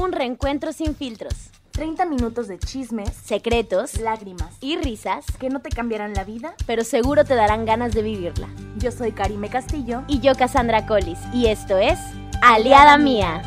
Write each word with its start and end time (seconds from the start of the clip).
Un 0.00 0.12
reencuentro 0.12 0.72
sin 0.72 0.94
filtros, 0.94 1.50
30 1.72 2.04
minutos 2.06 2.46
de 2.48 2.58
chismes, 2.58 3.10
secretos 3.14 3.98
lágrimas, 4.00 4.56
y 4.60 4.76
risas, 4.76 5.24
que 5.38 5.48
no 5.50 5.60
te 5.60 5.70
cambiarán 5.70 6.14
la 6.14 6.24
vida. 6.24 6.54
pero 6.66 6.84
seguro 6.84 7.24
te 7.24 7.34
darán 7.34 7.64
ganas 7.64 7.92
de 7.94 8.02
vivirla. 8.02 8.48
Yo 8.76 8.90
soy 8.92 9.12
Karime 9.12 9.48
Castillo. 9.50 10.02
Y 10.06 10.20
yo, 10.20 10.34
Cassandra 10.34 10.86
Collis, 10.86 11.18
y 11.32 11.46
esto 11.46 11.76
es 11.78 11.98
Aliada 12.42 12.96
Mía. 12.98 13.42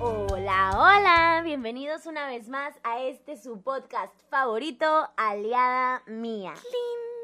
Hola, 0.00 0.70
hola, 0.74 1.42
bienvenidos 1.44 2.06
una 2.06 2.26
vez 2.26 2.48
más 2.48 2.74
a 2.82 3.00
este 3.02 3.36
su 3.36 3.60
podcast 3.60 4.12
favorito, 4.30 5.08
Aliada 5.16 6.02
Mía. 6.06 6.54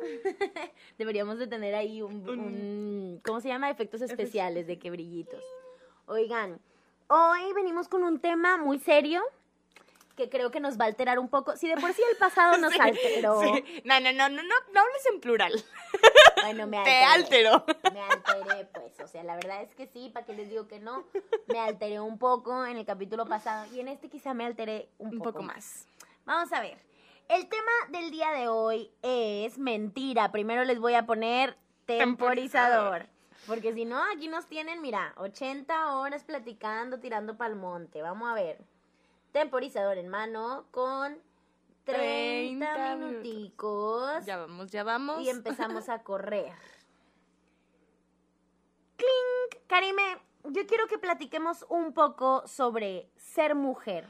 Deberíamos 0.98 1.38
de 1.38 1.46
tener 1.46 1.74
ahí 1.74 2.02
un, 2.02 2.28
un- 2.28 3.20
¿cómo 3.24 3.40
se 3.40 3.48
llama? 3.48 3.70
Efectos 3.70 4.02
especiales 4.02 4.66
de 4.66 4.78
que 4.78 4.90
brillitos. 4.90 5.42
Oigan, 6.06 6.60
hoy 7.08 7.52
venimos 7.54 7.88
con 7.88 8.02
un 8.04 8.20
tema 8.20 8.56
muy 8.56 8.78
serio 8.78 9.22
que 10.16 10.30
creo 10.30 10.50
que 10.50 10.60
nos 10.60 10.80
va 10.80 10.84
a 10.84 10.88
alterar 10.88 11.18
un 11.18 11.28
poco. 11.28 11.56
Si 11.56 11.68
de 11.68 11.76
por 11.76 11.92
sí 11.92 12.02
el 12.10 12.16
pasado 12.16 12.56
nos 12.58 12.72
Sí, 12.72 12.78
alteró. 12.80 13.40
sí. 13.42 13.82
No, 13.84 14.00
no, 14.00 14.12
no, 14.12 14.28
no, 14.30 14.42
no, 14.42 14.54
no 14.72 14.80
hables 14.80 15.06
en 15.12 15.20
plural. 15.20 15.52
Bueno, 16.42 16.66
me 16.68 16.76
Te 16.84 17.02
alteré. 17.02 17.48
alteró. 17.48 17.64
Me 17.92 18.02
alteré, 18.02 18.66
pues. 18.66 19.00
O 19.00 19.08
sea, 19.08 19.24
la 19.24 19.34
verdad 19.34 19.62
es 19.62 19.74
que 19.74 19.86
sí, 19.88 20.10
¿para 20.14 20.24
qué 20.26 20.32
les 20.34 20.48
digo 20.48 20.68
que 20.68 20.78
no? 20.78 21.02
Me 21.48 21.58
alteré 21.58 21.98
un 21.98 22.18
poco 22.18 22.64
en 22.66 22.76
el 22.76 22.84
capítulo 22.86 23.26
pasado 23.26 23.66
y 23.74 23.80
en 23.80 23.88
este 23.88 24.08
quizá 24.08 24.32
me 24.32 24.44
alteré 24.44 24.88
un, 24.98 25.14
Un 25.14 25.18
poco 25.20 25.42
más. 25.42 25.88
Vamos 26.24 26.52
a 26.52 26.60
ver. 26.60 26.78
El 27.28 27.48
tema 27.48 27.70
del 27.88 28.12
día 28.12 28.30
de 28.30 28.46
hoy 28.46 28.92
es 29.02 29.58
mentira. 29.58 30.30
Primero 30.30 30.62
les 30.64 30.78
voy 30.78 30.94
a 30.94 31.04
poner 31.04 31.56
temporizador. 31.86 33.06
Temporizador. 33.06 33.06
Porque 33.46 33.72
si 33.74 33.84
no, 33.84 34.02
aquí 34.12 34.28
nos 34.28 34.46
tienen, 34.46 34.80
mira, 34.80 35.14
80 35.16 35.96
horas 35.96 36.24
platicando, 36.24 36.98
tirando 36.98 37.36
pa'l 37.36 37.54
monte. 37.56 38.02
Vamos 38.02 38.30
a 38.30 38.34
ver. 38.34 38.58
Temporizador 39.32 39.98
en 39.98 40.08
mano 40.08 40.66
con 40.70 41.18
30, 41.84 42.74
30 42.74 42.96
minuticos. 42.96 44.24
Ya 44.24 44.38
vamos, 44.38 44.70
ya 44.70 44.82
vamos. 44.82 45.22
Y 45.22 45.30
empezamos 45.30 45.88
a 45.88 45.98
correr. 46.02 46.52
¡Clink! 48.96 49.66
Karime, 49.68 50.18
yo 50.44 50.66
quiero 50.66 50.86
que 50.88 50.98
platiquemos 50.98 51.64
un 51.68 51.92
poco 51.92 52.46
sobre 52.46 53.08
ser 53.16 53.54
mujer. 53.54 54.06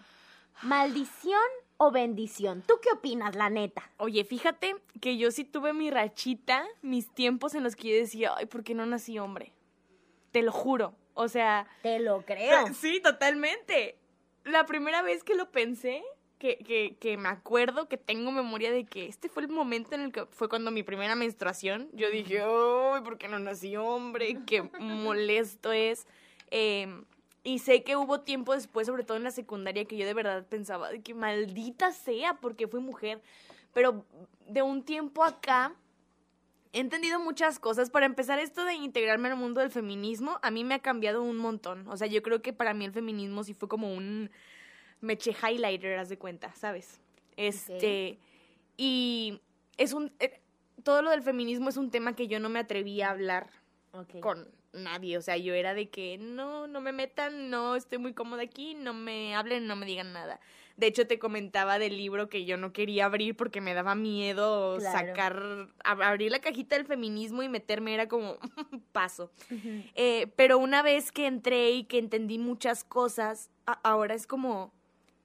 ¿Maldición 0.63 1.43
o 1.79 1.91
bendición? 1.91 2.63
¿Tú 2.67 2.75
qué 2.83 2.91
opinas, 2.91 3.35
la 3.37 3.51
neta? 3.51 3.91
Oye, 3.99 4.25
fíjate 4.25 4.77
que 5.01 5.17
yo 5.17 5.31
sí 5.31 5.45
tuve 5.45 5.73
mi 5.73 5.91
rachita, 5.91 6.67
mis 6.83 7.09
tiempos 7.13 7.55
en 7.55 7.63
los 7.65 7.77
que 7.77 7.89
yo 7.91 7.95
decía, 7.97 8.33
ay, 8.37 8.47
¿por 8.47 8.65
qué 8.65 8.75
no 8.75 8.87
nací 8.87 9.19
hombre? 9.19 9.53
Te 10.33 10.43
lo 10.43 10.53
juro. 10.53 10.95
O 11.15 11.29
sea, 11.29 11.67
Te 11.83 11.99
lo 11.99 12.23
creo. 12.27 12.73
sí, 12.75 13.01
totalmente. 13.03 13.97
La 14.45 14.67
primera 14.67 15.01
vez 15.03 15.25
que 15.25 15.35
lo 15.35 15.51
pensé, 15.51 16.03
que, 16.39 16.59
que, 16.59 16.97
que 17.01 17.17
me 17.17 17.29
acuerdo, 17.31 17.89
que 17.89 17.97
tengo 17.97 18.31
memoria 18.31 18.71
de 18.71 18.85
que 18.85 19.07
este 19.07 19.29
fue 19.31 19.43
el 19.45 19.49
momento 19.49 19.95
en 19.95 20.03
el 20.03 20.13
que 20.13 20.27
fue 20.27 20.49
cuando 20.51 20.71
mi 20.71 20.83
primera 20.83 21.15
menstruación, 21.17 21.89
yo 21.95 22.11
dije, 22.11 22.43
ay, 22.43 23.01
¿por 23.03 23.17
qué 23.17 23.29
no 23.29 23.39
nací 23.39 23.77
hombre? 23.77 24.39
Qué 24.47 24.63
molesto 24.81 25.73
es. 25.73 26.07
Eh, 26.51 26.87
y 27.47 27.61
sé 27.61 27.85
que 27.85 27.95
hubo 27.95 28.23
tiempo 28.23 28.55
después, 28.55 28.89
sobre 28.89 29.05
todo 29.05 29.17
en 29.17 29.23
la 29.23 29.31
secundaria, 29.31 29.85
que 29.85 29.97
yo 29.97 30.05
de 30.05 30.15
verdad 30.15 30.45
pensaba 30.45 30.91
de 30.91 31.01
que 31.01 31.15
maldita 31.15 31.93
sea 31.93 32.35
porque 32.35 32.67
fui 32.67 32.81
mujer. 32.81 33.23
Pero 33.73 34.05
de 34.49 34.63
un 34.63 34.83
tiempo 34.83 35.23
acá 35.23 35.73
he 36.73 36.81
entendido 36.81 37.21
muchas 37.21 37.61
cosas. 37.61 37.89
Para 37.89 38.05
empezar, 38.05 38.41
esto 38.41 38.65
de 38.65 38.75
integrarme 38.75 39.29
al 39.29 39.37
mundo 39.37 39.61
del 39.61 39.71
feminismo, 39.71 40.41
a 40.43 40.51
mí 40.51 40.65
me 40.65 40.75
ha 40.75 40.81
cambiado 40.81 41.23
un 41.23 41.37
montón. 41.37 41.87
O 41.87 41.97
sea, 41.97 42.09
yo 42.09 42.21
creo 42.21 42.43
que 42.43 42.53
para 42.53 42.75
mí 42.75 42.85
el 42.85 42.91
feminismo 42.93 43.45
sí 43.45 43.55
fue 43.55 43.69
como 43.69 43.95
un 43.95 44.29
meche 45.01 45.31
highlighter, 45.31 46.01
haz 46.01 46.09
de 46.09 46.19
cuenta, 46.19 46.53
¿sabes? 46.57 47.01
Este. 47.37 48.19
Y 48.77 49.41
es 49.77 49.93
un. 49.93 50.13
eh, 50.19 50.41
todo 50.83 51.01
lo 51.01 51.11
del 51.11 51.23
feminismo 51.23 51.69
es 51.69 51.77
un 51.77 51.93
tema 51.93 52.17
que 52.17 52.27
yo 52.27 52.41
no 52.41 52.49
me 52.49 52.59
atreví 52.59 53.03
a 53.03 53.11
hablar 53.11 53.51
con 54.21 54.49
nadie. 54.77 55.19
O 55.19 55.23
sea, 55.23 55.37
yo 55.37 55.55
era 55.55 55.75
de 55.75 55.89
que 55.89 56.19
no, 56.19 56.67
no 56.67 56.81
me 56.81 56.93
metan, 56.93 57.51
no 57.51 57.75
estoy 57.77 57.99
muy 57.99 58.13
cómoda 58.13 58.43
aquí, 58.43 58.75
no 58.75 58.95
me 58.95 59.35
hablen, 59.35 59.67
no 59.67 59.77
me 59.77 59.87
digan 59.87 60.13
nada. 60.13 60.41
De 60.77 60.87
hecho, 60.87 61.07
te 61.07 61.19
comentaba 61.19 61.79
del 61.79 61.97
libro 61.97 62.29
que 62.29 62.45
yo 62.45 62.59
no 62.59 62.73
quería 62.75 63.07
abrir 63.07 63.35
porque 63.35 63.61
me 63.63 63.73
daba 63.73 63.95
miedo 63.95 64.77
Claro. 64.79 65.09
sacar, 65.09 65.37
ab- 65.85 66.05
abrir 66.05 66.31
la 66.31 66.41
cajita 66.41 66.77
del 66.77 66.85
feminismo 66.87 67.43
y 67.43 67.49
meterme, 67.49 67.95
era 67.95 68.09
como 68.09 68.37
paso. 68.93 69.31
Eh, 69.95 70.27
pero 70.37 70.59
una 70.59 70.83
vez 70.83 71.13
que 71.13 71.27
entré 71.27 71.71
y 71.71 71.85
que 71.85 71.99
entendí 71.99 72.39
muchas 72.39 72.85
cosas, 72.85 73.51
ahora 73.83 74.15
es 74.15 74.27
como, 74.27 74.73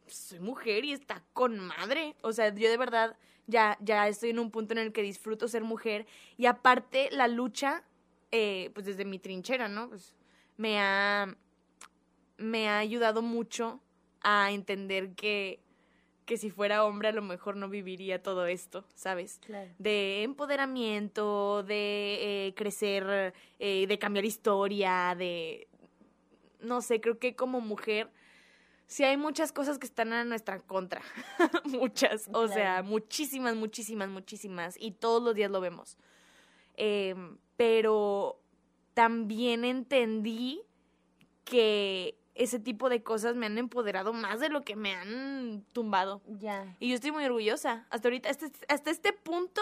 soy 0.08 0.40
mujer 0.40 0.86
y 0.86 0.94
está 0.94 1.22
con 1.34 1.60
madre. 1.60 2.16
O 2.22 2.32
sea, 2.32 2.54
yo 2.56 2.70
de 2.70 2.78
verdad 2.78 3.18
ya, 3.48 3.78
ya 3.82 4.08
estoy 4.08 4.30
en 4.30 4.40
un 4.40 4.52
punto 4.52 4.72
en 4.74 4.78
el 4.80 4.94
que 4.94 5.02
disfruto 5.02 5.50
ser 5.50 5.64
mujer. 5.66 6.06
Y 6.38 6.46
aparte, 6.46 7.10
la 7.12 7.28
lucha, 7.28 7.84
eh, 8.32 8.72
pues 8.74 8.86
desde 8.86 9.06
mi 9.06 9.20
trinchera, 9.20 9.68
¿no? 9.68 9.90
Pues 9.90 10.16
me 10.58 10.80
ha, 10.80 11.36
me 12.38 12.70
ha 12.70 12.78
ayudado 12.80 13.22
mucho 13.22 13.82
a 14.22 14.52
entender 14.52 15.14
que, 15.16 15.60
que 16.26 16.38
si 16.38 16.50
fuera 16.50 16.86
hombre 16.86 17.10
a 17.10 17.12
lo 17.14 17.22
mejor 17.22 17.56
no 17.56 17.70
viviría 17.70 18.22
todo 18.22 18.46
esto, 18.46 18.86
¿sabes? 18.96 19.40
Claro. 19.46 19.70
de 19.80 20.24
empoderamiento, 20.24 21.64
de 21.64 22.48
eh, 22.48 22.54
crecer, 22.56 23.34
eh, 23.60 23.88
de 23.88 24.00
cambiar 24.00 24.26
historia, 24.26 25.16
de... 25.18 25.68
No 26.60 26.82
sé, 26.82 27.02
creo 27.02 27.18
que 27.18 27.36
como 27.36 27.60
mujer 27.60 28.12
sí 28.92 29.06
hay 29.06 29.16
muchas 29.16 29.54
cosas 29.54 29.80
que 29.80 29.88
están 29.88 30.12
a 30.14 30.26
nuestra 30.26 30.60
contra. 30.60 31.02
muchas, 31.64 32.30
o 32.34 32.48
sea, 32.48 32.84
muchísimas, 32.84 33.56
muchísimas, 33.56 34.10
muchísimas. 34.10 34.76
Y 34.78 34.92
todos 34.92 35.24
los 35.24 35.34
días 35.34 35.50
lo 35.50 35.62
vemos. 35.62 35.98
Em, 36.76 37.38
pero 37.58 38.40
también 38.94 39.66
entendí 39.66 40.62
que 41.44 42.18
ese 42.36 42.60
tipo 42.60 42.90
de 42.90 43.04
cosas 43.04 43.36
me 43.36 43.46
han 43.46 43.58
empoderado 43.58 44.14
más 44.14 44.40
de 44.40 44.50
lo 44.50 44.62
que 44.62 44.76
me 44.76 44.94
han 44.94 45.64
tumbado. 45.74 46.22
Ya. 46.28 46.76
Y 46.80 46.90
yo 46.90 46.96
estoy 46.96 47.12
muy 47.12 47.26
orgullosa. 47.26 47.86
Hasta 47.90 48.08
ahorita, 48.08 48.30
hasta, 48.30 48.48
hasta 48.68 48.90
este 48.90 49.14
punto, 49.14 49.62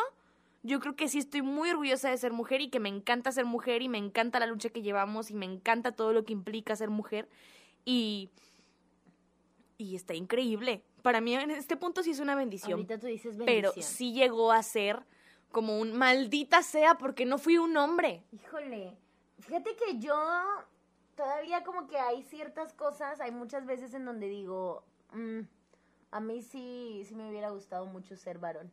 yo 0.64 0.80
creo 0.80 0.96
que 0.96 1.08
sí 1.08 1.18
estoy 1.18 1.42
muy 1.42 1.70
orgullosa 1.70 2.10
de 2.10 2.18
ser 2.18 2.32
mujer 2.32 2.62
y 2.62 2.70
que 2.70 2.80
me 2.80 2.90
encanta 2.90 3.32
ser 3.32 3.46
mujer 3.46 3.82
y 3.82 3.90
me 3.90 3.98
encanta 3.98 4.40
la 4.40 4.46
lucha 4.46 4.70
que 4.70 4.82
llevamos 4.82 5.32
y 5.32 5.34
me 5.34 5.46
encanta 5.46 5.92
todo 5.92 6.14
lo 6.14 6.26
que 6.26 6.34
implica 6.34 6.76
ser 6.76 6.90
mujer. 6.90 7.28
Y, 7.86 8.30
y 9.78 9.96
está 9.96 10.14
increíble. 10.14 10.84
Para 11.02 11.22
mí 11.22 11.34
en 11.34 11.52
este 11.52 11.76
punto 11.76 12.04
sí 12.04 12.12
es 12.12 12.20
una 12.20 12.36
bendición. 12.36 12.74
Ahorita 12.74 13.00
tú 13.00 13.08
dices 13.08 13.38
bendición. 13.38 13.74
pero 13.74 13.82
sí 13.82 14.14
llegó 14.14 14.52
a 14.52 14.62
ser 14.64 15.06
como 15.52 15.80
un 15.80 15.94
maldita 15.94 16.62
sea 16.64 16.98
porque 16.98 17.26
no 17.26 17.38
fui 17.38 17.58
un 17.58 17.76
hombre. 17.78 18.24
Híjole, 18.32 18.96
fíjate 19.40 19.76
que 19.76 20.00
yo 20.00 20.16
todavía 21.16 21.64
como 21.64 21.88
que 21.88 21.98
hay 21.98 22.24
ciertas 22.24 22.74
cosas, 22.74 23.20
hay 23.20 23.32
muchas 23.32 23.66
veces 23.66 23.94
en 23.94 24.06
donde 24.06 24.28
digo, 24.30 24.84
"Mm, 25.14 25.42
a 26.12 26.20
mí 26.20 26.42
sí, 26.42 27.04
sí 27.08 27.16
me 27.16 27.30
hubiera 27.30 27.50
gustado 27.50 27.86
mucho 27.86 28.16
ser 28.16 28.40
varón. 28.40 28.72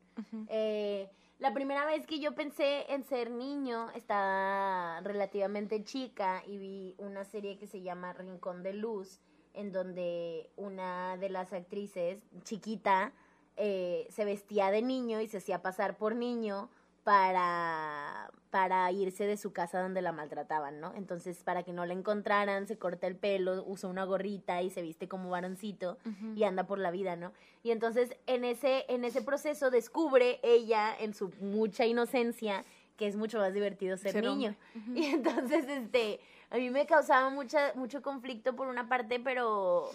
Eh, 0.48 1.10
la 1.38 1.52
primera 1.52 1.84
vez 1.84 2.06
que 2.06 2.18
yo 2.18 2.34
pensé 2.34 2.90
en 2.92 3.04
ser 3.04 3.30
niño 3.30 3.90
estaba 3.90 5.00
relativamente 5.02 5.84
chica 5.84 6.42
y 6.46 6.56
vi 6.56 6.94
una 6.98 7.24
serie 7.24 7.58
que 7.58 7.66
se 7.66 7.82
llama 7.82 8.12
Rincón 8.14 8.62
de 8.62 8.72
Luz, 8.72 9.20
en 9.52 9.70
donde 9.72 10.50
una 10.56 11.16
de 11.18 11.28
las 11.28 11.52
actrices, 11.52 12.22
chiquita, 12.44 13.12
eh, 13.56 14.06
se 14.10 14.24
vestía 14.24 14.70
de 14.70 14.82
niño 14.82 15.20
y 15.20 15.28
se 15.28 15.38
hacía 15.38 15.62
pasar 15.62 15.96
por 15.96 16.14
niño 16.14 16.68
para, 17.04 18.30
para 18.50 18.90
irse 18.90 19.26
de 19.26 19.36
su 19.36 19.52
casa 19.52 19.80
donde 19.80 20.02
la 20.02 20.10
maltrataban, 20.10 20.80
¿no? 20.80 20.92
Entonces, 20.94 21.42
para 21.44 21.62
que 21.62 21.72
no 21.72 21.86
la 21.86 21.92
encontraran, 21.92 22.66
se 22.66 22.78
corta 22.78 23.06
el 23.06 23.14
pelo, 23.14 23.62
usa 23.64 23.88
una 23.88 24.04
gorrita 24.04 24.60
y 24.60 24.70
se 24.70 24.82
viste 24.82 25.06
como 25.06 25.30
varoncito 25.30 25.98
y 26.34 26.42
anda 26.42 26.66
por 26.66 26.80
la 26.80 26.90
vida, 26.90 27.14
¿no? 27.14 27.32
Y 27.62 27.70
entonces, 27.70 28.16
en 28.26 28.44
ese, 28.44 28.86
en 28.88 29.04
ese 29.04 29.22
proceso 29.22 29.70
descubre 29.70 30.40
ella, 30.42 30.96
en 30.98 31.14
su 31.14 31.30
mucha 31.40 31.86
inocencia, 31.86 32.64
que 32.96 33.06
es 33.06 33.16
mucho 33.16 33.38
más 33.38 33.54
divertido 33.54 33.96
ser, 33.96 34.12
Ser 34.12 34.24
niño. 34.24 34.56
Y 34.96 35.04
entonces, 35.04 35.64
este, 35.68 36.18
a 36.50 36.56
mí 36.56 36.70
me 36.70 36.86
causaba 36.86 37.30
mucha, 37.30 37.72
mucho 37.74 38.02
conflicto 38.02 38.56
por 38.56 38.66
una 38.66 38.88
parte, 38.88 39.20
pero, 39.20 39.90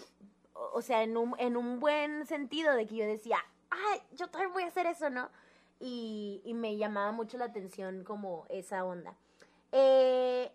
o 0.54 0.72
o 0.72 0.80
sea, 0.80 1.02
en 1.02 1.16
un, 1.16 1.34
en 1.38 1.56
un 1.56 1.78
buen 1.78 2.26
sentido 2.26 2.74
de 2.74 2.86
que 2.86 2.96
yo 2.96 3.04
decía, 3.04 3.36
ay, 3.72 4.00
yo 4.12 4.28
también 4.28 4.52
voy 4.52 4.62
a 4.64 4.68
hacer 4.68 4.86
eso, 4.86 5.10
¿no? 5.10 5.30
Y, 5.80 6.40
y 6.44 6.54
me 6.54 6.76
llamaba 6.76 7.12
mucho 7.12 7.38
la 7.38 7.46
atención 7.46 8.04
como 8.04 8.46
esa 8.48 8.84
onda. 8.84 9.14
Eh, 9.72 10.52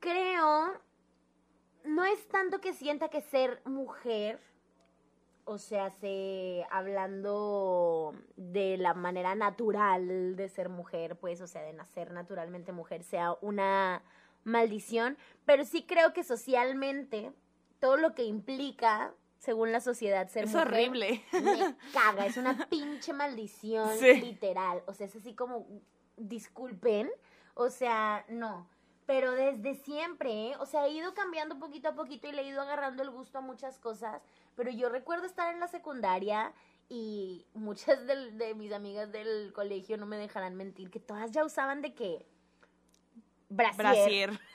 creo, 0.00 0.72
no 1.84 2.04
es 2.04 2.28
tanto 2.28 2.60
que 2.60 2.74
sienta 2.74 3.08
que 3.08 3.22
ser 3.22 3.60
mujer, 3.64 4.40
o 5.44 5.56
sea, 5.56 5.90
se, 5.90 6.66
hablando 6.70 8.14
de 8.36 8.76
la 8.76 8.92
manera 8.92 9.34
natural 9.34 10.36
de 10.36 10.48
ser 10.48 10.68
mujer, 10.68 11.16
pues, 11.16 11.40
o 11.40 11.46
sea, 11.46 11.62
de 11.62 11.72
nacer 11.72 12.12
naturalmente 12.12 12.72
mujer, 12.72 13.02
sea 13.02 13.36
una 13.40 14.02
maldición, 14.44 15.16
pero 15.46 15.64
sí 15.64 15.84
creo 15.84 16.12
que 16.12 16.24
socialmente 16.24 17.32
todo 17.80 17.96
lo 17.96 18.14
que 18.14 18.24
implica, 18.24 19.14
según 19.38 19.72
la 19.72 19.80
sociedad, 19.80 20.28
ser 20.28 20.44
Es 20.44 20.50
mujer, 20.50 20.66
horrible. 20.68 21.24
Me 21.32 21.76
caga, 21.92 22.26
es 22.26 22.36
una 22.36 22.66
pinche 22.68 23.12
maldición 23.12 23.88
Sí. 23.98 24.20
literal. 24.20 24.82
O 24.86 24.92
sea, 24.94 25.06
es 25.06 25.16
así 25.16 25.34
como, 25.34 25.66
disculpen, 26.16 27.10
o 27.54 27.70
sea, 27.70 28.24
no. 28.28 28.68
Pero 29.06 29.32
desde 29.32 29.74
siempre, 29.74 30.48
¿eh? 30.50 30.56
o 30.60 30.66
sea, 30.66 30.86
he 30.86 30.90
ido 30.90 31.14
cambiando 31.14 31.58
poquito 31.58 31.88
a 31.88 31.94
poquito 31.94 32.28
y 32.28 32.32
le 32.32 32.42
he 32.42 32.48
ido 32.48 32.60
agarrando 32.60 33.02
el 33.02 33.10
gusto 33.10 33.38
a 33.38 33.40
muchas 33.40 33.78
cosas. 33.78 34.20
Pero 34.54 34.70
yo 34.70 34.90
recuerdo 34.90 35.24
estar 35.24 35.52
en 35.54 35.60
la 35.60 35.68
secundaria 35.68 36.52
y 36.90 37.46
muchas 37.54 38.06
del- 38.06 38.36
de, 38.36 38.54
mis 38.54 38.72
amigas 38.72 39.10
del 39.10 39.52
colegio 39.54 39.96
no 39.96 40.04
me 40.04 40.18
dejarán 40.18 40.56
mentir, 40.56 40.90
que 40.90 41.00
todas 41.00 41.30
ya 41.32 41.44
usaban 41.44 41.80
de 41.80 41.94
que 41.94 42.26
brasier. 43.48 43.76
Brasier. 43.76 44.40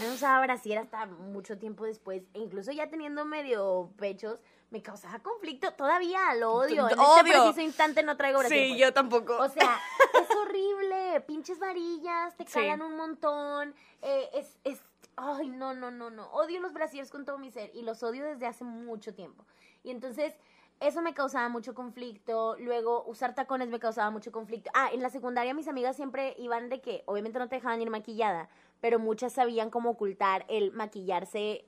No 0.00 0.12
usaba 0.12 0.40
brasier 0.40 0.78
hasta 0.78 1.06
mucho 1.06 1.56
tiempo 1.56 1.84
después. 1.84 2.24
E 2.34 2.40
incluso 2.40 2.72
ya 2.72 2.88
teniendo 2.88 3.24
medio 3.24 3.92
pechos, 3.96 4.40
me 4.70 4.82
causaba 4.82 5.20
conflicto. 5.20 5.72
Todavía 5.74 6.34
lo 6.34 6.52
odio. 6.52 6.88
En 6.88 6.98
Odio. 6.98 7.16
este 7.18 7.30
preciso 7.30 7.60
instante 7.60 8.02
no 8.02 8.16
traigo 8.16 8.40
brasier. 8.40 8.64
Sí, 8.64 8.68
pues. 8.70 8.80
yo 8.80 8.92
tampoco. 8.92 9.36
O 9.38 9.48
sea, 9.48 9.78
es 10.20 10.36
horrible. 10.36 11.20
Pinches 11.28 11.60
varillas, 11.60 12.36
te 12.36 12.44
Sí. 12.44 12.54
calan 12.54 12.82
un 12.82 12.96
montón. 12.96 13.74
eh, 14.02 14.30
es, 14.34 14.58
es. 14.64 14.80
Ay, 15.16 15.48
no, 15.48 15.74
no, 15.74 15.92
no, 15.92 16.10
no. 16.10 16.26
Odio 16.32 16.58
los 16.60 16.72
brasiers 16.72 17.10
con 17.10 17.24
todo 17.24 17.38
mi 17.38 17.52
ser. 17.52 17.70
Y 17.72 17.82
los 17.82 18.02
odio 18.02 18.24
desde 18.24 18.46
hace 18.46 18.64
mucho 18.64 19.14
tiempo. 19.14 19.44
Y 19.84 19.90
entonces, 19.92 20.34
eso 20.80 21.02
me 21.02 21.14
causaba 21.14 21.48
mucho 21.48 21.74
conflicto. 21.74 22.56
Luego, 22.58 23.04
usar 23.06 23.34
tacones 23.34 23.68
me 23.68 23.78
causaba 23.78 24.10
mucho 24.10 24.32
conflicto. 24.32 24.70
Ah, 24.74 24.90
en 24.92 25.02
la 25.02 25.10
secundaria 25.10 25.54
mis 25.54 25.68
amigas 25.68 25.96
siempre 25.96 26.34
iban 26.38 26.68
de 26.68 26.80
que, 26.80 27.02
obviamente 27.06 27.38
no 27.38 27.48
te 27.48 27.56
dejaban 27.56 27.80
ir 27.80 27.90
maquillada, 27.90 28.48
pero 28.80 28.98
muchas 28.98 29.32
sabían 29.32 29.70
cómo 29.70 29.90
ocultar 29.90 30.44
el 30.48 30.72
maquillarse 30.72 31.64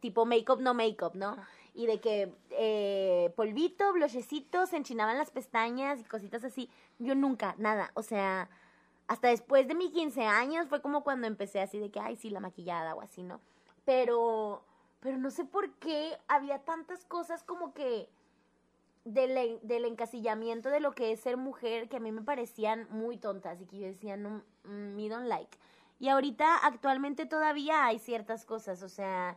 tipo 0.00 0.24
make-up, 0.24 0.60
no 0.60 0.74
make-up, 0.74 1.14
¿no? 1.14 1.36
Y 1.74 1.86
de 1.86 2.00
que 2.00 2.34
eh, 2.50 3.32
polvito, 3.36 3.92
blochecito, 3.92 4.66
se 4.66 4.76
enchinaban 4.76 5.18
las 5.18 5.30
pestañas 5.30 6.00
y 6.00 6.04
cositas 6.04 6.42
así. 6.44 6.68
Yo 6.98 7.14
nunca, 7.14 7.54
nada. 7.58 7.92
O 7.94 8.02
sea, 8.02 8.50
hasta 9.06 9.28
después 9.28 9.68
de 9.68 9.74
mis 9.74 9.90
15 9.92 10.24
años 10.24 10.68
fue 10.68 10.82
como 10.82 11.04
cuando 11.04 11.26
empecé 11.26 11.60
así 11.60 11.78
de 11.78 11.90
que, 11.90 12.00
ay, 12.00 12.16
sí, 12.16 12.30
la 12.30 12.40
maquillada 12.40 12.94
o 12.94 13.00
así, 13.00 13.22
¿no? 13.22 13.40
Pero, 13.84 14.64
pero 15.00 15.16
no 15.16 15.30
sé 15.30 15.44
por 15.44 15.72
qué 15.74 16.18
había 16.28 16.60
tantas 16.60 17.04
cosas 17.04 17.44
como 17.44 17.72
que 17.72 18.08
del, 19.04 19.58
del 19.62 19.84
encasillamiento 19.84 20.68
de 20.70 20.80
lo 20.80 20.92
que 20.92 21.12
es 21.12 21.20
ser 21.20 21.36
mujer 21.36 21.88
que 21.88 21.96
a 21.96 22.00
mí 22.00 22.12
me 22.12 22.22
parecían 22.22 22.86
muy 22.90 23.16
tontas 23.16 23.60
y 23.60 23.66
que 23.66 23.78
yo 23.78 23.86
decía, 23.86 24.16
no, 24.16 24.42
mm, 24.64 24.94
me 24.94 25.08
don't 25.08 25.26
like. 25.26 25.56
Y 25.98 26.08
ahorita, 26.08 26.56
actualmente 26.66 27.26
todavía 27.26 27.84
hay 27.86 27.98
ciertas 27.98 28.44
cosas, 28.44 28.82
o 28.82 28.88
sea, 28.88 29.36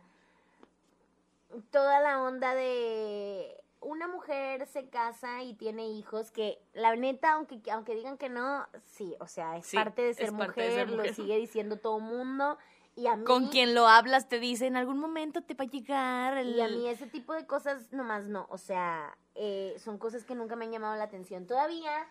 toda 1.70 2.00
la 2.00 2.22
onda 2.22 2.54
de 2.54 3.60
una 3.80 4.08
mujer 4.08 4.66
se 4.66 4.88
casa 4.88 5.42
y 5.42 5.54
tiene 5.54 5.86
hijos 5.88 6.30
que 6.30 6.58
la 6.72 6.96
neta 6.96 7.34
aunque 7.34 7.60
aunque 7.70 7.94
digan 7.94 8.16
que 8.16 8.30
no 8.30 8.66
sí 8.86 9.14
o 9.20 9.26
sea 9.26 9.58
es 9.58 9.66
Sí, 9.66 9.76
parte 9.76 10.00
de 10.02 10.14
ser, 10.14 10.32
parte 10.32 10.46
mujer, 10.62 10.70
de 10.70 10.74
ser 10.74 10.90
lo 10.90 10.96
mujer. 10.96 11.14
sigue 11.14 11.36
diciendo 11.36 11.78
todo 11.78 12.00
mundo 12.00 12.56
y 12.96 13.06
a 13.06 13.16
mí 13.16 13.24
Con 13.24 13.48
quien 13.48 13.74
lo 13.74 13.88
hablas 13.88 14.28
te 14.28 14.38
dice, 14.38 14.66
en 14.66 14.76
algún 14.76 14.98
momento 14.98 15.42
te 15.42 15.54
va 15.54 15.64
a 15.64 15.68
llegar 15.68 16.36
el... 16.36 16.54
y 16.54 16.60
a 16.60 16.68
mí 16.68 16.86
ese 16.88 17.06
tipo 17.06 17.32
de 17.32 17.46
cosas 17.46 17.92
nomás 17.92 18.28
no, 18.28 18.46
o 18.50 18.58
sea, 18.58 19.16
eh, 19.34 19.74
son 19.78 19.98
cosas 19.98 20.24
que 20.24 20.34
nunca 20.34 20.54
me 20.56 20.64
han 20.64 20.72
llamado 20.72 20.96
la 20.96 21.04
atención. 21.04 21.46
Todavía 21.46 22.06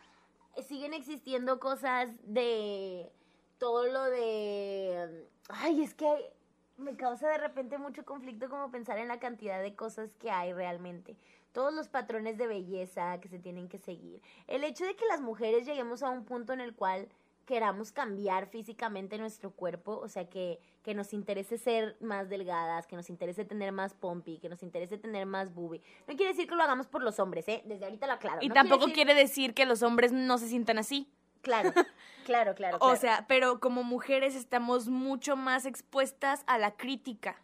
eh, 0.55 0.63
siguen 0.63 0.93
existiendo 0.93 1.59
cosas 1.59 2.09
de 2.23 3.11
todo 3.57 3.85
lo 3.87 4.03
de... 4.05 5.27
Ay, 5.49 5.81
es 5.81 5.93
que 5.93 6.33
me 6.77 6.95
causa 6.95 7.29
de 7.29 7.37
repente 7.37 7.77
mucho 7.77 8.03
conflicto 8.03 8.49
como 8.49 8.71
pensar 8.71 8.97
en 8.97 9.07
la 9.07 9.19
cantidad 9.19 9.61
de 9.61 9.75
cosas 9.75 10.13
que 10.15 10.31
hay 10.31 10.51
realmente. 10.51 11.15
Todos 11.53 11.73
los 11.73 11.87
patrones 11.87 12.37
de 12.37 12.47
belleza 12.47 13.19
que 13.21 13.29
se 13.29 13.39
tienen 13.39 13.69
que 13.69 13.77
seguir. 13.77 14.21
El 14.47 14.63
hecho 14.63 14.85
de 14.85 14.95
que 14.95 15.05
las 15.05 15.21
mujeres 15.21 15.65
lleguemos 15.65 16.03
a 16.03 16.09
un 16.09 16.25
punto 16.25 16.51
en 16.51 16.59
el 16.59 16.75
cual 16.75 17.07
queramos 17.45 17.91
cambiar 17.91 18.47
físicamente 18.47 19.17
nuestro 19.17 19.51
cuerpo, 19.51 19.97
o 19.97 20.07
sea, 20.07 20.29
que, 20.29 20.59
que 20.83 20.93
nos 20.93 21.13
interese 21.13 21.57
ser 21.57 21.95
más 22.01 22.29
delgadas, 22.29 22.85
que 22.87 22.95
nos 22.95 23.09
interese 23.09 23.45
tener 23.45 23.71
más 23.71 23.93
pompi, 23.93 24.37
que 24.39 24.49
nos 24.49 24.61
interese 24.63 24.97
tener 24.97 25.25
más 25.25 25.53
boobie. 25.53 25.81
No 26.07 26.15
quiere 26.15 26.33
decir 26.33 26.47
que 26.47 26.55
lo 26.55 26.63
hagamos 26.63 26.87
por 26.87 27.01
los 27.01 27.19
hombres, 27.19 27.47
¿eh? 27.47 27.61
Desde 27.65 27.85
ahorita 27.85 28.05
lo 28.05 28.13
aclaro. 28.13 28.39
Y 28.41 28.49
No 28.49 28.53
tampoco 28.53 28.85
decir- 28.85 28.93
quiere 28.93 29.13
decir 29.15 29.53
que 29.53 29.65
los 29.65 29.81
hombres 29.81 30.11
no 30.11 30.37
se 30.37 30.47
sientan 30.47 30.77
así. 30.77 31.09
Claro, 31.41 31.71
claro, 32.25 32.53
claro. 32.55 32.77
O 32.77 32.79
claro. 32.79 32.95
sea, 32.97 33.25
pero 33.27 33.59
como 33.59 33.83
mujeres 33.83 34.35
estamos 34.35 34.87
mucho 34.89 35.35
más 35.37 35.65
expuestas 35.65 36.43
a 36.47 36.57
la 36.57 36.71
crítica. 36.75 37.37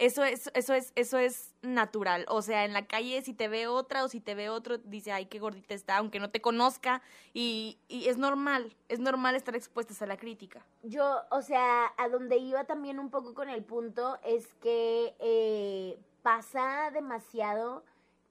Eso 0.00 0.24
es, 0.24 0.50
eso 0.54 0.72
es, 0.72 0.92
eso 0.96 1.18
es 1.18 1.54
natural. 1.60 2.24
O 2.28 2.40
sea, 2.40 2.64
en 2.64 2.72
la 2.72 2.86
calle 2.86 3.20
si 3.20 3.34
te 3.34 3.48
ve 3.48 3.66
otra 3.66 4.02
o 4.02 4.08
si 4.08 4.18
te 4.18 4.34
ve 4.34 4.48
otro, 4.48 4.78
dice, 4.78 5.12
ay, 5.12 5.26
qué 5.26 5.38
gordita 5.38 5.74
está, 5.74 5.98
aunque 5.98 6.18
no 6.20 6.30
te 6.30 6.40
conozca. 6.40 7.02
Y, 7.34 7.78
y 7.86 8.08
es 8.08 8.16
normal, 8.16 8.74
es 8.88 8.98
normal 8.98 9.34
estar 9.36 9.54
expuestas 9.54 10.00
a 10.00 10.06
la 10.06 10.16
crítica. 10.16 10.64
Yo, 10.82 11.20
o 11.30 11.42
sea, 11.42 11.92
a 11.98 12.08
donde 12.08 12.38
iba 12.38 12.64
también 12.64 12.98
un 12.98 13.10
poco 13.10 13.34
con 13.34 13.50
el 13.50 13.62
punto 13.62 14.18
es 14.24 14.46
que 14.54 15.14
eh, 15.20 15.98
pasa 16.22 16.90
demasiado 16.92 17.84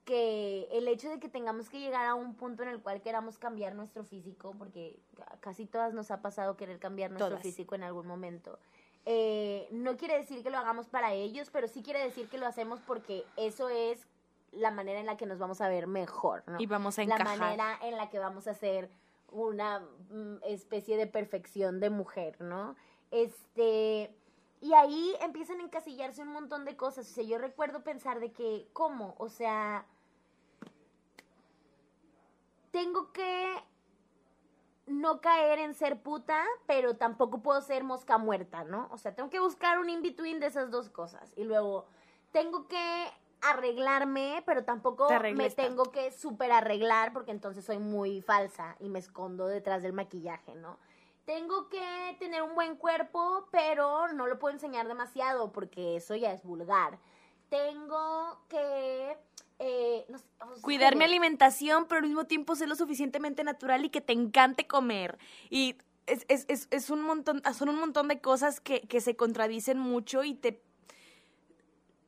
que 0.05 0.67
el 0.71 0.87
hecho 0.87 1.07
de 1.07 1.19
que 1.19 1.29
tengamos 1.29 1.69
que 1.69 1.79
llegar 1.79 2.07
a 2.07 2.15
un 2.15 2.33
punto 2.33 2.63
en 2.63 2.69
el 2.69 2.81
cual 2.81 2.99
queramos 3.03 3.37
cambiar 3.37 3.75
nuestro 3.75 4.03
físico, 4.03 4.55
porque 4.57 4.97
ca- 5.15 5.37
casi 5.39 5.67
todas 5.67 5.93
nos 5.93 6.09
ha 6.09 6.23
pasado 6.23 6.57
querer 6.57 6.79
cambiar 6.79 7.11
nuestro 7.11 7.29
Todas. 7.29 7.43
físico 7.43 7.75
en 7.75 7.83
algún 7.83 8.07
momento, 8.07 8.57
eh, 9.05 9.67
no 9.71 9.97
quiere 9.97 10.17
decir 10.17 10.43
que 10.43 10.49
lo 10.49 10.57
hagamos 10.57 10.87
para 10.87 11.13
ellos, 11.13 11.49
pero 11.51 11.67
sí 11.67 11.81
quiere 11.81 12.03
decir 12.03 12.29
que 12.29 12.37
lo 12.37 12.47
hacemos 12.47 12.79
porque 12.81 13.25
eso 13.37 13.69
es 13.69 14.07
la 14.51 14.71
manera 14.71 14.99
en 14.99 15.05
la 15.05 15.17
que 15.17 15.25
nos 15.25 15.39
vamos 15.39 15.61
a 15.61 15.69
ver 15.69 15.87
mejor, 15.87 16.43
¿no? 16.47 16.59
Y 16.59 16.65
vamos 16.65 16.97
a 16.97 17.03
la 17.03 17.15
encajar. 17.15 17.37
manera 17.37 17.79
en 17.83 17.97
la 17.97 18.09
que 18.09 18.19
vamos 18.19 18.47
a 18.47 18.53
ser 18.53 18.89
una 19.31 19.79
mm, 19.79 20.37
especie 20.43 20.97
de 20.97 21.07
perfección 21.07 21.79
de 21.79 21.89
mujer, 21.89 22.41
¿no? 22.41 22.75
Este, 23.11 24.13
y 24.61 24.73
ahí 24.73 25.15
empiezan 25.21 25.59
a 25.59 25.63
encasillarse 25.63 26.21
un 26.21 26.29
montón 26.29 26.65
de 26.65 26.75
cosas. 26.75 27.09
O 27.09 27.13
sea, 27.13 27.23
yo 27.23 27.37
recuerdo 27.37 27.83
pensar 27.83 28.19
de 28.19 28.31
que, 28.31 28.67
¿cómo? 28.73 29.15
O 29.17 29.29
sea, 29.29 29.85
tengo 32.71 33.11
que 33.11 33.55
no 34.89 35.21
caer 35.21 35.59
en 35.59 35.73
ser 35.73 36.01
puta, 36.01 36.43
pero 36.67 36.95
tampoco 36.97 37.41
puedo 37.41 37.61
ser 37.61 37.83
mosca 37.83 38.17
muerta, 38.17 38.63
¿no? 38.63 38.89
O 38.91 38.97
sea, 38.97 39.15
tengo 39.15 39.29
que 39.29 39.39
buscar 39.39 39.79
un 39.79 39.89
in-between 39.89 40.39
de 40.39 40.47
esas 40.47 40.71
dos 40.71 40.89
cosas. 40.89 41.31
Y 41.35 41.43
luego, 41.43 41.85
tengo 42.31 42.67
que 42.67 43.11
arreglarme, 43.41 44.43
pero 44.45 44.63
tampoco 44.63 45.07
Te 45.07 45.33
me 45.33 45.49
tengo 45.49 45.85
que 45.91 46.11
super 46.11 46.51
arreglar 46.51 47.13
porque 47.13 47.31
entonces 47.31 47.63
soy 47.63 47.79
muy 47.79 48.21
falsa 48.21 48.75
y 48.79 48.89
me 48.89 48.99
escondo 48.99 49.47
detrás 49.47 49.81
del 49.81 49.93
maquillaje, 49.93 50.55
¿no? 50.55 50.77
Tengo 51.25 51.69
que 51.69 52.17
tener 52.19 52.41
un 52.41 52.55
buen 52.55 52.75
cuerpo, 52.75 53.47
pero 53.51 54.11
no 54.13 54.27
lo 54.27 54.39
puedo 54.39 54.53
enseñar 54.53 54.87
demasiado 54.87 55.51
porque 55.51 55.95
eso 55.95 56.15
ya 56.15 56.31
es 56.31 56.43
vulgar. 56.43 56.97
Tengo 57.49 58.39
que... 58.49 59.15
eh, 59.59 60.05
no 60.09 60.17
sé, 60.17 60.25
Cuidar 60.61 60.95
mi 60.95 61.03
alimentación, 61.03 61.85
pero 61.87 61.99
al 61.99 62.07
mismo 62.07 62.25
tiempo 62.25 62.55
ser 62.55 62.69
lo 62.69 62.75
suficientemente 62.75 63.43
natural 63.43 63.85
y 63.85 63.89
que 63.89 64.01
te 64.01 64.13
encante 64.13 64.67
comer. 64.67 65.17
Y 65.49 65.75
es, 66.07 66.25
es, 66.27 66.45
es, 66.47 66.67
es 66.71 66.89
un 66.89 67.01
montón, 67.01 67.41
son 67.53 67.69
un 67.69 67.79
montón 67.79 68.07
de 68.07 68.21
cosas 68.21 68.61
que, 68.61 68.81
que 68.81 69.01
se 69.01 69.15
contradicen 69.15 69.77
mucho 69.77 70.23
y 70.23 70.33
te 70.33 70.61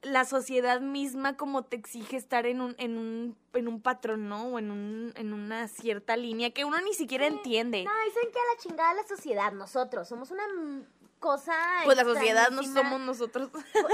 la 0.02 0.26
sociedad 0.26 0.82
misma 0.82 1.38
como 1.38 1.64
te 1.64 1.76
exige 1.76 2.18
estar 2.18 2.48
en 2.48 2.62
un, 2.62 2.76
en 2.80 2.98
un, 2.98 3.38
en 3.54 3.68
un 3.68 3.82
patrón, 3.82 4.30
¿no? 4.30 4.48
O 4.48 4.60
en 4.60 4.72
un, 4.72 5.14
en 5.16 5.34
una 5.34 5.68
cierta 5.68 6.18
línea 6.18 6.52
que 6.52 6.66
uno 6.66 6.82
ni 6.82 6.94
siquiera 6.94 7.28
entiende. 7.28 7.84
No, 7.84 7.92
dicen 8.06 8.32
que 8.32 8.40
a 8.40 8.56
la 8.56 8.60
chingada 8.60 8.94
la 8.96 9.08
sociedad, 9.08 9.52
nosotros, 9.54 10.08
somos 10.08 10.32
una 10.32 10.44
cosa... 11.22 11.54
Pues 11.86 11.96
la 11.96 12.04
sociedad 12.04 12.50
no 12.50 12.64
somos 12.64 13.00
nosotros. 13.00 13.50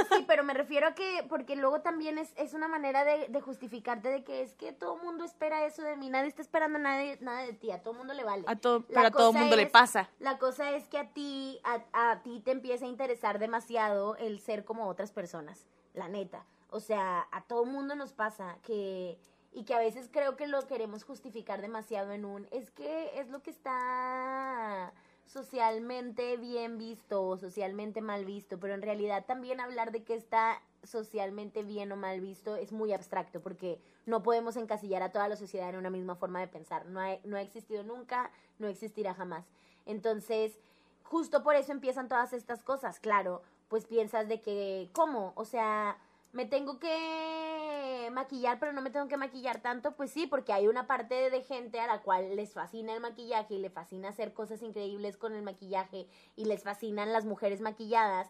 Sí, 0.09 0.25
pero 0.27 0.43
me 0.43 0.55
refiero 0.55 0.87
a 0.87 0.95
que, 0.95 1.23
porque 1.29 1.55
luego 1.55 1.81
también 1.81 2.17
es, 2.17 2.33
es 2.37 2.55
una 2.55 2.67
manera 2.67 3.03
de, 3.03 3.27
de 3.27 3.41
justificarte 3.41 4.09
de 4.09 4.23
que 4.23 4.41
es 4.41 4.55
que 4.55 4.73
todo 4.73 4.95
el 4.95 5.03
mundo 5.03 5.23
espera 5.23 5.65
eso 5.65 5.83
de 5.83 5.95
mí, 5.95 6.09
nadie 6.09 6.29
está 6.29 6.41
esperando 6.41 6.79
nada 6.79 6.97
de, 6.97 7.19
nada 7.21 7.41
de 7.41 7.53
ti, 7.53 7.69
a 7.69 7.83
todo 7.83 7.91
el 7.91 7.97
mundo 7.99 8.15
le 8.15 8.23
vale. 8.23 8.45
A 8.47 8.55
todo, 8.55 8.79
La 8.79 8.85
pero 8.87 9.07
a 9.07 9.11
todo 9.11 9.27
cosa 9.27 9.39
mundo 9.39 9.55
le 9.55 9.67
pasa. 9.67 10.09
La 10.19 10.39
cosa 10.39 10.71
es 10.71 10.87
que 10.87 10.97
a 10.97 11.09
ti, 11.09 11.59
a, 11.63 12.11
a 12.11 12.23
ti 12.23 12.41
te 12.43 12.51
empieza 12.51 12.85
a 12.85 12.87
interesar 12.87 13.37
demasiado 13.37 14.15
el 14.15 14.39
ser 14.39 14.65
como 14.65 14.87
otras 14.87 15.11
personas, 15.11 15.67
la 15.93 16.07
neta. 16.07 16.45
O 16.69 16.79
sea, 16.79 17.27
a 17.31 17.43
todo 17.43 17.65
mundo 17.65 17.95
nos 17.95 18.13
pasa 18.13 18.57
que, 18.63 19.19
y 19.51 19.63
que 19.65 19.73
a 19.73 19.79
veces 19.79 20.09
creo 20.11 20.35
que 20.35 20.47
lo 20.47 20.65
queremos 20.67 21.03
justificar 21.03 21.61
demasiado 21.61 22.11
en 22.13 22.25
un, 22.25 22.47
es 22.51 22.71
que 22.71 23.19
es 23.19 23.29
lo 23.29 23.41
que 23.43 23.51
está 23.51 24.93
socialmente 25.27 26.37
bien 26.37 26.77
visto 26.77 27.21
o 27.21 27.37
socialmente 27.37 28.01
mal 28.01 28.25
visto, 28.25 28.59
pero 28.59 28.73
en 28.73 28.81
realidad 28.81 29.25
también 29.25 29.59
hablar 29.59 29.91
de 29.91 30.03
que 30.03 30.15
está 30.15 30.61
socialmente 30.83 31.63
bien 31.63 31.91
o 31.91 31.97
mal 31.97 32.21
visto 32.21 32.55
es 32.55 32.71
muy 32.71 32.93
abstracto 32.93 33.41
porque 33.41 33.79
no 34.05 34.23
podemos 34.23 34.55
encasillar 34.55 35.03
a 35.03 35.11
toda 35.11 35.27
la 35.27 35.35
sociedad 35.35 35.69
en 35.69 35.75
una 35.75 35.89
misma 35.89 36.15
forma 36.15 36.39
de 36.39 36.47
pensar. 36.47 36.85
No 36.85 37.01
ha, 37.01 37.17
no 37.25 37.35
ha 37.35 37.41
existido 37.41 37.83
nunca, 37.83 38.31
no 38.57 38.67
existirá 38.67 39.13
jamás. 39.13 39.45
Entonces, 39.85 40.59
justo 41.03 41.43
por 41.43 41.55
eso 41.55 41.71
empiezan 41.71 42.07
todas 42.07 42.33
estas 42.33 42.63
cosas, 42.63 42.99
claro, 42.99 43.41
pues 43.67 43.85
piensas 43.85 44.27
de 44.29 44.39
que, 44.39 44.89
¿cómo? 44.93 45.33
O 45.35 45.43
sea, 45.43 45.97
me 46.31 46.45
tengo 46.45 46.79
que 46.79 48.09
maquillar, 48.11 48.59
pero 48.59 48.73
no 48.73 48.81
me 48.81 48.89
tengo 48.89 49.07
que 49.07 49.17
maquillar 49.17 49.61
tanto, 49.61 49.95
pues 49.95 50.11
sí, 50.11 50.27
porque 50.27 50.53
hay 50.53 50.67
una 50.67 50.87
parte 50.87 51.29
de 51.29 51.43
gente 51.43 51.79
a 51.79 51.87
la 51.87 52.01
cual 52.01 52.35
les 52.35 52.53
fascina 52.53 52.93
el 52.93 53.01
maquillaje 53.01 53.55
y 53.55 53.59
le 53.59 53.69
fascina 53.69 54.09
hacer 54.09 54.33
cosas 54.33 54.61
increíbles 54.61 55.17
con 55.17 55.33
el 55.33 55.43
maquillaje 55.43 56.07
y 56.35 56.45
les 56.45 56.63
fascinan 56.63 57.13
las 57.13 57.25
mujeres 57.25 57.61
maquilladas, 57.61 58.29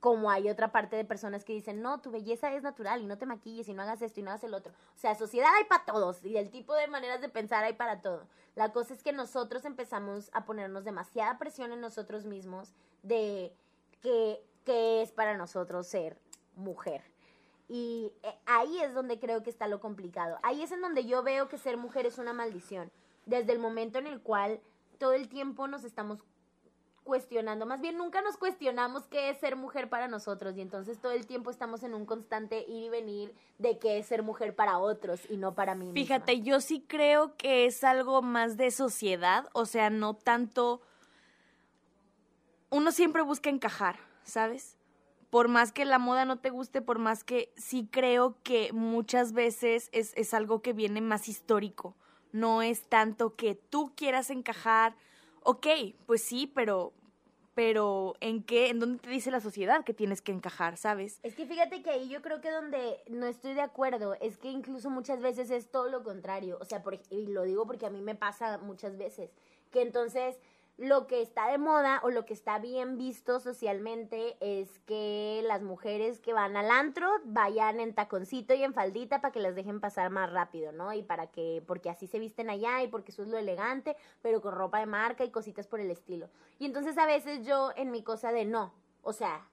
como 0.00 0.32
hay 0.32 0.50
otra 0.50 0.72
parte 0.72 0.96
de 0.96 1.04
personas 1.04 1.44
que 1.44 1.52
dicen, 1.52 1.80
no, 1.80 2.00
tu 2.00 2.10
belleza 2.10 2.52
es 2.52 2.64
natural 2.64 3.02
y 3.02 3.06
no 3.06 3.18
te 3.18 3.26
maquilles 3.26 3.68
y 3.68 3.74
no 3.74 3.82
hagas 3.82 4.02
esto 4.02 4.18
y 4.18 4.24
no 4.24 4.30
hagas 4.30 4.42
el 4.42 4.52
otro. 4.52 4.72
O 4.96 4.98
sea, 4.98 5.14
sociedad 5.14 5.50
hay 5.56 5.64
para 5.64 5.84
todos 5.84 6.24
y 6.24 6.36
el 6.36 6.50
tipo 6.50 6.74
de 6.74 6.88
maneras 6.88 7.20
de 7.20 7.28
pensar 7.28 7.62
hay 7.62 7.74
para 7.74 8.00
todo. 8.00 8.26
La 8.56 8.72
cosa 8.72 8.94
es 8.94 9.02
que 9.04 9.12
nosotros 9.12 9.64
empezamos 9.64 10.28
a 10.32 10.44
ponernos 10.44 10.84
demasiada 10.84 11.38
presión 11.38 11.70
en 11.70 11.80
nosotros 11.80 12.26
mismos 12.26 12.74
de 13.04 13.54
que, 14.00 14.44
que 14.64 15.02
es 15.02 15.12
para 15.12 15.36
nosotros 15.36 15.86
ser 15.86 16.18
mujer. 16.56 17.11
Y 17.74 18.12
eh, 18.22 18.34
ahí 18.44 18.82
es 18.82 18.92
donde 18.92 19.18
creo 19.18 19.42
que 19.42 19.48
está 19.48 19.66
lo 19.66 19.80
complicado. 19.80 20.38
Ahí 20.42 20.62
es 20.62 20.72
en 20.72 20.82
donde 20.82 21.06
yo 21.06 21.22
veo 21.22 21.48
que 21.48 21.56
ser 21.56 21.78
mujer 21.78 22.04
es 22.04 22.18
una 22.18 22.34
maldición. 22.34 22.92
Desde 23.24 23.52
el 23.52 23.58
momento 23.58 23.98
en 23.98 24.06
el 24.06 24.20
cual 24.20 24.60
todo 24.98 25.14
el 25.14 25.26
tiempo 25.30 25.66
nos 25.68 25.82
estamos 25.82 26.18
cuestionando, 27.02 27.64
más 27.64 27.80
bien 27.80 27.96
nunca 27.96 28.20
nos 28.20 28.36
cuestionamos 28.36 29.06
qué 29.06 29.30
es 29.30 29.38
ser 29.38 29.56
mujer 29.56 29.88
para 29.88 30.06
nosotros 30.06 30.54
y 30.54 30.60
entonces 30.60 31.00
todo 31.00 31.12
el 31.12 31.26
tiempo 31.26 31.50
estamos 31.50 31.82
en 31.82 31.94
un 31.94 32.04
constante 32.04 32.62
ir 32.68 32.84
y 32.84 32.88
venir 32.90 33.34
de 33.56 33.78
qué 33.78 33.96
es 33.96 34.06
ser 34.06 34.22
mujer 34.22 34.54
para 34.54 34.76
otros 34.78 35.22
y 35.30 35.38
no 35.38 35.54
para 35.54 35.74
mí. 35.74 35.92
Fíjate, 35.94 36.42
yo 36.42 36.60
sí 36.60 36.84
creo 36.86 37.38
que 37.38 37.64
es 37.64 37.82
algo 37.84 38.20
más 38.20 38.58
de 38.58 38.70
sociedad, 38.70 39.48
o 39.54 39.64
sea, 39.64 39.88
no 39.88 40.12
tanto... 40.12 40.82
Uno 42.68 42.92
siempre 42.92 43.22
busca 43.22 43.48
encajar, 43.48 43.96
¿sabes? 44.24 44.76
Por 45.32 45.48
más 45.48 45.72
que 45.72 45.86
la 45.86 45.98
moda 45.98 46.26
no 46.26 46.40
te 46.40 46.50
guste, 46.50 46.82
por 46.82 46.98
más 46.98 47.24
que 47.24 47.54
sí 47.56 47.88
creo 47.90 48.36
que 48.42 48.70
muchas 48.74 49.32
veces 49.32 49.88
es, 49.92 50.12
es 50.14 50.34
algo 50.34 50.60
que 50.60 50.74
viene 50.74 51.00
más 51.00 51.26
histórico. 51.26 51.96
No 52.32 52.60
es 52.60 52.82
tanto 52.82 53.34
que 53.34 53.54
tú 53.54 53.94
quieras 53.96 54.28
encajar, 54.28 54.94
ok, 55.42 55.66
pues 56.04 56.22
sí, 56.22 56.52
pero 56.54 56.92
pero 57.54 58.14
¿en 58.20 58.42
qué, 58.42 58.68
en 58.68 58.78
dónde 58.78 58.98
te 58.98 59.08
dice 59.08 59.30
la 59.30 59.40
sociedad 59.40 59.84
que 59.84 59.94
tienes 59.94 60.20
que 60.20 60.32
encajar, 60.32 60.76
sabes? 60.76 61.18
Es 61.22 61.34
que 61.34 61.46
fíjate 61.46 61.82
que 61.82 61.88
ahí 61.88 62.10
yo 62.10 62.20
creo 62.20 62.42
que 62.42 62.50
donde 62.50 63.02
no 63.08 63.24
estoy 63.24 63.54
de 63.54 63.62
acuerdo 63.62 64.14
es 64.20 64.36
que 64.36 64.50
incluso 64.50 64.90
muchas 64.90 65.22
veces 65.22 65.50
es 65.50 65.70
todo 65.70 65.88
lo 65.88 66.02
contrario, 66.02 66.58
o 66.60 66.66
sea, 66.66 66.82
por, 66.82 67.00
y 67.08 67.26
lo 67.28 67.44
digo 67.44 67.66
porque 67.66 67.86
a 67.86 67.90
mí 67.90 68.02
me 68.02 68.14
pasa 68.14 68.58
muchas 68.58 68.98
veces, 68.98 69.30
que 69.70 69.80
entonces 69.80 70.38
lo 70.78 71.06
que 71.06 71.22
está 71.22 71.48
de 71.48 71.58
moda 71.58 72.00
o 72.02 72.10
lo 72.10 72.24
que 72.24 72.32
está 72.34 72.58
bien 72.58 72.96
visto 72.96 73.40
socialmente 73.40 74.36
es 74.40 74.78
que 74.80 75.42
las 75.46 75.62
mujeres 75.62 76.18
que 76.18 76.32
van 76.32 76.56
al 76.56 76.70
antro 76.70 77.10
vayan 77.24 77.78
en 77.78 77.94
taconcito 77.94 78.54
y 78.54 78.62
en 78.62 78.74
faldita 78.74 79.20
para 79.20 79.32
que 79.32 79.40
las 79.40 79.54
dejen 79.54 79.80
pasar 79.80 80.10
más 80.10 80.32
rápido, 80.32 80.72
¿no? 80.72 80.92
Y 80.92 81.02
para 81.02 81.28
que, 81.28 81.62
porque 81.66 81.90
así 81.90 82.06
se 82.06 82.18
visten 82.18 82.50
allá 82.50 82.82
y 82.82 82.88
porque 82.88 83.12
eso 83.12 83.22
es 83.22 83.28
lo 83.28 83.38
elegante, 83.38 83.96
pero 84.22 84.40
con 84.40 84.54
ropa 84.54 84.80
de 84.80 84.86
marca 84.86 85.24
y 85.24 85.30
cositas 85.30 85.66
por 85.66 85.80
el 85.80 85.90
estilo. 85.90 86.30
Y 86.58 86.66
entonces 86.66 86.96
a 86.98 87.06
veces 87.06 87.46
yo 87.46 87.70
en 87.76 87.90
mi 87.90 88.02
cosa 88.02 88.32
de 88.32 88.44
no, 88.44 88.72
o 89.02 89.12
sea, 89.12 89.46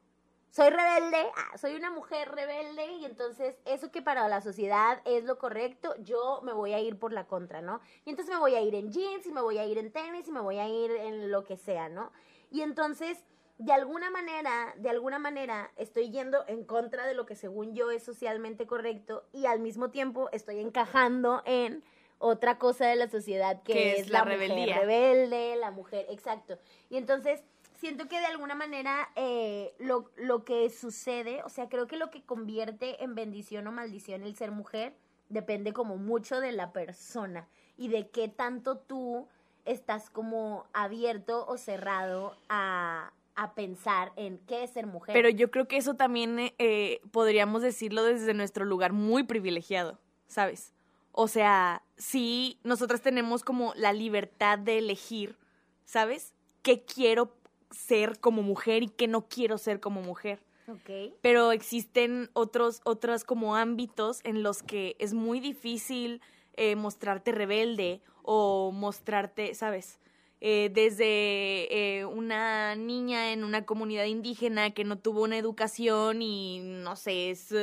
soy 0.51 0.69
rebelde, 0.69 1.29
ah, 1.35 1.57
soy 1.57 1.75
una 1.75 1.91
mujer 1.91 2.31
rebelde 2.31 2.85
y 2.93 3.05
entonces 3.05 3.55
eso 3.65 3.91
que 3.91 4.01
para 4.01 4.27
la 4.27 4.41
sociedad 4.41 5.01
es 5.05 5.23
lo 5.23 5.37
correcto, 5.37 5.93
yo 5.99 6.41
me 6.43 6.53
voy 6.53 6.73
a 6.73 6.79
ir 6.79 6.97
por 6.97 7.13
la 7.13 7.27
contra, 7.27 7.61
¿no? 7.61 7.81
Y 8.05 8.09
entonces 8.09 8.33
me 8.33 8.39
voy 8.39 8.55
a 8.55 8.61
ir 8.61 8.73
en 8.73 8.91
jeans 8.91 9.25
y 9.27 9.31
me 9.31 9.41
voy 9.41 9.59
a 9.59 9.65
ir 9.65 9.77
en 9.77 9.91
tenis 9.91 10.27
y 10.27 10.31
me 10.31 10.39
voy 10.39 10.57
a 10.57 10.67
ir 10.67 10.91
en 10.91 11.29
lo 11.29 11.43
que 11.43 11.57
sea, 11.57 11.87
¿no? 11.87 12.11
Y 12.49 12.61
entonces, 12.61 13.23
de 13.59 13.73
alguna 13.73 14.09
manera, 14.09 14.73
de 14.77 14.89
alguna 14.89 15.19
manera, 15.19 15.71
estoy 15.77 16.09
yendo 16.09 16.43
en 16.47 16.63
contra 16.63 17.05
de 17.05 17.13
lo 17.13 17.27
que 17.27 17.35
según 17.35 17.75
yo 17.75 17.91
es 17.91 18.03
socialmente 18.03 18.65
correcto 18.65 19.25
y 19.31 19.45
al 19.45 19.59
mismo 19.59 19.91
tiempo 19.91 20.29
estoy 20.31 20.59
encajando 20.59 21.43
en 21.45 21.83
otra 22.17 22.57
cosa 22.57 22.87
de 22.87 22.95
la 22.95 23.09
sociedad 23.09 23.61
que, 23.63 23.93
es, 23.93 24.09
la, 24.09 24.23
rebeldía. 24.23 24.79
rebelde, 24.79 25.55
la 25.55 25.71
mujer, 25.71 26.05
exacto. 26.09 26.57
Y 26.89 26.97
entonces 26.97 27.43
siento 27.79 28.07
que 28.07 28.19
de 28.19 28.25
alguna 28.25 28.55
manera 28.55 29.09
eh, 29.15 29.73
lo, 29.79 30.11
lo 30.17 30.43
que 30.43 30.69
sucede, 30.69 31.41
o 31.43 31.49
sea, 31.49 31.69
creo 31.69 31.87
que 31.87 31.97
lo 31.97 32.09
que 32.09 32.23
convierte 32.23 33.03
en 33.03 33.15
bendición 33.15 33.65
o 33.67 33.71
maldición 33.71 34.23
el 34.23 34.35
ser 34.35 34.51
mujer 34.51 34.93
depende 35.29 35.71
como 35.73 35.97
mucho 35.97 36.41
de 36.41 36.51
la 36.51 36.73
persona 36.73 37.47
y 37.77 37.87
de 37.87 38.09
qué 38.09 38.27
tanto 38.27 38.77
tú 38.77 39.27
estás 39.65 40.09
como 40.09 40.65
abierto 40.73 41.45
o 41.47 41.57
cerrado 41.57 42.35
a, 42.49 43.13
a 43.35 43.53
pensar 43.53 44.11
en 44.17 44.39
qué 44.39 44.63
es 44.63 44.71
ser 44.71 44.85
mujer. 44.85 45.13
Pero 45.13 45.29
yo 45.29 45.49
creo 45.49 45.67
que 45.67 45.77
eso 45.77 45.93
también 45.93 46.51
eh, 46.57 46.99
podríamos 47.11 47.61
decirlo 47.61 48.03
desde 48.03 48.33
nuestro 48.33 48.65
lugar 48.65 48.91
muy 48.91 49.23
privilegiado, 49.23 49.97
¿sabes? 50.27 50.73
O 51.13 51.27
sea, 51.27 51.81
sí, 51.97 52.59
nosotras 52.63 53.01
tenemos 53.01 53.43
como 53.43 53.73
la 53.75 53.93
libertad 53.93 54.59
de 54.59 54.79
elegir, 54.79 55.37
¿sabes? 55.85 56.33
¿Qué 56.61 56.83
quiero 56.83 57.38
ser 57.71 58.19
como 58.19 58.41
mujer 58.41 58.83
y 58.83 58.89
que 58.89 59.07
no 59.07 59.27
quiero 59.27 59.57
ser 59.57 59.79
como 59.79 60.01
mujer. 60.01 60.39
Okay. 60.67 61.15
Pero 61.21 61.51
existen 61.51 62.29
otros, 62.33 62.81
otros 62.83 63.23
como 63.23 63.55
ámbitos 63.55 64.19
en 64.23 64.43
los 64.43 64.61
que 64.61 64.95
es 64.99 65.13
muy 65.13 65.39
difícil 65.39 66.21
eh, 66.57 66.75
mostrarte 66.75 67.31
rebelde 67.31 68.01
o 68.21 68.71
mostrarte, 68.71 69.55
¿sabes? 69.55 69.99
Eh, 70.41 70.69
desde 70.73 71.97
eh, 71.97 72.05
una 72.05 72.75
niña 72.75 73.33
en 73.33 73.43
una 73.43 73.65
comunidad 73.65 74.05
indígena 74.05 74.71
que 74.71 74.83
no 74.83 74.99
tuvo 74.99 75.23
una 75.23 75.37
educación 75.37 76.21
y, 76.21 76.59
no 76.59 76.95
sé, 76.95 77.31
es 77.31 77.53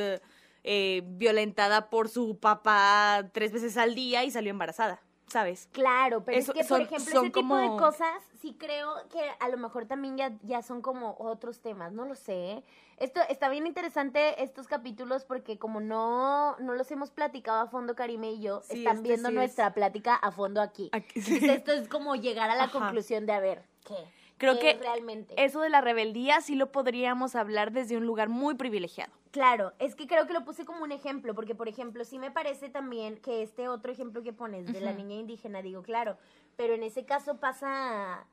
violentada 1.03 1.89
por 1.89 2.09
su 2.09 2.39
papá 2.39 3.29
tres 3.31 3.53
veces 3.53 3.77
al 3.77 3.95
día 3.95 4.25
y 4.25 4.31
salió 4.31 4.51
embarazada. 4.51 5.01
¿Sabes? 5.27 5.67
Claro, 5.71 6.23
pero 6.23 6.37
es 6.37 6.49
que, 6.49 6.63
por 6.63 6.81
ejemplo, 6.81 7.21
ese 7.21 7.29
tipo 7.29 7.55
de 7.57 7.67
cosas, 7.67 8.23
sí 8.41 8.55
creo 8.57 8.93
que 9.09 9.19
a 9.39 9.49
lo 9.49 9.57
mejor 9.57 9.85
también 9.85 10.17
ya, 10.17 10.33
ya 10.43 10.61
son 10.61 10.81
como 10.81 11.15
otros 11.19 11.59
temas, 11.59 11.91
no 11.91 12.05
lo 12.05 12.15
sé. 12.15 12.63
Esto 12.97 13.19
está 13.29 13.49
bien 13.49 13.67
interesante 13.67 14.41
estos 14.41 14.67
capítulos 14.67 15.25
porque 15.25 15.59
como 15.59 15.79
no, 15.79 16.57
no 16.59 16.73
los 16.73 16.89
hemos 16.91 17.11
platicado 17.11 17.59
a 17.59 17.67
fondo 17.67 17.95
Karime 17.95 18.31
y 18.31 18.41
yo, 18.41 18.61
están 18.69 18.97
este 18.97 19.01
viendo 19.09 19.31
nuestra 19.31 19.73
plática 19.73 20.15
a 20.15 20.31
fondo 20.31 20.61
aquí. 20.61 20.89
esto 21.13 21.73
es 21.73 21.87
como 21.87 22.15
llegar 22.15 22.49
a 22.49 22.55
la 22.55 22.71
conclusión 22.71 23.25
de 23.25 23.33
a 23.33 23.39
ver, 23.39 23.63
¿qué? 23.85 24.16
Creo 24.37 24.59
que 24.59 24.75
realmente. 24.75 25.33
eso 25.37 25.61
de 25.61 25.69
la 25.69 25.81
rebeldía 25.81 26.41
sí 26.41 26.55
lo 26.55 26.71
podríamos 26.71 27.35
hablar 27.35 27.71
desde 27.71 27.97
un 27.97 28.05
lugar 28.05 28.29
muy 28.29 28.55
privilegiado. 28.55 29.11
Claro, 29.31 29.73
es 29.79 29.95
que 29.95 30.07
creo 30.07 30.25
que 30.27 30.33
lo 30.33 30.45
puse 30.45 30.65
como 30.65 30.83
un 30.83 30.91
ejemplo, 30.91 31.35
porque 31.35 31.55
por 31.55 31.67
ejemplo, 31.67 32.03
sí 32.05 32.19
me 32.19 32.31
parece 32.31 32.69
también 32.69 33.17
que 33.17 33.41
este 33.43 33.67
otro 33.67 33.91
ejemplo 33.91 34.23
que 34.23 34.33
pones 34.33 34.71
de 34.71 34.81
la 34.81 34.93
niña 34.93 35.15
indígena, 35.15 35.61
digo, 35.61 35.83
claro, 35.83 36.17
pero 36.55 36.73
en 36.73 36.83
ese 36.83 37.05
caso 37.05 37.37
pasa, 37.37 38.25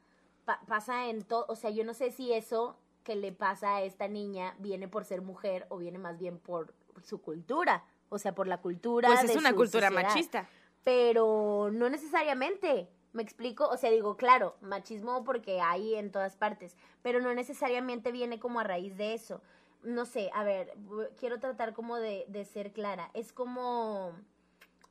pasa 0.66 1.08
en 1.08 1.22
todo, 1.22 1.46
o 1.48 1.56
sea, 1.56 1.70
yo 1.70 1.84
no 1.84 1.94
sé 1.94 2.10
si 2.10 2.32
eso 2.32 2.76
que 3.02 3.16
le 3.16 3.32
pasa 3.32 3.76
a 3.76 3.82
esta 3.82 4.08
niña 4.08 4.54
viene 4.58 4.88
por 4.88 5.04
ser 5.04 5.20
mujer 5.20 5.66
o 5.68 5.78
viene 5.78 5.98
más 5.98 6.18
bien 6.18 6.38
por 6.38 6.72
su 7.02 7.20
cultura, 7.20 7.84
o 8.08 8.18
sea, 8.18 8.34
por 8.34 8.46
la 8.46 8.58
cultura. 8.58 9.08
Pues 9.08 9.30
es 9.30 9.36
una 9.36 9.52
cultura 9.52 9.90
machista. 9.90 10.48
Pero 10.82 11.70
no 11.72 11.88
necesariamente. 11.88 12.88
¿Me 13.14 13.22
explico? 13.22 13.68
O 13.68 13.76
sea, 13.76 13.90
digo, 13.92 14.16
claro, 14.16 14.56
machismo 14.60 15.22
porque 15.22 15.60
hay 15.60 15.94
en 15.94 16.10
todas 16.10 16.34
partes, 16.36 16.76
pero 17.00 17.20
no 17.20 17.32
necesariamente 17.32 18.10
viene 18.10 18.40
como 18.40 18.58
a 18.58 18.64
raíz 18.64 18.96
de 18.96 19.14
eso. 19.14 19.40
No 19.84 20.04
sé, 20.04 20.30
a 20.34 20.42
ver, 20.42 20.76
quiero 21.16 21.38
tratar 21.38 21.74
como 21.74 21.96
de, 21.96 22.24
de 22.26 22.44
ser 22.44 22.72
clara. 22.72 23.10
Es 23.14 23.32
como, 23.32 24.10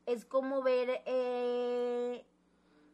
es 0.06 0.24
como 0.24 0.62
ver, 0.62 1.02
eh, 1.06 2.26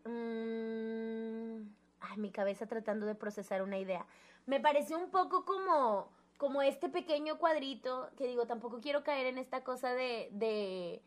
mm, 0.06 1.70
ay, 2.00 2.18
mi 2.18 2.32
cabeza 2.32 2.66
tratando 2.66 3.06
de 3.06 3.14
procesar 3.14 3.62
una 3.62 3.78
idea. 3.78 4.08
Me 4.48 4.60
pareció 4.60 4.98
un 4.98 5.12
poco 5.12 5.46
como, 5.46 6.10
como 6.38 6.64
este 6.64 6.90
pequeño 6.90 7.38
cuadrito, 7.38 8.10
que 8.18 8.26
digo, 8.26 8.48
tampoco 8.48 8.82
quiero 8.82 9.04
caer 9.04 9.28
en 9.28 9.38
esta 9.38 9.64
cosa 9.64 9.94
de, 9.94 10.30
de 10.32 11.04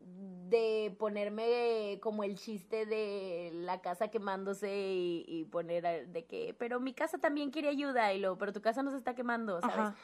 de 0.00 0.94
ponerme 0.98 1.98
como 2.02 2.24
el 2.24 2.36
chiste 2.36 2.86
de 2.86 3.50
la 3.52 3.80
casa 3.80 4.08
quemándose 4.08 4.70
y, 4.72 5.46
poner 5.50 6.08
de 6.08 6.24
que, 6.24 6.54
pero 6.58 6.80
mi 6.80 6.94
casa 6.94 7.18
también 7.18 7.50
quiere 7.50 7.68
ayuda 7.68 8.12
y 8.12 8.18
lo, 8.18 8.38
pero 8.38 8.52
tu 8.52 8.62
casa 8.62 8.82
no 8.82 8.90
se 8.90 8.96
está 8.96 9.14
quemando, 9.14 9.60
¿sabes? 9.60 9.94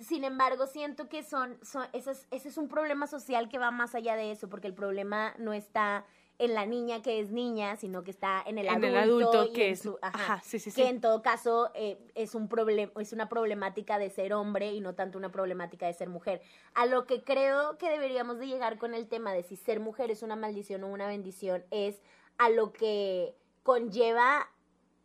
Sin 0.00 0.24
embargo, 0.24 0.66
siento 0.66 1.08
que 1.08 1.22
son, 1.22 1.56
son 1.62 1.86
ese 1.94 2.12
es 2.30 2.58
un 2.58 2.68
problema 2.68 3.06
social 3.06 3.48
que 3.48 3.58
va 3.58 3.70
más 3.70 3.94
allá 3.94 4.14
de 4.14 4.30
eso, 4.30 4.48
porque 4.50 4.66
el 4.66 4.74
problema 4.74 5.34
no 5.38 5.54
está 5.54 6.04
en 6.38 6.54
la 6.54 6.66
niña 6.66 7.02
que 7.02 7.20
es 7.20 7.30
niña, 7.30 7.76
sino 7.76 8.04
que 8.04 8.10
está 8.10 8.42
en 8.46 8.58
el 8.58 8.68
adulto, 8.68 9.52
que 9.52 9.70
es 9.70 9.88
ajá, 10.02 10.40
sí, 10.44 10.58
sí, 10.58 10.70
que 10.72 10.88
en 10.88 11.00
todo 11.00 11.22
caso 11.22 11.70
eh, 11.74 11.98
es 12.14 12.34
un 12.34 12.48
problema 12.48 12.92
es 13.00 13.12
una 13.12 13.28
problemática 13.28 13.98
de 13.98 14.10
ser 14.10 14.34
hombre 14.34 14.72
y 14.72 14.80
no 14.80 14.94
tanto 14.94 15.18
una 15.18 15.32
problemática 15.32 15.86
de 15.86 15.94
ser 15.94 16.08
mujer. 16.08 16.42
A 16.74 16.86
lo 16.86 17.06
que 17.06 17.22
creo 17.22 17.78
que 17.78 17.88
deberíamos 17.88 18.38
de 18.38 18.46
llegar 18.46 18.78
con 18.78 18.94
el 18.94 19.08
tema 19.08 19.32
de 19.32 19.42
si 19.42 19.56
ser 19.56 19.80
mujer 19.80 20.10
es 20.10 20.22
una 20.22 20.36
maldición 20.36 20.84
o 20.84 20.88
una 20.88 21.06
bendición 21.06 21.64
es 21.70 22.02
a 22.38 22.50
lo 22.50 22.72
que 22.72 23.34
conlleva 23.62 24.48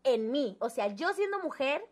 en 0.03 0.31
mí, 0.31 0.57
o 0.59 0.69
sea, 0.69 0.87
yo 0.87 1.13
siendo 1.13 1.39
mujer 1.39 1.83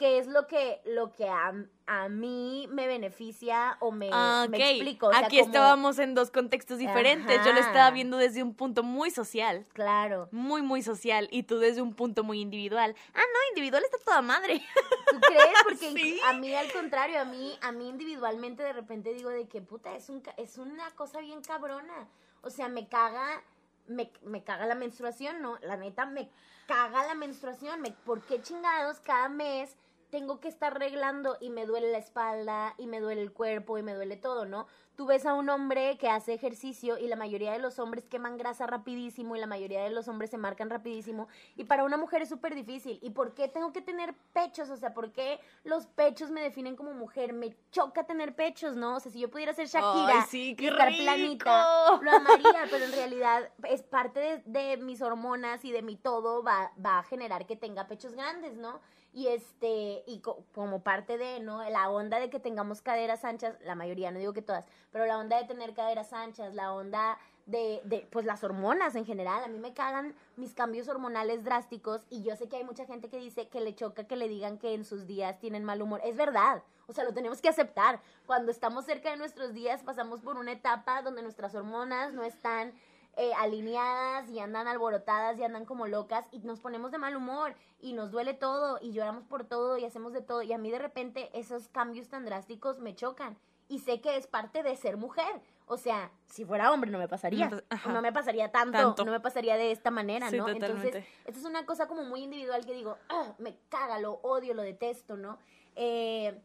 qué 0.00 0.16
es 0.16 0.26
lo 0.28 0.46
que, 0.46 0.80
lo 0.86 1.12
que 1.12 1.28
a, 1.28 1.52
a 1.86 2.08
mí 2.08 2.66
me 2.72 2.86
beneficia 2.86 3.76
o 3.80 3.92
me, 3.92 4.08
Ah, 4.10 4.46
me 4.48 4.56
ok. 4.56 4.62
explico. 4.64 5.08
O 5.08 5.10
sea, 5.12 5.26
Aquí 5.26 5.38
como- 5.38 5.50
estábamos 5.50 5.98
en 5.98 6.14
dos 6.14 6.30
contextos 6.30 6.78
diferentes. 6.78 7.44
Yo 7.44 7.52
lo 7.52 7.60
estaba 7.60 7.90
viendo 7.90 8.16
desde 8.16 8.42
un 8.42 8.54
punto 8.54 8.82
muy 8.82 9.10
social. 9.10 9.66
Claro. 9.74 10.30
Muy, 10.32 10.62
muy 10.62 10.80
social. 10.82 11.28
Y 11.30 11.42
tú 11.42 11.58
desde 11.58 11.82
un 11.82 11.92
punto 11.92 12.24
muy 12.24 12.40
individual. 12.40 12.96
Ah, 13.12 13.18
no, 13.20 13.38
individual 13.50 13.84
está 13.84 13.98
toda 13.98 14.22
madre. 14.22 14.62
¿Tú 15.10 15.20
crees? 15.20 15.52
Porque 15.64 15.90
Sí. 15.94 16.18
a 16.24 16.32
mí 16.32 16.54
al 16.54 16.72
contrario, 16.72 17.20
a 17.20 17.26
mí, 17.26 17.58
a 17.60 17.70
mí 17.70 17.86
individualmente 17.90 18.62
de 18.62 18.72
repente 18.72 19.12
digo 19.12 19.28
de 19.28 19.48
que 19.48 19.60
puta, 19.60 19.94
es 19.96 20.08
un 20.08 20.22
es 20.38 20.56
una 20.56 20.90
cosa 20.92 21.20
bien 21.20 21.42
cabrona. 21.42 22.08
O 22.40 22.48
sea, 22.48 22.68
me 22.70 22.88
caga, 22.88 23.42
me, 23.86 24.10
me 24.24 24.42
caga 24.44 24.64
la 24.64 24.74
menstruación, 24.76 25.42
¿no? 25.42 25.58
La 25.60 25.76
neta, 25.76 26.06
me 26.06 26.30
caga 26.66 27.04
la 27.06 27.14
menstruación. 27.14 27.82
Me, 27.82 27.90
¿Por 27.90 28.22
qué 28.22 28.40
chingados 28.40 29.00
cada 29.00 29.28
mes 29.28 29.76
tengo 30.10 30.40
que 30.40 30.48
estar 30.48 30.74
arreglando 30.74 31.36
y 31.40 31.50
me 31.50 31.66
duele 31.66 31.90
la 31.90 31.98
espalda 31.98 32.74
y 32.78 32.86
me 32.86 33.00
duele 33.00 33.22
el 33.22 33.32
cuerpo 33.32 33.78
y 33.78 33.82
me 33.82 33.94
duele 33.94 34.16
todo, 34.16 34.44
¿no? 34.44 34.66
Tú 34.96 35.06
ves 35.06 35.24
a 35.24 35.32
un 35.32 35.48
hombre 35.48 35.96
que 35.96 36.10
hace 36.10 36.34
ejercicio 36.34 36.98
y 36.98 37.06
la 37.08 37.16
mayoría 37.16 37.52
de 37.52 37.58
los 37.58 37.78
hombres 37.78 38.04
queman 38.06 38.36
grasa 38.36 38.66
rapidísimo 38.66 39.34
y 39.34 39.40
la 39.40 39.46
mayoría 39.46 39.82
de 39.82 39.88
los 39.88 40.08
hombres 40.08 40.30
se 40.30 40.36
marcan 40.36 40.68
rapidísimo 40.68 41.26
y 41.56 41.64
para 41.64 41.84
una 41.84 41.96
mujer 41.96 42.20
es 42.20 42.28
súper 42.28 42.54
difícil. 42.54 42.98
¿Y 43.00 43.10
por 43.10 43.32
qué 43.32 43.48
tengo 43.48 43.72
que 43.72 43.80
tener 43.80 44.14
pechos? 44.34 44.68
O 44.68 44.76
sea, 44.76 44.92
¿por 44.92 45.12
qué 45.12 45.40
los 45.64 45.86
pechos 45.86 46.30
me 46.30 46.42
definen 46.42 46.76
como 46.76 46.92
mujer? 46.92 47.32
Me 47.32 47.56
choca 47.70 48.04
tener 48.04 48.34
pechos, 48.34 48.76
¿no? 48.76 48.96
O 48.96 49.00
sea, 49.00 49.10
si 49.10 49.20
yo 49.20 49.30
pudiera 49.30 49.54
ser 49.54 49.68
Shakira 49.68 50.20
Ay, 50.20 50.24
sí, 50.28 50.50
y 50.50 50.56
qué 50.56 50.68
estar 50.68 50.88
rico. 50.88 51.02
planita, 51.02 51.98
lo 52.02 52.10
amaría, 52.10 52.66
pero 52.70 52.84
en 52.84 52.92
realidad 53.00 53.50
es 53.68 53.82
parte 53.82 54.20
de, 54.20 54.42
de 54.44 54.76
mis 54.76 55.00
hormonas 55.00 55.64
y 55.64 55.72
de 55.72 55.80
mi 55.80 55.96
todo 55.96 56.42
va, 56.42 56.72
va 56.84 56.98
a 56.98 57.02
generar 57.04 57.46
que 57.46 57.56
tenga 57.56 57.86
pechos 57.86 58.12
grandes, 58.12 58.56
¿no? 58.58 58.80
Y 59.12 59.26
este, 59.26 60.04
y 60.06 60.20
co- 60.20 60.44
como 60.54 60.82
parte 60.82 61.18
de, 61.18 61.40
¿no? 61.40 61.68
La 61.68 61.90
onda 61.90 62.20
de 62.20 62.30
que 62.30 62.38
tengamos 62.38 62.80
caderas 62.80 63.24
anchas, 63.24 63.56
la 63.64 63.74
mayoría, 63.74 64.10
no 64.12 64.20
digo 64.20 64.32
que 64.32 64.42
todas, 64.42 64.66
pero 64.92 65.04
la 65.04 65.18
onda 65.18 65.36
de 65.36 65.48
tener 65.48 65.74
caderas 65.74 66.12
anchas, 66.12 66.54
la 66.54 66.72
onda 66.72 67.18
de, 67.46 67.80
de, 67.84 68.06
pues 68.12 68.24
las 68.24 68.44
hormonas 68.44 68.94
en 68.94 69.04
general, 69.04 69.42
a 69.42 69.48
mí 69.48 69.58
me 69.58 69.74
cagan 69.74 70.14
mis 70.36 70.54
cambios 70.54 70.86
hormonales 70.86 71.42
drásticos 71.42 72.02
y 72.08 72.22
yo 72.22 72.36
sé 72.36 72.48
que 72.48 72.56
hay 72.56 72.64
mucha 72.64 72.86
gente 72.86 73.08
que 73.08 73.18
dice 73.18 73.48
que 73.48 73.60
le 73.60 73.74
choca 73.74 74.04
que 74.04 74.14
le 74.14 74.28
digan 74.28 74.58
que 74.58 74.74
en 74.74 74.84
sus 74.84 75.08
días 75.08 75.40
tienen 75.40 75.64
mal 75.64 75.82
humor. 75.82 76.00
Es 76.04 76.16
verdad, 76.16 76.62
o 76.86 76.92
sea, 76.92 77.02
lo 77.02 77.12
tenemos 77.12 77.40
que 77.40 77.48
aceptar. 77.48 78.00
Cuando 78.26 78.52
estamos 78.52 78.84
cerca 78.84 79.10
de 79.10 79.16
nuestros 79.16 79.52
días 79.52 79.82
pasamos 79.82 80.20
por 80.20 80.36
una 80.36 80.52
etapa 80.52 81.02
donde 81.02 81.22
nuestras 81.22 81.52
hormonas 81.56 82.12
no 82.12 82.22
están 82.22 82.72
eh, 83.16 83.32
alineadas 83.38 84.28
y 84.30 84.38
andan 84.38 84.68
alborotadas 84.68 85.38
y 85.38 85.44
andan 85.44 85.64
como 85.64 85.86
locas 85.86 86.24
y 86.30 86.38
nos 86.40 86.60
ponemos 86.60 86.90
de 86.92 86.98
mal 86.98 87.16
humor 87.16 87.54
y 87.80 87.92
nos 87.92 88.10
duele 88.10 88.34
todo 88.34 88.78
y 88.80 88.92
lloramos 88.92 89.24
por 89.26 89.44
todo 89.44 89.76
y 89.78 89.84
hacemos 89.84 90.12
de 90.12 90.22
todo 90.22 90.42
y 90.42 90.52
a 90.52 90.58
mí 90.58 90.70
de 90.70 90.78
repente 90.78 91.30
esos 91.32 91.68
cambios 91.68 92.08
tan 92.08 92.24
drásticos 92.24 92.78
me 92.78 92.94
chocan 92.94 93.36
y 93.68 93.80
sé 93.80 94.00
que 94.00 94.16
es 94.16 94.26
parte 94.26 94.62
de 94.62 94.74
ser 94.76 94.96
mujer. 94.96 95.40
O 95.66 95.76
sea, 95.76 96.10
si 96.26 96.44
fuera 96.44 96.72
hombre 96.72 96.90
no 96.90 96.98
me 96.98 97.06
pasaría. 97.06 97.48
No, 97.48 97.60
ajá. 97.68 97.92
No 97.92 98.02
me 98.02 98.12
pasaría 98.12 98.50
tanto, 98.50 98.76
Tanto. 98.76 99.04
no 99.04 99.12
me 99.12 99.20
pasaría 99.20 99.56
de 99.56 99.70
esta 99.70 99.92
manera, 99.92 100.28
Sí, 100.28 100.36
¿no? 100.38 100.48
Entonces, 100.48 100.82
totalmente. 100.90 101.08
esta 101.24 101.38
es 101.40 101.46
una 101.46 101.64
cosa 101.64 101.86
como 101.86 102.02
muy 102.02 102.22
individual 102.24 102.66
que 102.66 102.72
digo, 102.74 102.96
"Ah, 103.08 103.34
me 103.38 103.56
caga, 103.68 104.00
lo 104.00 104.14
odio, 104.22 104.54
lo 104.54 104.62
detesto, 104.62 105.16
¿no? 105.16 105.38
Eh, 105.76 106.36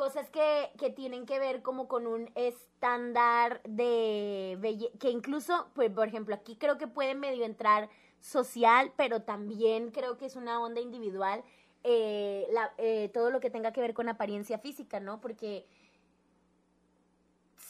cosas 0.00 0.30
que, 0.30 0.70
que 0.78 0.88
tienen 0.88 1.26
que 1.26 1.38
ver 1.38 1.60
como 1.60 1.86
con 1.86 2.06
un 2.06 2.30
estándar 2.34 3.60
de 3.64 4.56
belleza, 4.58 4.96
que 4.98 5.10
incluso, 5.10 5.68
pues, 5.74 5.90
por 5.90 6.08
ejemplo, 6.08 6.34
aquí 6.34 6.56
creo 6.56 6.78
que 6.78 6.86
puede 6.88 7.14
medio 7.14 7.44
entrar 7.44 7.90
social, 8.18 8.94
pero 8.96 9.20
también 9.20 9.90
creo 9.90 10.16
que 10.16 10.24
es 10.24 10.36
una 10.36 10.58
onda 10.58 10.80
individual, 10.80 11.44
eh, 11.84 12.46
la- 12.50 12.72
eh, 12.78 13.10
todo 13.12 13.30
lo 13.30 13.40
que 13.40 13.50
tenga 13.50 13.74
que 13.74 13.82
ver 13.82 13.92
con 13.92 14.08
apariencia 14.08 14.58
física, 14.58 15.00
¿no? 15.00 15.20
Porque 15.20 15.66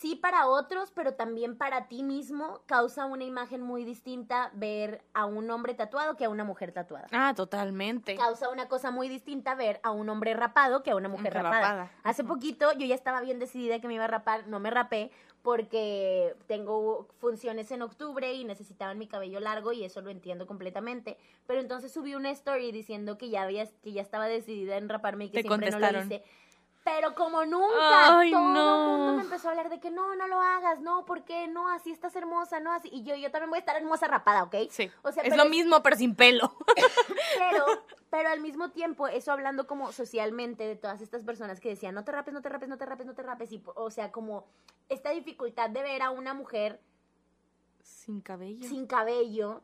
sí 0.00 0.16
para 0.16 0.46
otros, 0.46 0.90
pero 0.94 1.12
también 1.12 1.58
para 1.58 1.86
ti 1.86 2.02
mismo 2.02 2.62
causa 2.64 3.04
una 3.04 3.24
imagen 3.24 3.60
muy 3.60 3.84
distinta 3.84 4.50
ver 4.54 5.02
a 5.12 5.26
un 5.26 5.50
hombre 5.50 5.74
tatuado 5.74 6.16
que 6.16 6.24
a 6.24 6.30
una 6.30 6.42
mujer 6.42 6.72
tatuada. 6.72 7.06
Ah, 7.12 7.34
totalmente. 7.36 8.14
Causa 8.16 8.48
una 8.48 8.66
cosa 8.66 8.90
muy 8.90 9.10
distinta 9.10 9.54
ver 9.54 9.78
a 9.82 9.90
un 9.90 10.08
hombre 10.08 10.32
rapado 10.32 10.82
que 10.82 10.90
a 10.90 10.96
una 10.96 11.10
mujer 11.10 11.34
rapada. 11.34 11.60
rapada. 11.60 11.92
Hace 12.02 12.24
poquito 12.24 12.72
yo 12.72 12.86
ya 12.86 12.94
estaba 12.94 13.20
bien 13.20 13.38
decidida 13.38 13.78
que 13.80 13.88
me 13.88 13.94
iba 13.94 14.04
a 14.04 14.08
rapar, 14.08 14.48
no 14.48 14.58
me 14.58 14.70
rapé 14.70 15.10
porque 15.42 16.34
tengo 16.46 17.06
funciones 17.18 17.70
en 17.70 17.82
octubre 17.82 18.32
y 18.32 18.44
necesitaban 18.44 18.98
mi 18.98 19.06
cabello 19.06 19.40
largo 19.40 19.72
y 19.72 19.84
eso 19.84 20.00
lo 20.00 20.10
entiendo 20.10 20.46
completamente. 20.46 21.18
Pero 21.46 21.60
entonces 21.60 21.92
subí 21.92 22.14
una 22.14 22.30
story 22.30 22.72
diciendo 22.72 23.18
que 23.18 23.28
ya 23.28 23.42
había, 23.42 23.66
que 23.82 23.92
ya 23.92 24.02
estaba 24.02 24.28
decidida 24.28 24.76
en 24.78 24.88
raparme 24.88 25.26
y 25.26 25.30
que 25.30 25.42
Te 25.42 25.48
siempre 25.48 25.70
no 25.70 25.78
lo 25.78 26.02
hice. 26.02 26.22
Pero 26.96 27.14
como 27.14 27.44
nunca, 27.44 28.18
Ay, 28.18 28.30
todo 28.30 28.40
no. 28.40 28.84
el 28.84 28.98
mundo 28.98 29.12
me 29.14 29.22
empezó 29.22 29.48
a 29.48 29.50
hablar 29.52 29.70
de 29.70 29.80
que 29.80 29.90
no, 29.90 30.14
no 30.16 30.26
lo 30.26 30.40
hagas, 30.40 30.80
no, 30.80 31.04
¿por 31.04 31.24
qué? 31.24 31.46
No, 31.48 31.68
así 31.68 31.92
estás 31.92 32.14
hermosa, 32.16 32.60
no, 32.60 32.72
así. 32.72 32.88
Y 32.92 33.04
yo, 33.04 33.14
yo 33.14 33.30
también 33.30 33.50
voy 33.50 33.58
a 33.58 33.60
estar 33.60 33.76
hermosa 33.76 34.06
rapada, 34.06 34.42
¿ok? 34.44 34.56
Sí. 34.70 34.90
O 35.02 35.12
sea, 35.12 35.22
es 35.22 35.36
lo 35.36 35.44
mismo, 35.46 35.82
pero 35.82 35.96
sin 35.96 36.14
pelo. 36.14 36.56
pero, 37.38 37.64
pero 38.10 38.28
al 38.28 38.40
mismo 38.40 38.70
tiempo, 38.70 39.08
eso 39.08 39.32
hablando 39.32 39.66
como 39.66 39.92
socialmente 39.92 40.66
de 40.66 40.76
todas 40.76 41.00
estas 41.00 41.22
personas 41.24 41.60
que 41.60 41.70
decían, 41.70 41.94
no 41.94 42.04
te 42.04 42.12
rapes, 42.12 42.34
no 42.34 42.42
te 42.42 42.48
rapes, 42.48 42.68
no 42.68 42.76
te 42.76 42.86
rapes, 42.86 43.06
no 43.06 43.14
te 43.14 43.22
rapes. 43.22 43.52
Y, 43.52 43.62
o 43.74 43.90
sea, 43.90 44.10
como 44.10 44.46
esta 44.88 45.10
dificultad 45.10 45.70
de 45.70 45.82
ver 45.82 46.02
a 46.02 46.10
una 46.10 46.34
mujer 46.34 46.80
sin 47.82 48.20
cabello. 48.20 48.68
sin 48.68 48.86
cabello, 48.86 49.62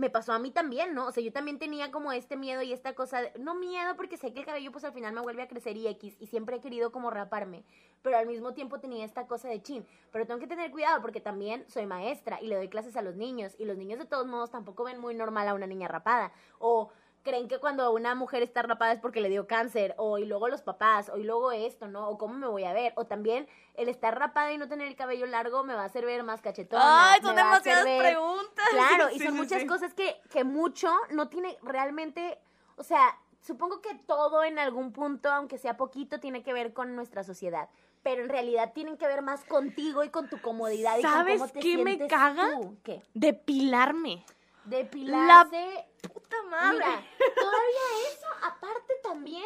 me 0.00 0.08
pasó 0.10 0.32
a 0.32 0.38
mí 0.38 0.50
también, 0.50 0.94
¿no? 0.94 1.06
O 1.06 1.12
sea, 1.12 1.22
yo 1.22 1.30
también 1.30 1.58
tenía 1.58 1.90
como 1.92 2.10
este 2.12 2.34
miedo 2.36 2.62
y 2.62 2.72
esta 2.72 2.94
cosa, 2.94 3.20
de- 3.20 3.32
no 3.38 3.54
miedo 3.54 3.94
porque 3.96 4.16
sé 4.16 4.32
que 4.32 4.40
el 4.40 4.46
cabello 4.46 4.72
pues 4.72 4.82
al 4.84 4.94
final 4.94 5.12
me 5.12 5.20
vuelve 5.20 5.42
a 5.42 5.46
crecer 5.48 5.76
y 5.76 5.86
X, 5.88 6.16
y 6.18 6.26
siempre 6.26 6.56
he 6.56 6.60
querido 6.60 6.90
como 6.90 7.10
raparme, 7.10 7.64
pero 8.02 8.16
al 8.16 8.26
mismo 8.26 8.54
tiempo 8.54 8.80
tenía 8.80 9.04
esta 9.04 9.26
cosa 9.26 9.48
de 9.48 9.62
chin, 9.62 9.86
pero 10.10 10.26
tengo 10.26 10.40
que 10.40 10.46
tener 10.46 10.70
cuidado 10.70 11.02
porque 11.02 11.20
también 11.20 11.64
soy 11.68 11.84
maestra 11.84 12.40
y 12.40 12.46
le 12.46 12.56
doy 12.56 12.68
clases 12.68 12.96
a 12.96 13.02
los 13.02 13.14
niños, 13.16 13.54
y 13.58 13.66
los 13.66 13.76
niños 13.76 13.98
de 13.98 14.06
todos 14.06 14.26
modos 14.26 14.50
tampoco 14.50 14.84
ven 14.84 14.98
muy 14.98 15.14
normal 15.14 15.46
a 15.48 15.54
una 15.54 15.66
niña 15.66 15.86
rapada, 15.86 16.32
o 16.58 16.88
creen 17.22 17.48
que 17.48 17.58
cuando 17.58 17.90
una 17.92 18.14
mujer 18.14 18.42
está 18.42 18.62
rapada 18.62 18.92
es 18.92 19.00
porque 19.00 19.20
le 19.20 19.28
dio 19.28 19.46
cáncer, 19.46 19.94
o 19.98 20.18
y 20.18 20.24
luego 20.24 20.48
los 20.48 20.62
papás, 20.62 21.08
o 21.10 21.18
y 21.18 21.24
luego 21.24 21.52
esto, 21.52 21.86
¿no? 21.88 22.08
O 22.08 22.16
cómo 22.18 22.34
me 22.34 22.46
voy 22.46 22.64
a 22.64 22.72
ver, 22.72 22.92
o 22.96 23.04
también 23.06 23.46
el 23.74 23.88
estar 23.88 24.18
rapada 24.18 24.52
y 24.52 24.58
no 24.58 24.68
tener 24.68 24.88
el 24.88 24.96
cabello 24.96 25.26
largo 25.26 25.62
me 25.64 25.74
va 25.74 25.82
a 25.82 25.86
hacer 25.86 26.06
ver 26.06 26.22
más 26.22 26.40
cachetona. 26.40 27.12
Ay, 27.12 27.20
son 27.22 27.36
demasiadas 27.36 27.84
ver- 27.84 28.00
preguntas. 28.00 28.64
Claro, 28.70 29.10
y 29.10 29.18
son 29.18 29.32
sí, 29.32 29.38
muchas 29.38 29.60
sí. 29.62 29.66
cosas 29.66 29.94
que, 29.94 30.20
que 30.30 30.44
mucho 30.44 30.90
no 31.10 31.28
tiene 31.28 31.56
realmente, 31.62 32.38
o 32.76 32.82
sea, 32.82 33.18
supongo 33.40 33.80
que 33.80 33.94
todo 34.06 34.44
en 34.44 34.58
algún 34.58 34.92
punto, 34.92 35.30
aunque 35.30 35.58
sea 35.58 35.76
poquito, 35.76 36.20
tiene 36.20 36.42
que 36.42 36.52
ver 36.52 36.72
con 36.72 36.94
nuestra 36.94 37.24
sociedad. 37.24 37.68
Pero 38.02 38.22
en 38.22 38.30
realidad 38.30 38.72
tienen 38.72 38.96
que 38.96 39.06
ver 39.06 39.20
más 39.20 39.44
contigo 39.44 40.02
y 40.04 40.08
con 40.08 40.28
tu 40.30 40.40
comodidad 40.40 40.96
y 40.98 41.02
¿Sabes 41.02 41.38
con 41.38 41.48
cómo 41.48 41.52
te 41.52 41.60
qué 41.60 41.78
me 41.78 42.06
caga? 42.06 42.50
tú. 42.52 42.76
¿Qué? 42.82 43.02
Depilarme. 43.12 44.24
Depilarse. 44.64 45.86
Puta 46.12 46.36
madre. 46.50 46.76
Mira, 46.78 47.02
todavía 47.34 48.08
eso, 48.10 48.26
aparte 48.42 48.94
también, 49.02 49.44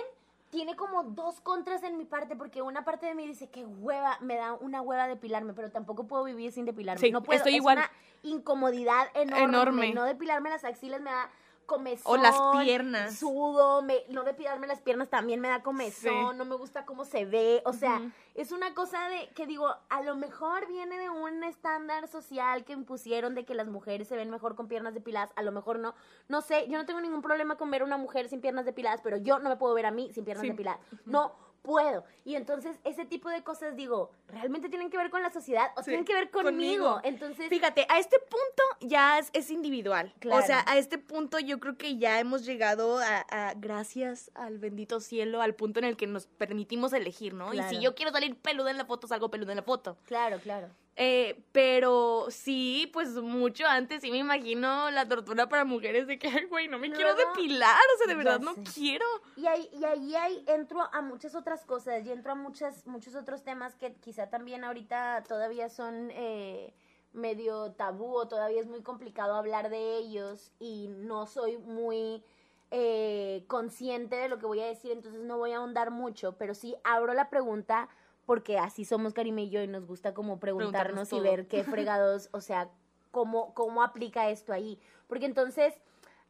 tiene 0.64 0.78
como 0.78 1.02
dos 1.02 1.42
contras 1.42 1.82
en 1.82 1.98
mi 1.98 2.06
parte, 2.06 2.36
porque 2.36 2.62
una 2.62 2.86
parte 2.86 3.04
de 3.04 3.14
mí 3.14 3.26
dice 3.26 3.50
que 3.50 3.66
hueva, 3.66 4.16
me 4.22 4.36
da 4.36 4.54
una 4.54 4.80
hueva 4.80 5.06
depilarme, 5.06 5.52
pero 5.52 5.70
tampoco 5.70 6.06
puedo 6.06 6.24
vivir 6.24 6.52
sin 6.52 6.64
depilarme. 6.64 7.00
Sí, 7.00 7.10
no 7.10 7.22
puedo, 7.22 7.36
estoy 7.36 7.52
es 7.52 7.58
igual. 7.58 7.76
una 7.76 7.90
incomodidad 8.22 9.08
enorme. 9.12 9.44
Enorme. 9.44 9.92
No 9.92 10.04
depilarme 10.04 10.48
las 10.48 10.64
axilas 10.64 11.02
me 11.02 11.10
da 11.10 11.30
comezón. 11.66 12.18
O 12.18 12.22
las 12.22 12.36
piernas. 12.64 13.16
Sudo, 13.18 13.82
me, 13.82 14.04
no 14.08 14.24
depilarme 14.24 14.66
las 14.66 14.80
piernas 14.80 15.08
también 15.08 15.40
me 15.40 15.48
da 15.48 15.62
comezón, 15.62 16.30
Sí. 16.32 16.36
no 16.36 16.44
me 16.44 16.54
gusta 16.56 16.84
cómo 16.84 17.04
se 17.04 17.24
ve, 17.24 17.62
o 17.64 17.72
sea, 17.72 18.00
es 18.34 18.52
una 18.52 18.74
cosa 18.74 19.08
de 19.08 19.28
que 19.34 19.46
digo, 19.46 19.68
a 19.88 20.02
lo 20.02 20.16
mejor 20.16 20.66
viene 20.66 20.98
de 20.98 21.10
un 21.10 21.44
estándar 21.44 22.08
social 22.08 22.64
que 22.64 22.72
impusieron 22.72 23.34
de 23.34 23.44
que 23.44 23.54
las 23.54 23.66
mujeres 23.68 24.08
se 24.08 24.16
ven 24.16 24.30
mejor 24.30 24.54
con 24.56 24.68
piernas 24.68 24.94
depiladas, 24.94 25.30
a 25.36 25.42
lo 25.42 25.52
mejor 25.52 25.78
no, 25.78 25.94
no 26.28 26.40
sé, 26.40 26.66
yo 26.68 26.78
no 26.78 26.86
tengo 26.86 27.00
ningún 27.00 27.22
problema 27.22 27.56
con 27.56 27.70
ver 27.70 27.82
a 27.82 27.84
una 27.84 27.96
mujer 27.96 28.28
sin 28.28 28.40
piernas 28.40 28.64
depiladas, 28.64 29.00
pero 29.02 29.16
yo 29.16 29.38
no 29.38 29.48
me 29.48 29.56
puedo 29.56 29.74
ver 29.74 29.86
a 29.86 29.90
mí 29.90 30.10
sin 30.12 30.24
piernas 30.24 30.42
Sí. 30.42 30.48
depiladas, 30.50 30.80
no 31.06 31.43
puedo, 31.64 32.04
y 32.26 32.34
entonces 32.36 32.76
ese 32.84 33.06
tipo 33.06 33.30
de 33.30 33.42
cosas 33.42 33.74
digo, 33.74 34.10
realmente 34.28 34.68
tienen 34.68 34.90
que 34.90 34.98
ver 34.98 35.08
con 35.10 35.22
la 35.22 35.32
sociedad 35.32 35.68
o 35.76 35.80
Sí, 35.82 35.86
tienen 35.86 36.04
que 36.04 36.12
ver 36.14 36.30
conmigo, 36.30 36.52
conmigo. 36.94 37.00
entonces, 37.02 37.48
Fíjate, 37.48 37.86
a 37.88 37.98
este 37.98 38.18
punto 38.18 38.62
ya 38.86 39.18
es, 39.18 39.30
es 39.32 39.50
individual. 39.50 40.12
Claro. 40.20 40.42
O 40.42 40.46
sea, 40.46 40.62
a 40.68 40.76
este 40.76 40.98
punto 40.98 41.38
yo 41.38 41.58
creo 41.60 41.76
que 41.78 41.96
ya 41.96 42.20
hemos 42.20 42.44
llegado 42.44 42.98
a, 42.98 43.24
a- 43.30 43.54
gracias 43.56 44.30
al 44.34 44.58
bendito 44.58 45.00
cielo, 45.00 45.40
al 45.40 45.54
punto 45.54 45.78
en 45.78 45.86
el 45.86 45.96
que 45.96 46.06
nos 46.06 46.26
permitimos 46.26 46.92
elegir, 46.92 47.32
¿no? 47.32 47.54
Y 47.54 47.62
si 47.64 47.80
yo 47.80 47.94
quiero 47.94 48.12
salir 48.12 48.36
peluda 48.36 48.70
en 48.70 48.76
la 48.76 48.84
foto, 48.84 49.06
salgo 49.06 49.30
peluda 49.30 49.52
en 49.52 49.56
la 49.56 49.62
foto. 49.62 49.96
claro, 50.04 50.38
claro. 50.40 50.68
Eh, 50.96 51.42
pero 51.50 52.26
sí, 52.30 52.88
pues 52.92 53.10
mucho 53.14 53.66
antes 53.66 54.02
sí 54.02 54.12
me 54.12 54.18
imagino 54.18 54.92
la 54.92 55.08
tortura 55.08 55.48
para 55.48 55.64
mujeres 55.64 56.06
de 56.06 56.20
que, 56.20 56.46
güey, 56.46 56.68
no 56.68 56.78
me 56.78 56.92
quiero 56.92 57.16
depilar, 57.16 57.80
o 57.94 57.98
sea, 57.98 58.06
de 58.06 58.14
verdad 58.14 58.38
no 58.38 58.54
quiero. 58.74 59.04
Y 59.36 59.46
ahí, 59.46 59.68
y 59.72 59.84
ahí, 59.84 60.14
ahí 60.14 60.44
entro 60.46 60.82
a 60.92 61.02
muchas 61.02 61.34
otras 61.34 61.64
cosas 61.64 62.06
y 62.06 62.12
entro 62.12 62.32
a 62.32 62.34
muchas, 62.36 62.86
muchos 62.86 63.16
otros 63.16 63.42
temas 63.42 63.74
que 63.74 63.94
quizá 63.94 64.30
también 64.30 64.62
ahorita 64.62 65.24
todavía 65.26 65.68
son 65.68 66.10
eh, 66.12 66.72
medio 67.12 67.72
tabú 67.72 68.14
o 68.14 68.28
todavía 68.28 68.60
es 68.60 68.68
muy 68.68 68.82
complicado 68.82 69.34
hablar 69.34 69.70
de 69.70 69.96
ellos 69.96 70.52
y 70.60 70.86
no 70.88 71.26
soy 71.26 71.56
muy 71.58 72.22
eh, 72.70 73.44
consciente 73.48 74.14
de 74.14 74.28
lo 74.28 74.38
que 74.38 74.46
voy 74.46 74.60
a 74.60 74.66
decir, 74.66 74.92
entonces 74.92 75.22
no 75.22 75.38
voy 75.38 75.52
a 75.52 75.56
ahondar 75.56 75.90
mucho, 75.90 76.36
pero 76.38 76.54
sí 76.54 76.76
abro 76.84 77.14
la 77.14 77.30
pregunta 77.30 77.88
porque 78.26 78.58
así 78.58 78.84
somos 78.84 79.12
Karime 79.14 79.44
y 79.44 79.50
yo 79.50 79.62
y 79.62 79.68
nos 79.68 79.86
gusta 79.86 80.14
como 80.14 80.40
preguntarnos 80.40 81.08
Preguntarnos 81.08 81.12
y 81.12 81.20
ver 81.20 81.46
qué 81.46 81.64
fregados, 81.64 82.28
o 82.32 82.40
sea, 82.40 82.68
cómo, 83.10 83.54
cómo 83.54 83.82
aplica 83.82 84.28
esto 84.30 84.52
ahí. 84.52 84.78
Porque 85.06 85.26
entonces, 85.26 85.74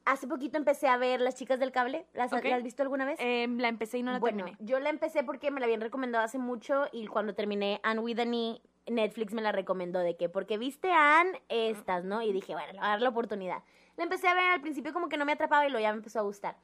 hace 0.04 0.26
poquito 0.26 0.58
empecé 0.58 0.88
a 0.88 0.96
ver 0.96 1.20
Las 1.20 1.34
Chicas 1.36 1.58
del 1.58 1.72
Cable. 1.72 2.06
¿Las, 2.12 2.32
Ok. 2.32 2.44
¿las 2.44 2.54
has 2.54 2.62
visto 2.62 2.82
alguna 2.82 3.04
vez? 3.04 3.18
Eh, 3.20 3.46
la 3.48 3.68
empecé 3.68 3.98
y 3.98 4.02
no 4.02 4.12
la 4.12 4.18
bueno, 4.18 4.44
terminé. 4.44 4.58
yo 4.60 4.78
la 4.80 4.90
empecé 4.90 5.22
porque 5.24 5.50
me 5.50 5.60
la 5.60 5.66
habían 5.66 5.80
recomendado 5.80 6.24
hace 6.24 6.38
mucho 6.38 6.84
y 6.92 7.06
cuando 7.06 7.34
terminé 7.34 7.80
Anne 7.82 8.00
with 8.00 8.18
an 8.18 8.34
E, 8.34 8.60
Netflix 8.86 9.32
me 9.32 9.40
la 9.40 9.50
recomendó 9.52 10.00
de 10.00 10.16
que 10.16 10.28
porque 10.28 10.58
viste 10.58 10.92
a 10.92 11.20
Anne 11.20 11.40
estas, 11.48 12.04
¿no? 12.04 12.20
Y 12.20 12.32
dije, 12.32 12.52
bueno, 12.52 12.72
le 12.72 12.78
voy 12.78 12.86
a 12.86 12.90
dar 12.90 13.00
la 13.00 13.08
oportunidad. 13.08 13.62
La 13.96 14.04
empecé 14.04 14.28
a 14.28 14.34
ver 14.34 14.50
al 14.50 14.60
principio 14.60 14.92
como 14.92 15.08
que 15.08 15.16
no 15.16 15.24
me 15.24 15.32
atrapaba 15.32 15.66
y 15.66 15.70
luego 15.70 15.82
ya 15.82 15.92
me 15.92 15.98
empezó 15.98 16.18
a 16.18 16.22
gustar. 16.22 16.56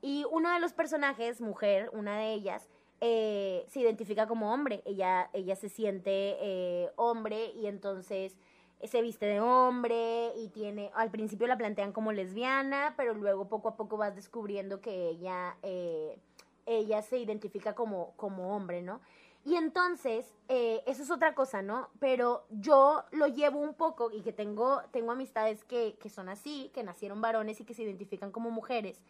Y 0.00 0.24
uno 0.30 0.52
de 0.52 0.58
los 0.58 0.72
personajes, 0.72 1.40
mujer, 1.40 1.90
una 1.92 2.16
de 2.18 2.32
ellas, 2.32 2.68
eh, 3.00 3.64
se 3.68 3.80
identifica 3.80 4.26
como 4.26 4.52
hombre. 4.52 4.82
Ella, 4.84 5.30
ella 5.32 5.56
se 5.56 5.68
siente 5.68 6.36
eh, 6.40 6.90
hombre 6.96 7.52
y 7.52 7.66
entonces 7.66 8.36
se 8.84 9.02
viste 9.02 9.26
de 9.26 9.40
hombre 9.40 10.32
y 10.36 10.48
tiene, 10.48 10.90
al 10.94 11.10
principio 11.10 11.46
la 11.46 11.58
plantean 11.58 11.92
como 11.92 12.12
lesbiana, 12.12 12.94
pero 12.96 13.14
luego 13.14 13.48
poco 13.48 13.68
a 13.68 13.76
poco 13.76 13.96
vas 13.96 14.14
descubriendo 14.14 14.80
que 14.80 15.08
ella, 15.08 15.56
eh, 15.62 16.18
ella 16.66 17.02
se 17.02 17.18
identifica 17.18 17.74
como, 17.74 18.12
como 18.16 18.54
hombre, 18.54 18.82
¿no? 18.82 19.00
Y 19.44 19.56
entonces, 19.56 20.34
eh, 20.48 20.82
eso 20.86 21.02
es 21.02 21.10
otra 21.10 21.34
cosa, 21.34 21.62
¿no? 21.62 21.88
Pero 22.00 22.44
yo 22.50 23.04
lo 23.12 23.26
llevo 23.28 23.60
un 23.60 23.74
poco 23.74 24.10
y 24.12 24.20
que 24.20 24.32
tengo, 24.32 24.82
tengo 24.90 25.12
amistades 25.12 25.64
que, 25.64 25.96
que 26.00 26.10
son 26.10 26.28
así, 26.28 26.70
que 26.74 26.82
nacieron 26.82 27.20
varones 27.20 27.60
y 27.60 27.64
que 27.64 27.74
se 27.74 27.82
identifican 27.82 28.30
como 28.30 28.50
mujeres. 28.50 29.00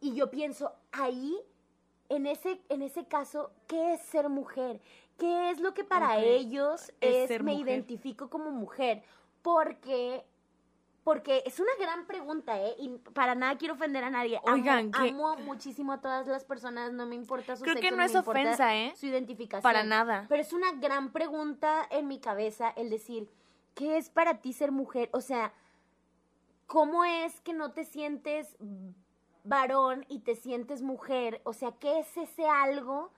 Y 0.00 0.14
yo 0.14 0.30
pienso, 0.30 0.72
ahí, 0.90 1.36
en 2.08 2.26
ese, 2.26 2.60
en 2.68 2.82
ese 2.82 3.06
caso, 3.06 3.50
¿qué 3.66 3.94
es 3.94 4.00
ser 4.02 4.28
mujer? 4.28 4.80
¿Qué 5.18 5.50
es 5.50 5.60
lo 5.60 5.74
que 5.74 5.84
para 5.84 6.18
ellos 6.18 6.92
Es 7.00 7.30
es, 7.30 7.42
me 7.42 7.52
mujer. 7.52 7.68
identifico 7.68 8.28
como 8.30 8.50
mujer? 8.50 9.02
Porque, 9.42 10.24
porque 11.04 11.42
es 11.46 11.60
una 11.60 11.70
gran 11.78 12.06
pregunta, 12.06 12.60
¿eh? 12.60 12.74
Y 12.78 12.88
para 13.12 13.34
nada 13.34 13.56
quiero 13.56 13.74
ofender 13.74 14.02
a 14.04 14.10
nadie. 14.10 14.38
Amo- 14.44 14.54
Oigan, 14.54 14.90
que- 14.90 15.08
amo 15.10 15.36
muchísimo 15.36 15.92
a 15.92 16.00
todas 16.00 16.26
las 16.26 16.44
personas, 16.44 16.92
no 16.92 17.06
me 17.06 17.14
importa 17.14 17.56
su 17.56 17.62
Creo 17.62 17.76
que 17.76 17.90
no 17.92 18.02
es 18.02 18.12
me 18.12 18.20
ofensa, 18.20 18.74
¿eh? 18.76 18.92
Su 18.96 19.06
identificación. 19.06 19.62
Para 19.62 19.84
nada. 19.84 20.26
Pero 20.28 20.42
es 20.42 20.52
una 20.52 20.72
gran 20.72 21.12
pregunta 21.12 21.86
en 21.90 22.08
mi 22.08 22.18
cabeza 22.18 22.70
el 22.76 22.90
decir, 22.90 23.28
¿qué 23.74 23.96
es 23.98 24.08
para 24.10 24.38
ti 24.40 24.52
ser 24.52 24.72
mujer? 24.72 25.10
O 25.12 25.20
sea, 25.20 25.52
¿cómo 26.66 27.04
es 27.04 27.40
que 27.42 27.52
no 27.52 27.70
te 27.72 27.84
sientes 27.84 28.56
varón 29.44 30.04
y 30.08 30.20
te 30.20 30.34
sientes 30.34 30.82
mujer? 30.82 31.40
O 31.44 31.52
sea, 31.52 31.72
¿qué 31.72 32.00
es 32.00 32.16
ese 32.16 32.46
algo 32.46 33.10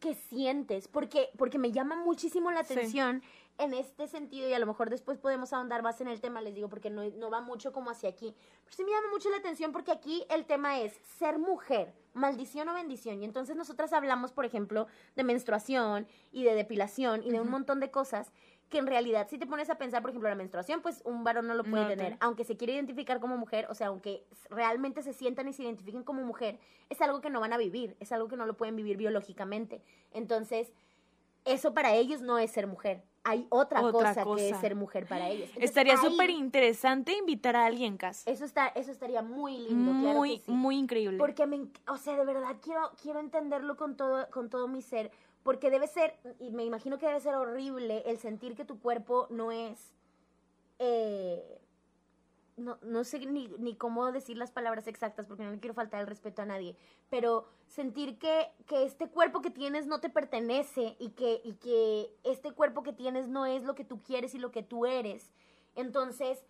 que 0.00 0.14
sientes? 0.14 0.88
Porque, 0.88 1.30
porque 1.36 1.58
me 1.58 1.72
llama 1.72 1.96
muchísimo 1.96 2.50
la 2.50 2.64
Sí. 2.64 2.72
atención 2.74 3.22
en 3.58 3.74
este 3.74 4.08
sentido 4.08 4.48
y 4.48 4.54
a 4.54 4.58
lo 4.58 4.64
mejor 4.64 4.88
después 4.88 5.18
podemos 5.18 5.52
ahondar 5.52 5.82
más 5.82 6.00
en 6.00 6.08
el 6.08 6.22
tema, 6.22 6.40
les 6.40 6.54
digo, 6.54 6.70
porque 6.70 6.88
no, 6.88 7.02
no 7.10 7.28
va 7.30 7.42
mucho 7.42 7.72
como 7.72 7.90
hacia 7.90 8.08
aquí. 8.08 8.34
Pero 8.64 8.74
sí 8.74 8.82
me 8.84 8.90
llama 8.90 9.08
mucho 9.12 9.28
la 9.28 9.36
atención 9.36 9.70
porque 9.72 9.92
aquí 9.92 10.24
el 10.30 10.46
tema 10.46 10.80
es 10.80 10.94
ser 11.18 11.38
mujer, 11.38 11.92
maldición 12.14 12.70
o 12.70 12.74
bendición. 12.74 13.20
Y 13.20 13.26
entonces 13.26 13.56
nosotras 13.56 13.92
hablamos, 13.92 14.32
por 14.32 14.46
ejemplo, 14.46 14.86
de 15.14 15.24
menstruación 15.24 16.06
y 16.32 16.44
de 16.44 16.54
depilación 16.54 17.22
y 17.22 17.30
de 17.30 17.40
un 17.40 17.50
montón 17.50 17.80
de 17.80 17.90
cosas 17.90 18.32
que 18.70 18.78
en 18.78 18.86
realidad 18.86 19.26
si 19.28 19.36
te 19.36 19.46
pones 19.46 19.68
a 19.68 19.74
pensar, 19.74 20.00
por 20.00 20.10
ejemplo, 20.10 20.28
la 20.30 20.36
menstruación, 20.36 20.80
pues 20.80 21.02
un 21.04 21.24
varón 21.24 21.46
no 21.48 21.54
lo 21.54 21.64
puede 21.64 21.82
No, 21.82 21.88
tener. 21.88 22.06
claro. 22.06 22.16
Aunque 22.20 22.44
se 22.44 22.56
quiere 22.56 22.72
identificar 22.74 23.20
como 23.20 23.36
mujer, 23.36 23.66
o 23.68 23.74
sea, 23.74 23.88
aunque 23.88 24.24
realmente 24.48 25.02
se 25.02 25.12
sientan 25.12 25.48
y 25.48 25.52
se 25.52 25.64
identifiquen 25.64 26.04
como 26.04 26.22
mujer, 26.22 26.58
es 26.88 27.00
algo 27.02 27.20
que 27.20 27.30
no 27.30 27.40
van 27.40 27.52
a 27.52 27.58
vivir, 27.58 27.96
es 28.00 28.12
algo 28.12 28.28
que 28.28 28.36
no 28.36 28.46
lo 28.46 28.56
pueden 28.56 28.76
vivir 28.76 28.96
biológicamente. 28.96 29.82
Entonces, 30.12 30.72
eso 31.44 31.74
para 31.74 31.94
ellos 31.94 32.20
no 32.22 32.38
es 32.38 32.50
ser 32.52 32.66
mujer. 32.66 33.02
Hay 33.24 33.46
otra, 33.50 33.82
Otra 33.82 34.14
cosa, 34.14 34.24
que 34.36 34.48
es 34.48 34.56
ser 34.60 34.74
mujer 34.76 35.06
para 35.06 35.28
ellos. 35.28 35.48
Entonces, 35.48 35.64
Estaría 35.70 35.96
súper 35.98 36.30
interesante 36.30 37.12
invitar 37.18 37.54
a 37.54 37.66
alguien, 37.66 37.98
Cas. 37.98 38.26
Eso, 38.26 38.44
está, 38.46 38.68
eso 38.68 38.90
estaría 38.90 39.20
muy 39.20 39.58
lindo, 39.58 39.90
claro 40.00 40.18
Muy, 40.18 40.38
que 40.38 40.44
sí. 40.44 40.50
muy 40.52 40.78
increíble. 40.78 41.18
Porque 41.18 41.46
me, 41.46 41.66
o 41.88 41.96
sea, 41.98 42.16
de 42.16 42.24
verdad 42.24 42.56
quiero, 42.62 42.90
quiero 43.02 43.20
entenderlo 43.20 43.76
con 43.76 43.96
todo, 43.96 44.26
con 44.30 44.48
todo 44.48 44.68
mi 44.68 44.80
ser, 44.80 45.10
porque 45.42 45.70
debe 45.70 45.86
ser, 45.86 46.14
y 46.38 46.50
me 46.50 46.64
imagino 46.64 46.98
que 46.98 47.06
debe 47.06 47.20
ser 47.20 47.34
horrible 47.34 48.02
el 48.06 48.18
sentir 48.18 48.54
que 48.54 48.64
tu 48.64 48.78
cuerpo 48.80 49.26
no 49.30 49.52
es, 49.52 49.92
eh, 50.78 51.60
no, 52.56 52.78
no 52.82 53.04
sé 53.04 53.20
ni, 53.20 53.48
ni 53.58 53.74
cómo 53.74 54.12
decir 54.12 54.36
las 54.36 54.50
palabras 54.50 54.86
exactas, 54.86 55.26
porque 55.26 55.44
no 55.44 55.50
le 55.50 55.60
quiero 55.60 55.74
faltar 55.74 56.00
el 56.00 56.06
respeto 56.06 56.42
a 56.42 56.46
nadie, 56.46 56.76
pero 57.08 57.46
sentir 57.66 58.18
que, 58.18 58.50
que 58.66 58.84
este 58.84 59.08
cuerpo 59.08 59.40
que 59.40 59.50
tienes 59.50 59.86
no 59.86 60.00
te 60.00 60.10
pertenece 60.10 60.96
y 60.98 61.10
que, 61.10 61.40
y 61.42 61.54
que 61.54 62.14
este 62.24 62.52
cuerpo 62.52 62.82
que 62.82 62.92
tienes 62.92 63.28
no 63.28 63.46
es 63.46 63.62
lo 63.62 63.74
que 63.74 63.84
tú 63.84 64.02
quieres 64.02 64.34
y 64.34 64.38
lo 64.38 64.50
que 64.50 64.62
tú 64.62 64.84
eres. 64.84 65.30
Entonces, 65.74 66.44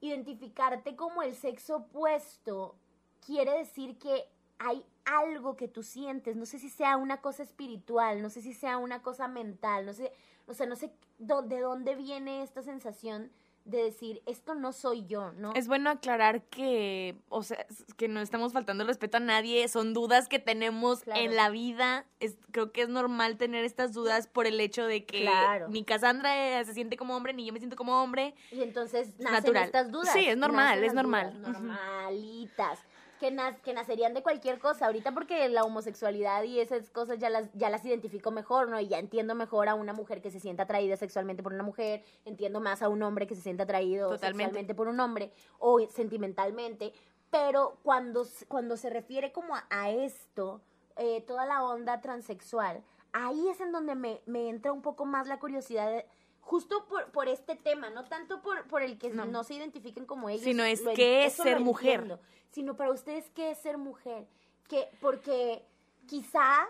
identificarte 0.00 0.96
como 0.96 1.22
el 1.22 1.34
sexo 1.34 1.76
opuesto 1.76 2.76
quiere 3.24 3.58
decir 3.58 3.98
que 3.98 4.28
hay 4.58 4.84
algo 5.16 5.56
que 5.56 5.68
tú 5.68 5.82
sientes, 5.82 6.36
no 6.36 6.46
sé 6.46 6.58
si 6.58 6.68
sea 6.68 6.96
una 6.96 7.20
cosa 7.20 7.42
espiritual, 7.42 8.22
no 8.22 8.30
sé 8.30 8.42
si 8.42 8.52
sea 8.54 8.78
una 8.78 9.02
cosa 9.02 9.28
mental, 9.28 9.86
no 9.86 9.92
sé, 9.92 10.12
o 10.46 10.54
sea, 10.54 10.66
no 10.66 10.76
sé 10.76 10.92
de 11.18 11.60
dónde 11.60 11.94
viene 11.96 12.42
esta 12.42 12.62
sensación 12.62 13.30
de 13.64 13.82
decir, 13.84 14.22
esto 14.24 14.54
no 14.54 14.72
soy 14.72 15.04
yo, 15.04 15.32
¿no? 15.32 15.52
Es 15.54 15.68
bueno 15.68 15.90
aclarar 15.90 16.42
que, 16.44 17.16
o 17.28 17.42
sea, 17.42 17.66
que 17.98 18.08
no 18.08 18.20
estamos 18.20 18.54
faltando 18.54 18.82
el 18.82 18.88
respeto 18.88 19.18
a 19.18 19.20
nadie, 19.20 19.68
son 19.68 19.92
dudas 19.92 20.26
que 20.26 20.38
tenemos 20.38 21.00
Claro. 21.02 21.20
en 21.20 21.36
la 21.36 21.50
vida. 21.50 22.06
Es, 22.18 22.38
creo 22.50 22.72
que 22.72 22.80
es 22.80 22.88
normal 22.88 23.36
tener 23.36 23.64
estas 23.66 23.92
dudas 23.92 24.26
por 24.26 24.46
el 24.46 24.58
hecho 24.58 24.86
de 24.86 25.04
que 25.04 25.20
Claro. 25.20 25.68
ni 25.68 25.84
Cassandra 25.84 26.60
eh, 26.60 26.64
se 26.64 26.72
siente 26.72 26.96
como 26.96 27.14
hombre, 27.14 27.34
ni 27.34 27.44
yo 27.44 27.52
me 27.52 27.58
siento 27.58 27.76
como 27.76 28.02
hombre. 28.02 28.34
Y 28.52 28.62
entonces 28.62 29.08
nacen 29.18 29.32
natural. 29.34 29.64
estas 29.64 29.92
dudas. 29.92 30.14
Sí, 30.14 30.26
es 30.26 30.38
normal, 30.38 30.76
nacen 30.76 30.84
es 30.84 30.94
normal. 30.94 31.42
normalitas. 31.42 32.78
Que, 33.18 33.32
nas- 33.32 33.60
que 33.62 33.72
nacerían 33.72 34.14
de 34.14 34.22
cualquier 34.22 34.58
cosa. 34.60 34.86
Ahorita 34.86 35.12
porque 35.12 35.48
la 35.48 35.64
homosexualidad 35.64 36.44
y 36.44 36.60
esas 36.60 36.88
cosas 36.90 37.18
ya 37.18 37.28
las, 37.30 37.52
ya 37.52 37.68
las 37.68 37.84
identifico 37.84 38.30
mejor, 38.30 38.68
¿no? 38.68 38.78
Y 38.80 38.86
ya 38.88 38.98
entiendo 38.98 39.34
mejor 39.34 39.68
a 39.68 39.74
una 39.74 39.92
mujer 39.92 40.22
que 40.22 40.30
se 40.30 40.38
sienta 40.40 40.62
atraída 40.62 40.96
sexualmente 40.96 41.42
por 41.42 41.52
una 41.52 41.64
mujer, 41.64 42.04
entiendo 42.24 42.60
más 42.60 42.80
a 42.82 42.88
un 42.88 43.02
hombre 43.02 43.26
que 43.26 43.34
se 43.34 43.40
sienta 43.42 43.64
atraído 43.64 44.10
Totalmente. 44.10 44.44
sexualmente 44.44 44.74
por 44.74 44.88
un 44.88 45.00
hombre 45.00 45.32
o 45.58 45.80
sentimentalmente. 45.88 46.92
Pero 47.30 47.78
cuando, 47.82 48.24
cuando 48.48 48.76
se 48.76 48.88
refiere 48.88 49.32
como 49.32 49.54
a, 49.56 49.66
a 49.70 49.90
esto, 49.90 50.60
eh, 50.96 51.20
toda 51.26 51.44
la 51.44 51.62
onda 51.64 52.00
transexual, 52.00 52.82
ahí 53.12 53.48
es 53.48 53.60
en 53.60 53.72
donde 53.72 53.94
me, 53.94 54.20
me 54.26 54.48
entra 54.48 54.72
un 54.72 54.82
poco 54.82 55.04
más 55.06 55.26
la 55.26 55.38
curiosidad 55.38 55.88
de- 55.90 56.06
justo 56.48 56.86
por, 56.86 57.10
por 57.12 57.28
este 57.28 57.56
tema, 57.56 57.90
no 57.90 58.04
tanto 58.04 58.40
por, 58.40 58.66
por 58.68 58.82
el 58.82 58.98
que 58.98 59.10
no. 59.10 59.26
No. 59.26 59.44
se 59.44 59.52
identifiquen 59.54 60.06
como 60.06 60.30
ellos. 60.30 60.44
Sino 60.44 60.64
es 60.64 60.80
qué 60.94 61.26
es 61.26 61.34
ser 61.34 61.60
mujer. 61.60 62.00
entiendo, 62.00 62.20
sino 62.50 62.74
para 62.74 62.90
ustedes 62.90 63.28
qué 63.34 63.50
es 63.50 63.58
ser 63.58 63.76
mujer. 63.76 64.26
Que, 64.68 64.88
porque 65.00 65.62
quizá 66.06 66.68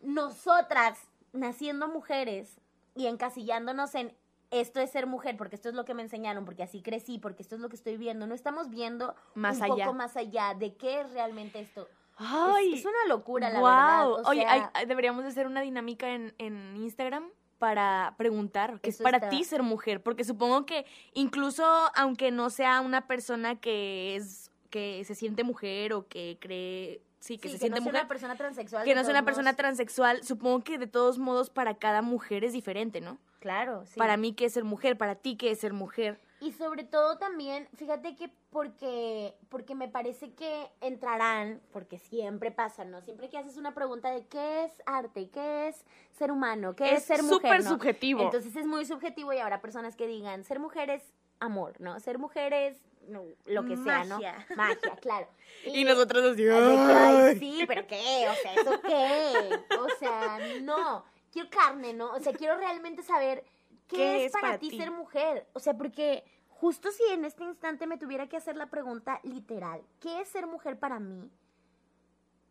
nosotras, 0.00 0.98
naciendo 1.32 1.88
mujeres 1.88 2.60
y 2.94 3.06
encasillándonos 3.06 3.94
en 3.94 4.12
esto 4.50 4.80
es 4.80 4.90
ser 4.90 5.06
mujer, 5.06 5.36
porque 5.36 5.56
esto 5.56 5.68
es 5.68 5.74
lo 5.74 5.84
que 5.84 5.94
me 5.94 6.02
enseñaron, 6.02 6.44
porque 6.44 6.62
así 6.62 6.80
crecí, 6.82 7.18
porque 7.18 7.42
esto 7.42 7.56
es 7.56 7.60
lo 7.60 7.68
que 7.68 7.76
estoy 7.76 7.96
viendo, 7.96 8.26
no 8.26 8.34
estamos 8.34 8.70
viendo 8.70 9.14
Más 9.34 9.56
un 9.58 9.64
allá. 9.64 9.84
poco 9.86 9.94
más 9.94 10.16
allá 10.16 10.54
de 10.54 10.74
qué 10.76 11.00
es 11.00 11.10
realmente 11.12 11.60
esto. 11.60 11.82
Es- 11.82 11.88
Ay, 12.18 12.74
es, 12.74 12.84
una 12.84 13.06
locura, 13.08 13.50
la 13.50 13.58
guau. 13.60 14.14
verdad. 14.14 14.24
o 14.26 14.30
Oye, 14.30 14.40
sea, 14.42 14.52
hay- 14.52 14.62
hay- 14.72 14.86
deberíamos 14.86 15.24
de 15.24 15.30
hacer 15.30 15.46
una 15.46 15.60
dinámica 15.62 16.08
en, 16.14 16.34
en 16.38 16.76
Instagram 16.76 17.28
para 17.58 18.14
preguntar 18.18 18.80
qué 18.80 18.90
es 18.90 18.98
para 18.98 19.18
está- 19.18 19.28
ti 19.30 19.44
ser 19.44 19.62
mujer, 19.62 20.02
porque 20.02 20.24
supongo 20.24 20.66
que 20.66 20.84
incluso 21.14 21.64
aunque 21.94 22.30
no 22.30 22.50
sea 22.50 22.80
una 22.80 23.06
persona 23.06 23.56
que 23.60 24.16
es 24.16 24.50
que 24.70 25.04
se 25.04 25.14
siente 25.14 25.44
mujer 25.44 25.92
o 25.92 26.06
que 26.06 26.36
cree 26.40 27.00
sí 27.20 27.38
que 27.38 27.48
sí, 27.48 27.54
se 27.54 27.58
siente 27.60 27.80
no 27.80 27.84
sea 27.84 27.92
mujer, 27.92 28.00
una 28.02 28.08
persona 28.08 28.36
transexual. 28.36 28.84
que 28.84 28.90
no 28.94 29.00
sea 29.00 29.04
todos 29.04 29.14
una 29.14 29.24
persona 29.24 29.52
transexual, 29.54 30.22
supongo 30.24 30.62
que 30.64 30.78
de 30.78 30.86
todos 30.86 31.18
modos 31.18 31.50
para 31.50 31.74
cada 31.78 32.02
mujer 32.02 32.44
es 32.44 32.52
diferente, 32.52 33.00
¿no? 33.00 33.18
Claro, 33.40 33.84
sí. 33.86 33.98
Para 33.98 34.16
mí 34.16 34.32
qué 34.34 34.46
es 34.46 34.52
ser 34.52 34.64
mujer, 34.64 34.98
para 34.98 35.14
ti 35.14 35.36
qué 35.36 35.50
es 35.50 35.60
ser 35.60 35.72
mujer. 35.72 36.20
Y 36.46 36.52
sobre 36.52 36.84
todo 36.84 37.18
también, 37.18 37.66
fíjate 37.74 38.14
que 38.14 38.30
porque, 38.50 39.34
porque 39.48 39.74
me 39.74 39.88
parece 39.88 40.32
que 40.32 40.70
entrarán, 40.80 41.60
porque 41.72 41.98
siempre 41.98 42.52
pasa, 42.52 42.84
¿no? 42.84 43.00
Siempre 43.00 43.28
que 43.28 43.36
haces 43.36 43.56
una 43.56 43.74
pregunta 43.74 44.12
de 44.12 44.24
qué 44.28 44.62
es 44.64 44.70
arte, 44.86 45.28
qué 45.28 45.66
es 45.66 45.84
ser 46.16 46.30
humano, 46.30 46.76
qué 46.76 46.94
es, 46.94 46.98
Es 46.98 47.04
ser 47.04 47.24
mujer, 47.24 47.36
súper 47.36 47.64
¿no? 47.64 47.70
subjetivo. 47.70 48.22
Entonces 48.22 48.54
es 48.54 48.64
muy 48.64 48.84
subjetivo 48.86 49.32
y 49.32 49.38
habrá 49.38 49.60
personas 49.60 49.96
que 49.96 50.06
digan, 50.06 50.44
ser 50.44 50.60
mujer 50.60 50.88
es 50.90 51.02
amor, 51.40 51.80
¿no? 51.80 51.98
Ser 51.98 52.20
mujer 52.20 52.52
es 52.52 52.76
no, 53.08 53.24
lo 53.46 53.64
que 53.64 53.76
sea, 53.76 54.04
¿no? 54.04 54.20
Magia. 54.56 54.76
Claro. 55.00 55.26
Y 55.66 55.82
nosotros 55.82 56.36
que, 56.36 56.52
ay, 56.52 57.38
sí, 57.40 57.64
pero 57.66 57.88
¿qué? 57.88 58.28
O 58.30 58.34
sea, 58.34 58.54
¿eso 58.54 58.80
qué? 58.82 59.76
O 59.80 59.88
sea, 59.98 60.38
no. 60.62 61.04
Quiero 61.32 61.50
carne, 61.50 61.92
¿no? 61.92 62.12
O 62.12 62.20
sea, 62.20 62.32
quiero 62.32 62.56
realmente 62.56 63.02
saber 63.02 63.42
qué, 63.88 63.96
¿Qué 63.96 64.16
es, 64.20 64.26
es 64.26 64.32
para, 64.32 64.58
ti? 64.58 64.76
ser 64.76 64.92
mujer. 64.92 65.48
O 65.52 65.58
sea, 65.58 65.74
porque 65.74 66.24
justo 66.60 66.90
si 66.90 67.02
en 67.12 67.24
este 67.24 67.44
instante 67.44 67.86
me 67.86 67.98
tuviera 67.98 68.28
que 68.28 68.36
hacer 68.36 68.56
la 68.56 68.66
pregunta 68.66 69.20
literal, 69.22 69.82
¿qué 70.00 70.20
es 70.20 70.28
ser 70.28 70.46
mujer 70.46 70.78
para 70.78 70.98
mí? 70.98 71.30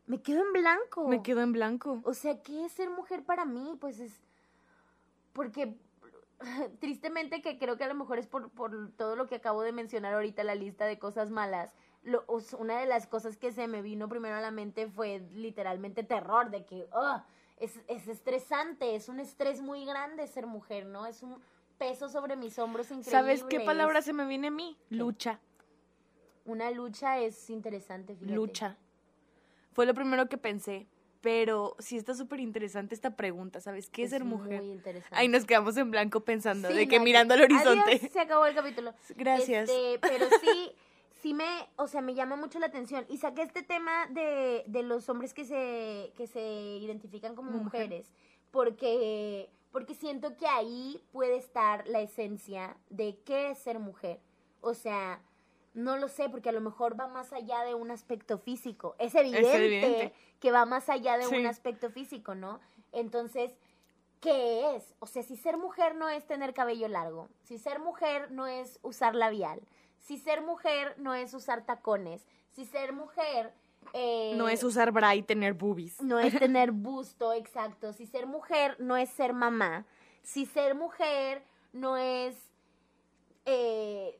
Me 0.07 0.21
quedo 0.21 0.41
en 0.41 0.53
blanco. 0.53 1.07
Me 1.07 1.23
quedo 1.23 1.41
en 1.41 1.51
blanco. 1.51 2.01
O 2.03 2.13
sea, 2.13 2.41
¿qué 2.43 2.65
es 2.65 2.71
ser 2.71 2.89
mujer 2.89 3.23
para 3.23 3.45
mí? 3.45 3.75
Pues 3.79 3.99
es. 3.99 4.13
Porque. 5.33 5.75
Tristemente, 6.79 7.41
que 7.41 7.57
creo 7.57 7.77
que 7.77 7.85
a 7.85 7.87
lo 7.87 7.95
mejor 7.95 8.19
es 8.19 8.27
por, 8.27 8.51
por 8.51 8.91
todo 8.91 9.15
lo 9.15 9.25
que 9.25 9.35
acabo 9.35 9.61
de 9.61 9.71
mencionar 9.71 10.13
ahorita, 10.13 10.43
la 10.43 10.53
lista 10.53 10.85
de 10.85 10.99
cosas 10.99 11.31
malas. 11.31 11.73
Lo, 12.03 12.23
una 12.59 12.79
de 12.79 12.85
las 12.85 13.07
cosas 13.07 13.37
que 13.37 13.51
se 13.51 13.67
me 13.67 13.81
vino 13.81 14.07
primero 14.07 14.35
a 14.35 14.41
la 14.41 14.51
mente 14.51 14.87
fue 14.87 15.27
literalmente 15.33 16.03
terror, 16.03 16.51
de 16.51 16.63
que 16.63 16.87
ugh, 16.93 17.23
es, 17.57 17.79
es 17.87 18.07
estresante, 18.07 18.95
es 18.95 19.09
un 19.09 19.19
estrés 19.19 19.61
muy 19.61 19.85
grande 19.85 20.27
ser 20.27 20.45
mujer, 20.45 20.85
¿no? 20.85 21.07
Es 21.07 21.23
un 21.23 21.41
peso 21.77 22.09
sobre 22.09 22.35
mis 22.35 22.57
hombros 22.59 22.87
increíble. 22.87 23.11
¿Sabes 23.11 23.43
qué 23.43 23.59
palabra 23.59 24.01
se 24.01 24.13
me 24.13 24.25
viene 24.25 24.47
a 24.47 24.51
mí? 24.51 24.77
Lucha. 24.89 25.39
Una 26.45 26.69
lucha 26.71 27.19
es 27.19 27.49
interesante, 27.49 28.15
fíjate. 28.15 28.35
Lucha. 28.35 28.77
Fue 29.73 29.85
lo 29.85 29.93
primero 29.93 30.27
que 30.29 30.37
pensé. 30.37 30.87
Pero 31.21 31.75
sí 31.79 31.97
está 31.97 32.13
súper 32.13 32.39
interesante 32.39 32.93
esta 32.93 33.15
pregunta, 33.15 33.59
¿sabes? 33.59 33.89
¿Qué 33.89 34.03
es, 34.03 34.11
ser 34.11 34.23
mujer? 34.23 34.61
Muy 34.61 34.71
interesante. 34.73 35.15
Ahí 35.15 35.27
nos 35.27 35.43
quedamos 35.45 35.75
en 35.75 35.89
blanco 35.89 36.19
pensando, 36.19 36.67
Sí, 36.69 36.75
de 36.75 36.87
que 36.87 36.99
mirando 36.99 37.33
al 37.33 37.41
horizonte. 37.41 37.95
Adiós, 37.95 38.11
se 38.13 38.19
acabó 38.19 38.45
el 38.45 38.53
capítulo. 38.53 38.93
Gracias. 39.15 39.67
Este, 39.67 39.97
pero 40.07 40.27
sí, 40.39 40.71
sí 41.23 41.33
me, 41.33 41.67
o 41.77 41.87
sea, 41.87 42.01
me 42.01 42.13
llama 42.13 42.35
mucho 42.35 42.59
la 42.59 42.67
atención. 42.67 43.07
Y 43.09 43.17
saqué 43.17 43.41
este 43.41 43.63
tema 43.63 44.05
de, 44.11 44.65
de 44.67 44.83
los 44.83 45.09
hombres 45.09 45.33
que 45.33 45.45
se, 45.45 46.13
que 46.15 46.27
se 46.27 46.43
identifican 46.77 47.33
como 47.33 47.49
Como 47.49 47.63
mujer. 47.63 47.85
mujeres, 47.87 48.11
porque, 48.51 49.49
porque 49.75 49.93
siento 49.93 50.37
que 50.37 50.47
ahí 50.47 51.03
puede 51.11 51.35
estar 51.35 51.85
la 51.85 51.99
esencia 51.99 52.77
de 52.89 53.19
qué 53.25 53.51
es 53.51 53.57
ser 53.57 53.77
mujer. 53.79 54.21
O 54.61 54.73
sea, 54.73 55.21
no 55.73 55.97
lo 55.97 56.07
sé, 56.07 56.29
porque 56.29 56.47
a 56.47 56.53
lo 56.53 56.61
mejor 56.61 56.97
va 56.97 57.09
más 57.09 57.33
allá 57.33 57.61
de 57.65 57.75
un 57.75 57.91
aspecto 57.91 58.37
físico. 58.37 58.95
Es 58.99 59.15
evidente, 59.15 59.53
evidente. 59.53 60.13
que 60.39 60.51
va 60.53 60.63
más 60.63 60.87
allá 60.87 61.17
de 61.17 61.25
Sí. 61.25 61.35
un 61.35 61.45
aspecto 61.45 61.89
físico, 61.89 62.35
¿no? 62.35 62.61
Entonces, 62.93 63.51
¿qué 64.21 64.77
es? 64.77 64.95
O 64.99 65.07
sea, 65.07 65.23
si 65.23 65.35
ser 65.35 65.57
mujer 65.57 65.95
no 65.95 66.07
es 66.07 66.25
tener 66.25 66.53
cabello 66.53 66.87
largo, 66.87 67.27
si 67.43 67.57
ser 67.57 67.79
mujer 67.79 68.31
no 68.31 68.47
es 68.47 68.79
usar 68.81 69.13
labial, 69.13 69.59
si 69.99 70.17
ser 70.17 70.41
mujer 70.41 70.95
no 70.99 71.15
es 71.15 71.33
usar 71.33 71.65
tacones, 71.65 72.25
si 72.47 72.63
ser 72.63 72.93
mujer... 72.93 73.53
eh, 73.93 74.33
No 74.35 74.49
es 74.49 74.63
usar 74.63 74.91
bra 74.91 75.15
y 75.15 75.23
tener 75.23 75.53
boobies. 75.53 76.01
no 76.01 76.19
es 76.19 76.37
tener 76.39 76.71
busto, 76.71 77.33
exacto. 77.33 77.93
Si 77.93 78.05
ser 78.05 78.25
mujer 78.27 78.75
no 78.79 78.97
es 78.97 79.09
ser 79.09 79.33
mamá. 79.33 79.85
Si 80.23 80.45
ser 80.45 80.75
mujer 80.75 81.43
no 81.73 81.97
es, 81.97 82.35
eh, 83.45 84.19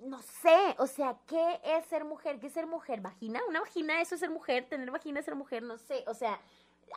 no 0.00 0.20
sé, 0.22 0.74
o 0.78 0.86
sea, 0.86 1.18
¿qué 1.26 1.60
es 1.64 1.84
ser 1.86 2.04
mujer? 2.04 2.38
¿Qué 2.40 2.46
es 2.46 2.52
ser 2.52 2.66
mujer? 2.66 3.00
¿Vagina? 3.00 3.40
¿Una 3.48 3.60
vagina? 3.60 4.00
¿Eso 4.00 4.14
es 4.14 4.20
ser 4.20 4.30
mujer? 4.30 4.66
¿Tener 4.68 4.90
vagina 4.90 5.20
es 5.20 5.26
ser 5.26 5.34
mujer? 5.34 5.62
No 5.62 5.76
sé, 5.78 6.04
o 6.06 6.14
sea, 6.14 6.40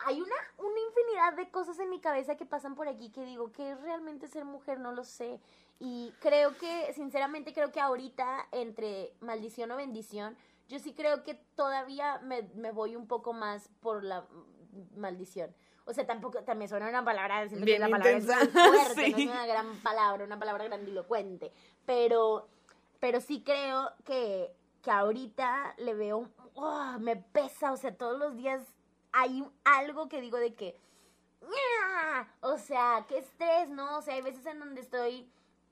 hay 0.06 0.22
una, 0.22 0.36
una 0.58 0.80
infinidad 0.88 1.34
de 1.36 1.50
cosas 1.52 1.80
en 1.80 1.90
mi 1.90 2.00
cabeza 2.00 2.36
que 2.36 2.46
pasan 2.46 2.76
por 2.76 2.88
aquí 2.88 3.10
que 3.10 3.24
digo, 3.26 3.52
¿qué 3.52 3.72
es 3.72 3.82
realmente 3.82 4.28
ser 4.28 4.46
mujer? 4.46 4.80
No 4.80 4.92
lo 4.92 5.04
sé. 5.04 5.40
Y 5.80 6.14
creo 6.20 6.58
que, 6.58 6.94
sinceramente, 6.94 7.54
creo 7.54 7.72
que 7.72 7.82
ahorita, 7.82 8.48
entre 8.52 9.12
maldición 9.20 9.72
o 9.72 9.78
bendición, 9.78 10.38
yo 10.68 10.80
sí 10.80 10.94
creo 10.94 11.24
que 11.24 11.36
todavía 11.56 12.20
me, 12.24 12.44
me 12.56 12.72
voy 12.72 12.96
un 12.96 13.08
poco 13.08 13.34
más 13.34 13.70
por 13.82 14.04
la 14.04 14.26
maldición. 14.96 15.54
O 15.86 15.94
sea, 15.94 16.06
tampoco, 16.08 16.44
también 16.44 16.68
suena 16.70 16.90
una 16.90 17.06
palabra, 17.06 17.48
siento 17.48 17.66
que 17.66 17.72
Bien 17.78 17.82
la 17.82 17.90
palabra 17.90 18.12
es 18.18 18.26
fuerte, 18.52 19.10
no 19.12 19.18
es 19.18 19.26
una 19.28 19.46
gran 19.46 19.76
palabra, 19.82 20.24
una 20.26 20.40
palabra 20.40 20.64
grandilocuente. 20.66 21.52
Pero, 21.86 22.48
pero 23.00 23.22
sí 23.22 23.44
creo 23.44 23.92
que, 24.04 24.52
que 24.82 24.90
ahorita 24.92 25.76
le 25.78 25.94
veo, 25.94 26.18
un- 26.18 26.34
¡oh! 26.56 26.98
me 27.00 27.16
pesa, 27.16 27.72
o 27.72 27.78
sea, 27.78 27.96
todos 27.96 28.18
los 28.18 28.36
días 28.36 28.62
hay 29.12 29.42
un- 29.42 29.54
algo 29.64 30.10
que 30.10 30.22
digo 30.22 30.38
de 30.38 30.56
que, 30.56 30.76
o 32.42 32.58
sea, 32.58 33.06
qué 33.08 33.20
estrés, 33.20 33.70
¿no? 33.70 33.98
O 33.98 34.02
sea, 34.02 34.16
hay 34.16 34.22
veces 34.22 34.46
en 34.46 34.60
donde 34.60 34.82
estoy, 34.82 35.30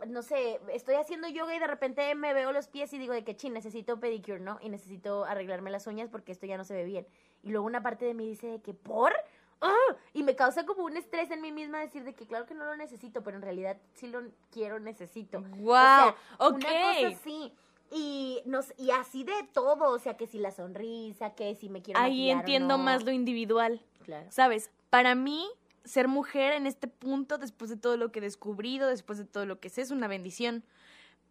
no 0.08 0.22
sé, 0.22 0.60
estoy 0.72 0.96
haciendo 0.96 1.28
yoga 1.28 1.56
y 1.56 1.60
de 1.60 1.68
repente 1.68 2.14
me 2.16 2.34
veo 2.34 2.52
los 2.52 2.68
pies 2.68 2.94
y 2.94 2.98
digo 2.98 3.14
de 3.14 3.24
que, 3.24 3.36
chin, 3.36 3.54
necesito 3.54 4.00
pedicure, 4.00 4.40
¿no? 4.40 4.58
Y 4.62 4.70
necesito 4.70 5.26
arreglarme 5.26 5.72
las 5.72 5.88
uñas 5.88 6.10
porque 6.10 6.32
esto 6.32 6.46
ya 6.46 6.58
no 6.58 6.64
se 6.64 6.74
ve 6.74 6.84
bien. 6.84 7.08
Y 7.42 7.50
luego 7.52 7.66
una 7.66 7.82
parte 7.82 8.06
de 8.06 8.14
mí 8.14 8.28
dice 8.28 8.48
de 8.48 8.62
que, 8.62 8.74
¿por? 8.74 9.14
¡Ah! 9.62 9.96
Y 10.14 10.24
me 10.24 10.36
causa 10.36 10.66
como 10.66 10.84
un 10.84 10.98
estrés 10.98 11.32
en 11.32 11.42
mí 11.42 11.52
misma 11.52 11.80
decir 11.80 12.04
de 12.04 12.14
que 12.14 12.28
claro 12.28 12.46
que 12.46 12.54
no 12.54 12.66
lo 12.66 12.76
necesito, 12.76 13.24
pero 13.24 13.38
en 13.38 13.44
realidad 13.44 13.78
sí 13.94 14.08
lo 14.08 14.22
quiero, 14.52 14.80
necesito. 14.80 15.42
Wow. 15.42 16.16
Una 16.40 16.60
cosa 16.60 17.08
así. 17.08 17.54
Y, 17.90 18.42
nos, 18.46 18.74
y 18.78 18.92
así 18.92 19.24
de 19.24 19.44
todo, 19.54 19.92
o 19.92 20.00
sea, 20.00 20.18
que 20.18 20.26
si 20.26 20.40
la 20.40 20.52
sonrisa, 20.52 21.36
que 21.36 21.56
si 21.56 21.70
me 21.70 21.82
quiero 21.82 22.00
Ahí 22.00 22.30
o 22.30 22.34
entiendo 22.34 22.78
no. 22.78 22.84
más 22.84 23.04
lo 23.04 23.12
individual. 23.12 23.82
Claro. 24.04 24.26
¿Sabes? 24.32 24.72
Para 24.90 25.16
mí, 25.16 25.48
ser 25.84 26.08
mujer 26.08 26.54
en 26.54 26.68
este 26.68 26.88
punto, 26.88 27.38
después 27.38 27.70
de 27.70 27.78
todo 27.78 27.98
lo 27.98 28.12
que 28.12 28.20
he 28.20 28.22
descubrido, 28.22 28.88
después 28.88 29.18
de 29.18 29.26
todo 29.26 29.46
lo 29.46 29.60
que 29.60 29.70
sé, 29.70 29.82
es 29.82 29.92
una 29.92 30.08
bendición. 30.08 30.64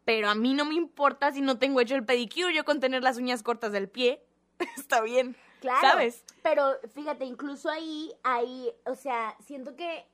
Pero 0.05 0.29
a 0.29 0.35
mí 0.35 0.55
no 0.55 0.65
me 0.65 0.75
importa 0.75 1.33
si 1.33 1.41
no 1.41 1.59
tengo 1.59 1.81
hecho 1.81 1.95
el 1.95 2.05
pedicure, 2.05 2.55
yo 2.55 2.65
con 2.65 2.81
tener 2.81 3.03
las 3.03 3.19
uñas 3.19 3.43
cortas 3.43 3.73
del 3.73 3.89
pie, 3.89 4.23
está 4.77 5.01
bien. 5.01 5.37
Claro. 5.61 5.81
¿Sabes? 5.81 6.25
Pero 6.43 6.77
fíjate, 6.93 7.25
incluso 7.25 7.71
ahí 7.71 8.13
hay, 8.25 8.73
o 8.85 8.97
sea, 8.97 9.37
siento 9.47 9.77
que 9.77 10.05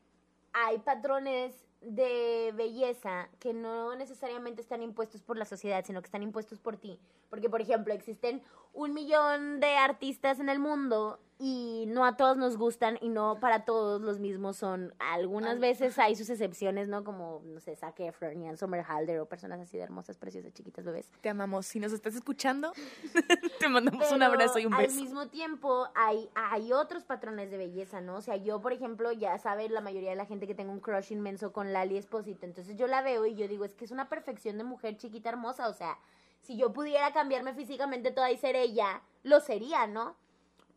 hay 0.53 0.79
patrones 0.79 1.55
de 1.81 2.53
belleza 2.55 3.29
que 3.39 3.53
no 3.53 3.95
necesariamente 3.95 4.61
están 4.61 4.83
impuestos 4.83 5.23
por 5.23 5.37
la 5.37 5.45
sociedad, 5.45 5.85
sino 5.87 6.03
que 6.03 6.07
están 6.07 6.23
impuestos 6.23 6.59
por 6.59 6.77
ti. 6.77 6.99
Porque, 7.31 7.49
por 7.49 7.61
ejemplo, 7.61 7.95
existen 7.95 8.43
un 8.75 8.93
millón 8.93 9.61
de 9.61 9.77
artistas 9.77 10.41
en 10.41 10.49
el 10.49 10.59
mundo 10.59 11.19
y 11.41 11.85
no 11.87 12.05
a 12.05 12.17
todos 12.17 12.37
nos 12.37 12.57
gustan 12.57 12.99
y 13.01 13.09
no 13.09 13.39
para 13.39 13.65
todos 13.65 14.01
los 14.01 14.19
mismos 14.19 14.57
son. 14.57 14.93
Algunas 14.99 15.61
veces 15.61 15.97
hay 15.99 16.17
sus 16.17 16.29
excepciones, 16.31 16.89
¿no? 16.89 17.05
Como, 17.05 17.43
no 17.45 17.61
sé, 17.61 17.77
Zac 17.77 18.01
Efron, 18.01 18.43
Ian 18.43 18.57
Somerhalder 18.57 19.21
o 19.21 19.27
personas 19.27 19.61
así 19.61 19.77
de 19.77 19.85
hermosas, 19.85 20.19
preciosas, 20.19 20.53
chiquitas, 20.53 20.85
bebés. 20.85 21.13
Te 21.21 21.29
amamos. 21.29 21.67
Si 21.67 21.79
nos 21.79 21.93
estás 21.93 22.17
escuchando, 22.17 22.73
te 23.61 23.69
mandamos 23.69 24.11
un 24.11 24.23
abrazo 24.23 24.59
y 24.59 24.67
un 24.67 24.75
Al 24.75 24.87
beso. 24.87 25.01
mismo 25.01 25.29
tiempo, 25.29 25.89
hay, 25.95 26.29
hay 26.35 26.73
otros 26.73 27.05
patrones 27.05 27.53
de 27.53 27.57
belleza, 27.57 28.01
¿no? 28.01 28.17
O 28.17 28.21
sea, 28.21 28.35
yo, 28.37 28.61
por 28.61 28.73
ejemplo, 28.73 29.13
ya 29.13 29.39
sabe 29.39 29.69
la 29.69 29.81
mayoría 29.81 30.11
de 30.11 30.17
la 30.17 30.27
gente 30.27 30.49
que 30.49 30.57
tengo 30.57 30.73
un 30.73 30.81
crush 30.81 31.13
inmenso 31.13 31.53
con 31.53 31.73
Lali 31.73 31.97
Esposito. 31.97 32.47
Entonces 32.47 32.77
yo 32.77 32.89
la 32.89 33.01
veo 33.01 33.27
y 33.27 33.37
yo 33.37 33.47
digo, 33.47 33.65
es 33.65 33.75
que 33.75 33.85
es 33.85 33.93
una 33.93 34.09
perfección 34.09 34.59
de 34.59 34.65
mujer 34.65 34.97
chiquita 34.97 35.29
hermosa. 35.29 35.69
O 35.69 35.73
sea, 35.73 35.99
si 36.41 36.57
yo 36.57 36.73
pudiera 36.73 37.13
cambiarme 37.13 37.55
físicamente 37.55 38.11
toda 38.11 38.33
y 38.33 38.39
ser 38.39 38.57
ella, 38.57 39.03
lo 39.23 39.39
sería, 39.39 39.87
¿no? 39.87 40.17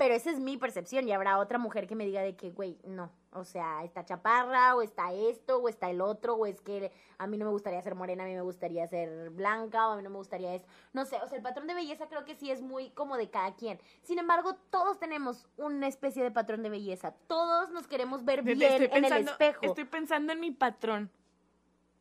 Pero 0.01 0.15
esa 0.15 0.31
es 0.31 0.39
mi 0.39 0.57
percepción 0.57 1.07
y 1.07 1.11
habrá 1.11 1.37
otra 1.37 1.59
mujer 1.59 1.85
que 1.85 1.93
me 1.93 2.07
diga 2.07 2.23
de 2.23 2.35
que, 2.35 2.49
güey, 2.49 2.75
no. 2.83 3.11
O 3.33 3.43
sea, 3.43 3.83
está 3.83 4.03
chaparra, 4.03 4.75
o 4.75 4.81
está 4.81 5.13
esto, 5.13 5.59
o 5.59 5.69
está 5.69 5.91
el 5.91 6.01
otro, 6.01 6.33
o 6.33 6.47
es 6.47 6.59
que 6.59 6.91
a 7.19 7.27
mí 7.27 7.37
no 7.37 7.45
me 7.45 7.51
gustaría 7.51 7.79
ser 7.83 7.93
morena, 7.93 8.23
a 8.23 8.25
mí 8.25 8.33
me 8.33 8.41
gustaría 8.41 8.87
ser 8.87 9.29
blanca, 9.29 9.89
o 9.89 9.91
a 9.91 9.97
mí 9.97 10.01
no 10.01 10.09
me 10.09 10.15
gustaría 10.15 10.55
esto. 10.55 10.67
No 10.91 11.05
sé, 11.05 11.17
o 11.17 11.27
sea, 11.27 11.37
el 11.37 11.43
patrón 11.43 11.67
de 11.67 11.75
belleza 11.75 12.07
creo 12.07 12.25
que 12.25 12.33
sí 12.33 12.49
es 12.49 12.63
muy 12.63 12.89
como 12.89 13.15
de 13.15 13.29
cada 13.29 13.53
quien. 13.53 13.79
Sin 14.01 14.17
embargo, 14.17 14.55
todos 14.71 14.97
tenemos 14.97 15.47
una 15.57 15.87
especie 15.87 16.23
de 16.23 16.31
patrón 16.31 16.63
de 16.63 16.71
belleza. 16.71 17.13
Todos 17.27 17.69
nos 17.69 17.85
queremos 17.85 18.25
ver 18.25 18.41
bien 18.41 18.59
Estoy 18.59 18.89
en 18.97 19.05
el 19.05 19.27
espejo. 19.27 19.59
Estoy 19.61 19.85
pensando 19.85 20.33
en 20.33 20.39
mi 20.39 20.49
patrón 20.49 21.11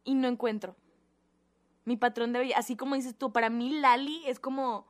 y 0.04 0.14
no 0.14 0.26
encuentro. 0.26 0.74
Mi 1.84 1.98
patrón 1.98 2.32
de 2.32 2.38
belleza, 2.38 2.60
así 2.60 2.78
como 2.78 2.94
dices 2.94 3.14
tú, 3.14 3.30
para 3.30 3.50
mí 3.50 3.78
Lali 3.78 4.22
es 4.24 4.40
como... 4.40 4.88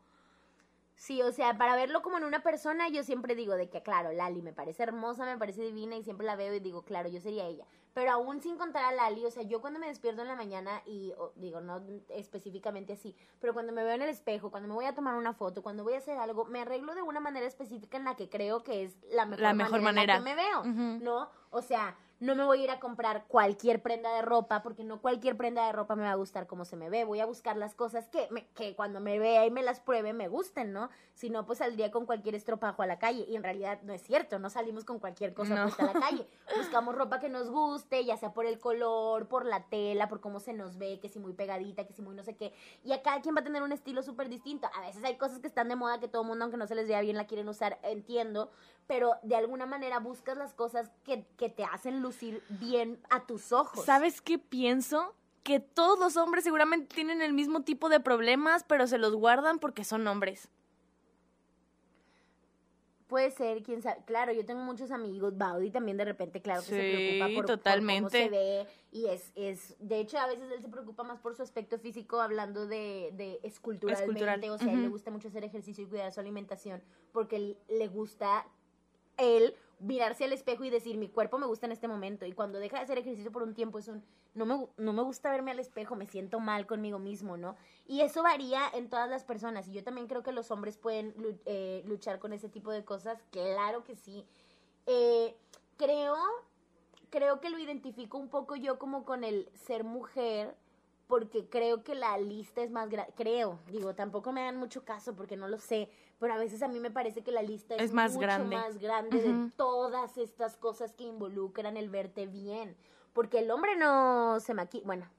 Sí, 1.00 1.22
o 1.22 1.32
sea, 1.32 1.56
para 1.56 1.76
verlo 1.76 2.02
como 2.02 2.18
en 2.18 2.24
una 2.24 2.42
persona, 2.42 2.90
yo 2.90 3.02
siempre 3.04 3.34
digo 3.34 3.54
de 3.54 3.70
que, 3.70 3.82
claro, 3.82 4.12
Lali 4.12 4.42
me 4.42 4.52
parece 4.52 4.82
hermosa, 4.82 5.24
me 5.24 5.38
parece 5.38 5.62
divina 5.62 5.96
y 5.96 6.02
siempre 6.02 6.26
la 6.26 6.36
veo 6.36 6.52
y 6.52 6.60
digo, 6.60 6.82
claro, 6.82 7.08
yo 7.08 7.22
sería 7.22 7.46
ella. 7.46 7.64
Pero 7.94 8.12
aún 8.12 8.42
sin 8.42 8.58
contar 8.58 8.84
a 8.84 8.92
Lali, 8.92 9.24
o 9.24 9.30
sea, 9.30 9.42
yo 9.42 9.62
cuando 9.62 9.80
me 9.80 9.86
despierto 9.86 10.20
en 10.20 10.28
la 10.28 10.36
mañana 10.36 10.82
y, 10.84 11.14
o, 11.16 11.32
digo, 11.36 11.62
no 11.62 11.82
específicamente 12.10 12.92
así, 12.92 13.16
pero 13.40 13.54
cuando 13.54 13.72
me 13.72 13.82
veo 13.82 13.94
en 13.94 14.02
el 14.02 14.10
espejo, 14.10 14.50
cuando 14.50 14.68
me 14.68 14.74
voy 14.74 14.84
a 14.84 14.94
tomar 14.94 15.16
una 15.16 15.32
foto, 15.32 15.62
cuando 15.62 15.84
voy 15.84 15.94
a 15.94 15.98
hacer 15.98 16.18
algo, 16.18 16.44
me 16.44 16.60
arreglo 16.60 16.94
de 16.94 17.00
una 17.00 17.18
manera 17.18 17.46
específica 17.46 17.96
en 17.96 18.04
la 18.04 18.14
que 18.14 18.28
creo 18.28 18.62
que 18.62 18.84
es 18.84 18.94
la 19.10 19.24
mejor, 19.24 19.42
La 19.42 19.54
mejor 19.54 19.80
manera, 19.80 20.16
en 20.16 20.22
la 20.22 20.30
que 20.30 20.36
me 20.36 20.42
veo. 20.42 20.64
¿no? 21.00 21.30
O 21.48 21.62
sea, 21.62 21.96
no 22.20 22.34
me 22.34 22.44
voy 22.44 22.60
a 22.60 22.64
ir 22.64 22.70
a 22.70 22.80
comprar 22.80 23.24
cualquier 23.26 23.80
prenda 23.82 24.14
de 24.14 24.20
ropa, 24.22 24.62
porque 24.62 24.84
no 24.84 25.00
cualquier 25.00 25.36
prenda 25.38 25.64
de 25.66 25.72
ropa 25.72 25.96
me 25.96 26.02
va 26.02 26.12
a 26.12 26.16
gustar 26.16 26.46
como 26.46 26.66
se 26.66 26.76
me 26.76 26.90
ve. 26.90 27.04
Voy 27.04 27.20
a 27.20 27.24
buscar 27.26 27.56
las 27.56 27.74
cosas 27.74 28.08
que, 28.08 28.28
me- 28.30 28.46
que 28.48 28.76
cuando 28.76 29.00
me 29.00 29.18
vea 29.18 29.46
y 29.46 29.50
me 29.50 29.62
las 29.62 29.80
pruebe 29.80 30.12
me 30.12 30.28
gusten, 30.28 30.72
¿no? 30.72 30.90
Si 31.14 31.30
no, 31.30 31.46
pues 31.46 31.58
saldría 31.60 31.90
con 31.90 32.04
cualquier 32.04 32.34
estropajo 32.34 32.82
a 32.82 32.86
la 32.86 32.98
calle. 32.98 33.24
Y 33.26 33.36
en 33.36 33.42
realidad 33.42 33.80
no 33.82 33.94
es 33.94 34.02
cierto, 34.02 34.38
no 34.38 34.50
salimos 34.50 34.84
con 34.84 34.98
cualquier 34.98 35.32
cosa 35.32 35.54
No. 35.54 35.62
puesta 35.62 35.84
a 35.84 35.94
la 35.94 36.00
calle. 36.00 36.26
Buscamos 36.56 36.94
ropa 36.94 37.20
que 37.20 37.30
nos 37.30 37.48
guste, 37.50 38.04
ya 38.04 38.18
sea 38.18 38.34
por 38.34 38.44
el 38.44 38.58
color, 38.58 39.26
por 39.26 39.46
la 39.46 39.64
tela, 39.64 40.08
por 40.08 40.20
cómo 40.20 40.40
se 40.40 40.52
nos 40.52 40.76
ve, 40.76 41.00
que 41.00 41.08
si 41.08 41.18
muy 41.18 41.32
pegadita, 41.32 41.86
que 41.86 41.94
si 41.94 42.02
muy 42.02 42.14
no 42.14 42.22
sé 42.22 42.36
qué. 42.36 42.52
Y 42.84 42.92
a 42.92 43.00
cada 43.02 43.22
quien 43.22 43.34
va 43.34 43.40
a 43.40 43.44
tener 43.44 43.62
un 43.62 43.72
estilo 43.72 44.02
súper 44.02 44.28
distinto. 44.28 44.68
A 44.74 44.82
veces 44.82 45.02
hay 45.04 45.16
cosas 45.16 45.38
que 45.38 45.46
están 45.46 45.68
de 45.68 45.76
moda 45.76 45.98
que 46.00 46.08
todo 46.08 46.20
el 46.22 46.28
mundo, 46.28 46.44
aunque 46.44 46.58
no 46.58 46.66
se 46.66 46.74
les 46.74 46.86
vea 46.86 47.00
bien, 47.00 47.16
la 47.16 47.26
quieren 47.26 47.48
usar, 47.48 47.78
entiendo. 47.82 48.50
Pero 48.90 49.12
de 49.22 49.36
alguna 49.36 49.66
manera 49.66 50.00
buscas 50.00 50.36
las 50.36 50.52
cosas 50.52 50.90
que, 51.04 51.24
que 51.36 51.48
te 51.48 51.62
hacen 51.62 52.02
lucir 52.02 52.42
bien 52.48 52.98
a 53.08 53.24
tus 53.24 53.52
ojos. 53.52 53.84
¿Sabes 53.84 54.20
qué 54.20 54.36
pienso? 54.38 55.14
que 55.44 55.58
todos 55.60 55.98
los 55.98 56.16
hombres 56.18 56.44
seguramente 56.44 56.94
tienen 56.94 57.22
el 57.22 57.32
mismo 57.32 57.62
tipo 57.62 57.88
de 57.88 57.98
problemas, 58.00 58.62
pero 58.64 58.86
se 58.86 58.98
los 58.98 59.14
guardan 59.14 59.58
porque 59.58 59.84
son 59.84 60.06
hombres. 60.06 60.48
Puede 63.06 63.30
ser, 63.30 63.62
quién 63.62 63.80
sabe. 63.82 64.02
Claro, 64.04 64.32
yo 64.32 64.44
tengo 64.44 64.60
muchos 64.60 64.90
amigos. 64.90 65.36
Baudi 65.36 65.70
también 65.70 65.96
de 65.96 66.04
repente, 66.04 66.42
claro, 66.42 66.60
que 66.60 66.66
se 66.68 66.80
Sí, 66.80 66.96
preocupa 66.96 67.26
por, 67.26 67.34
por 67.34 67.56
totalmente. 67.56 68.02
cómo 68.02 68.10
se 68.10 68.28
ve. 68.28 68.66
Y 68.92 69.06
es, 69.06 69.32
es, 69.34 69.76
de 69.80 69.98
hecho, 69.98 70.18
a 70.18 70.26
veces 70.26 70.50
él 70.52 70.60
se 70.60 70.68
preocupa 70.68 71.02
más 71.04 71.18
por 71.18 71.34
su 71.34 71.42
aspecto 71.42 71.78
físico, 71.78 72.20
hablando 72.20 72.66
de, 72.66 73.10
de 73.14 73.40
esculturalmente. 73.42 74.04
Escultural, 74.22 74.50
O 74.50 74.58
sea, 74.58 74.72
él 74.72 74.82
le 74.82 74.88
gusta 74.88 75.10
mucho 75.10 75.28
hacer 75.28 75.42
ejercicio 75.42 75.84
y 75.84 75.88
cuidar 75.88 76.12
su 76.12 76.20
alimentación, 76.20 76.82
porque 77.12 77.56
le 77.68 77.88
gusta 77.88 78.46
él 79.20 79.54
mirarse 79.80 80.24
al 80.24 80.32
espejo 80.32 80.64
y 80.64 80.70
decir, 80.70 80.96
mi 80.98 81.08
cuerpo 81.08 81.38
me 81.38 81.46
gusta 81.46 81.66
en 81.66 81.72
este 81.72 81.88
momento. 81.88 82.26
Y 82.26 82.32
cuando 82.32 82.58
deja 82.58 82.76
de 82.76 82.84
hacer 82.84 82.98
ejercicio 82.98 83.32
por 83.32 83.42
un 83.42 83.54
tiempo, 83.54 83.78
es 83.78 83.88
un, 83.88 84.04
no 84.34 84.44
me, 84.46 84.68
no 84.76 84.92
me 84.92 85.02
gusta 85.02 85.30
verme 85.30 85.50
al 85.50 85.58
espejo, 85.58 85.96
me 85.96 86.06
siento 86.06 86.38
mal 86.38 86.66
conmigo 86.66 86.98
mismo, 86.98 87.36
¿no? 87.36 87.56
Y 87.86 88.02
eso 88.02 88.22
varía 88.22 88.62
en 88.74 88.88
todas 88.88 89.08
las 89.08 89.24
personas. 89.24 89.66
Y 89.68 89.72
yo 89.72 89.82
también 89.82 90.06
creo 90.06 90.22
que 90.22 90.32
los 90.32 90.50
hombres 90.50 90.76
pueden 90.76 91.14
eh, 91.46 91.82
luchar 91.86 92.18
con 92.18 92.32
ese 92.32 92.48
tipo 92.48 92.70
de 92.70 92.84
cosas. 92.84 93.22
Claro 93.30 93.84
que 93.84 93.96
sí. 93.96 94.26
Eh, 94.86 95.34
creo, 95.76 96.16
creo 97.08 97.40
que 97.40 97.50
lo 97.50 97.58
identifico 97.58 98.18
un 98.18 98.28
poco 98.28 98.56
yo 98.56 98.78
como 98.78 99.04
con 99.04 99.24
el 99.24 99.48
ser 99.54 99.84
mujer, 99.84 100.54
porque 101.10 101.44
creo 101.50 101.82
que 101.82 101.94
la 101.94 102.16
lista 102.16 102.62
es 102.62 102.70
más 102.70 102.88
grande. 102.88 103.12
Creo, 103.16 103.58
digo, 103.70 103.94
tampoco 103.94 104.32
me 104.32 104.42
dan 104.42 104.56
mucho 104.56 104.84
caso 104.84 105.14
porque 105.14 105.36
no 105.36 105.48
lo 105.48 105.58
sé, 105.58 105.90
pero 106.18 106.32
a 106.32 106.38
veces 106.38 106.62
a 106.62 106.68
mí 106.68 106.78
me 106.78 106.90
parece 106.90 107.22
que 107.22 107.32
la 107.32 107.42
lista 107.42 107.74
es, 107.74 107.82
Es 107.82 107.92
más 107.92 108.12
mucho 108.12 108.22
grande. 108.22 108.56
más 108.56 108.78
grande 108.78 109.20
de 109.20 109.50
todas 109.56 110.16
estas 110.16 110.56
cosas 110.56 110.94
que 110.94 111.04
involucran 111.04 111.76
el 111.76 111.90
verte 111.90 112.26
bien. 112.26 112.76
Porque 113.12 113.40
el 113.40 113.50
hombre 113.50 113.74
no 113.76 114.38
se 114.38 114.54
maquilla. 114.54 114.86
Bueno, 114.86 115.10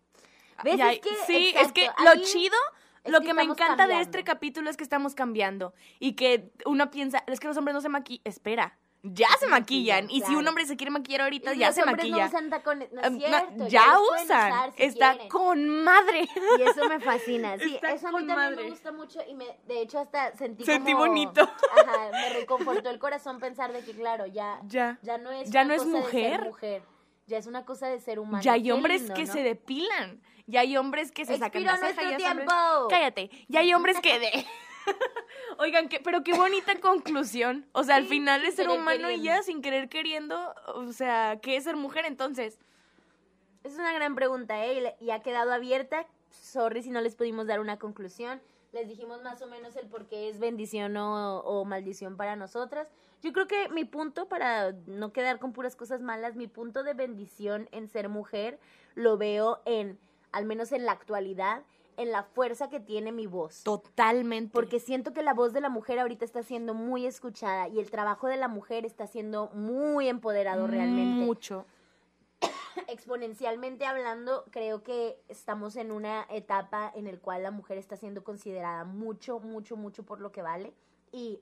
¿ves? 0.64 0.78
Ya, 0.78 0.94
Es 0.94 1.02
que, 1.02 1.10
sí, 1.28 1.50
exacto, 1.50 1.68
es 1.68 1.74
que 1.74 1.82
ahí 1.82 2.18
lo 2.18 2.24
chido, 2.24 2.58
es 3.04 3.12
lo 3.12 3.20
que 3.20 3.28
que, 3.28 3.34
me 3.34 3.44
encanta 3.44 3.86
de 3.86 4.00
este 4.00 4.24
capítulo 4.24 4.70
es 4.70 4.78
que 4.78 4.84
estamos 4.84 5.14
cambiando. 5.14 5.74
Y 6.00 6.14
que 6.14 6.54
uno 6.66 6.90
piensa, 6.90 7.22
es 7.28 7.42
que 7.42 7.48
los 7.48 7.58
hombres 7.58 7.76
no 7.76 7.82
se 7.82 7.90
maquillan. 7.90 8.22
Espera, 8.24 8.80
ya 9.04 9.28
se 9.40 9.48
maquillan. 9.48 10.10
Y 10.12 10.22
si 10.22 10.36
un 10.36 10.48
hombre 10.48 10.66
se 10.66 10.76
quiere 10.78 10.92
maquillar 10.92 11.22
ahorita, 11.22 11.54
Y 11.54 11.58
ya 11.60 11.68
los 11.68 11.76
se 11.76 11.86
maquilla. 11.86 12.18
No 12.24 12.28
usan 12.28 12.50
tacones, 12.50 12.92
no 12.92 13.02
es 13.02 13.12
no, 13.12 13.18
cierto, 13.20 13.68
ya 13.68 14.00
usan. 14.00 14.24
usar 14.26 14.74
si 14.74 14.84
Está 14.84 15.12
quieren. 15.14 15.30
con 15.30 15.70
madre. 15.84 16.28
Y 16.60 16.62
eso 16.62 16.88
me 16.88 17.00
fascina. 17.00 17.58
Sí, 17.60 17.76
Está 17.76 17.92
eso 17.92 18.08
a 18.08 18.12
mí 18.12 18.18
también 18.28 18.38
madre. 18.38 18.64
me 18.64 18.70
gusta 18.70 18.92
mucho 18.92 19.20
y 19.28 19.34
me, 19.34 19.46
de 19.68 19.82
hecho 19.82 20.00
hasta 20.00 20.36
sentí 20.38 20.64
Sentí 20.66 20.92
como- 20.94 21.06
bonito. 21.08 21.42
Ajá, 21.42 22.10
me 22.12 22.30
reconfortó 22.34 22.90
el 22.90 23.00
corazón 23.00 23.40
pensar 23.40 23.72
de 23.74 23.84
que 23.84 23.92
claro, 23.94 24.26
ya 24.28 24.60
Ya. 24.66 25.00
ya 25.02 25.18
no 25.18 25.32
es 25.32 25.50
Ya 25.50 25.64
no 25.64 25.74
es 25.74 25.82
cosa 25.84 25.98
de 25.98 26.04
ser 26.04 26.14
mujer. 26.14 26.42
mujer, 26.46 26.84
ya 27.28 27.38
es 27.38 27.48
una 27.48 27.66
cosa 27.66 27.88
de 27.88 28.00
ser 28.00 28.20
humano. 28.20 28.44
Ya 28.44 28.54
hay 28.54 28.64
Qué 28.64 28.72
hombres 28.74 29.02
lindo, 29.02 29.16
que 29.16 29.26
¿no? 29.26 29.34
se 29.34 29.42
depilan. 29.44 30.22
Ya 30.48 30.62
hay 30.62 30.76
hombres 30.76 31.12
que 31.12 31.26
se 31.26 31.38
sacan 31.38 31.62
Expiró 31.64 31.72
la 31.72 31.78
ceja. 31.78 31.84
nuestro 32.02 32.04
ya 32.04 32.10
hay 32.10 32.32
hombres- 32.34 32.48
tiempo. 32.48 32.88
Cállate. 32.90 33.30
Ya 33.48 33.60
hay 33.62 33.74
hombres 33.74 33.98
que 34.02 34.20
de... 34.20 34.46
Oigan, 35.60 35.90
que, 35.90 36.00
pero 36.00 36.24
qué 36.24 36.34
bonita 36.34 36.80
conclusión. 36.80 37.66
O 37.74 37.84
sea, 37.84 37.96
al 37.96 38.06
final 38.06 38.44
es 38.46 38.56
ser 38.56 38.70
humano 38.70 39.12
y 39.12 39.22
ya 39.22 39.44
sin 39.44 39.62
querer 39.62 39.90
queriendo. 39.90 40.54
O 40.68 40.92
sea, 40.92 41.40
¿qué 41.42 41.58
es 41.58 41.66
ser 41.66 41.76
mujer 41.76 42.06
entonces? 42.06 42.58
Es 43.64 43.76
una 43.76 43.94
gran 43.94 44.16
pregunta, 44.16 44.66
¿eh? 44.66 44.96
Y 45.00 45.12
ha 45.12 45.22
quedado 45.22 45.54
abierta. 45.54 46.08
Sorry 46.30 46.82
si 46.82 46.90
no 46.90 47.02
les 47.02 47.16
pudimos 47.16 47.48
dar 47.48 47.60
una 47.60 47.78
conclusión. 47.78 48.42
Les 48.74 48.88
dijimos 48.88 49.22
más 49.22 49.42
o 49.42 49.48
menos 49.48 49.76
el 49.76 49.88
por 49.88 50.08
qué 50.08 50.30
es 50.30 50.40
bendición 50.40 50.96
o, 50.98 51.40
o 51.40 51.66
maldición 51.66 52.16
para 52.16 52.36
nosotras. 52.36 52.88
Yo 53.22 53.34
creo 53.34 53.48
que 53.48 53.70
mi 53.70 53.86
punto, 53.86 54.28
para 54.28 54.72
no 54.88 55.14
quedar 55.14 55.38
con 55.40 55.54
puras 55.54 55.76
cosas 55.76 56.02
malas, 56.02 56.36
mi 56.36 56.48
punto 56.48 56.84
de 56.84 56.94
bendición 56.94 57.70
en 57.72 57.88
ser 57.88 58.10
mujer 58.10 58.60
lo 58.96 59.18
veo 59.18 59.62
en, 59.66 60.00
al 60.32 60.46
menos 60.46 60.72
en 60.72 60.86
la 60.86 60.94
actualidad, 60.94 61.64
en 61.98 62.12
la 62.12 62.24
fuerza 62.24 62.70
que 62.70 62.80
tiene 62.80 63.12
mi 63.12 63.28
voz. 63.28 63.64
Totalmente. 63.64 64.52
Porque 64.54 64.80
siento 64.80 65.14
que 65.14 65.24
la 65.24 65.34
voz 65.34 65.54
de 65.54 65.62
la 65.62 65.70
mujer 65.70 66.00
ahorita 66.00 66.26
está 66.26 66.44
siendo 66.44 66.74
muy 66.74 67.06
escuchada 67.06 67.68
y 67.68 67.80
el 67.80 67.90
trabajo 67.92 68.28
de 68.28 68.38
la 68.38 68.48
mujer 68.48 68.86
está 68.86 69.08
siendo 69.08 69.50
muy 69.54 70.08
empoderado 70.08 70.68
realmente 70.68 71.26
Mucho. 71.26 71.66
exponencialmente 72.88 73.86
hablando, 73.86 74.46
creo 74.52 74.84
que 74.84 75.22
estamos 75.28 75.76
en 75.76 75.92
una 75.92 76.26
etapa 76.30 76.92
en 76.96 77.08
el 77.08 77.20
cual 77.20 77.44
la 77.44 77.52
mujer 77.52 77.78
está 77.78 77.96
siendo 77.96 78.24
considerada 78.24 78.84
mucho, 78.86 79.40
mucho, 79.40 79.76
mucho 79.76 80.04
por 80.04 80.20
lo 80.22 80.32
que 80.32 80.42
vale. 80.42 80.74
Y 81.12 81.40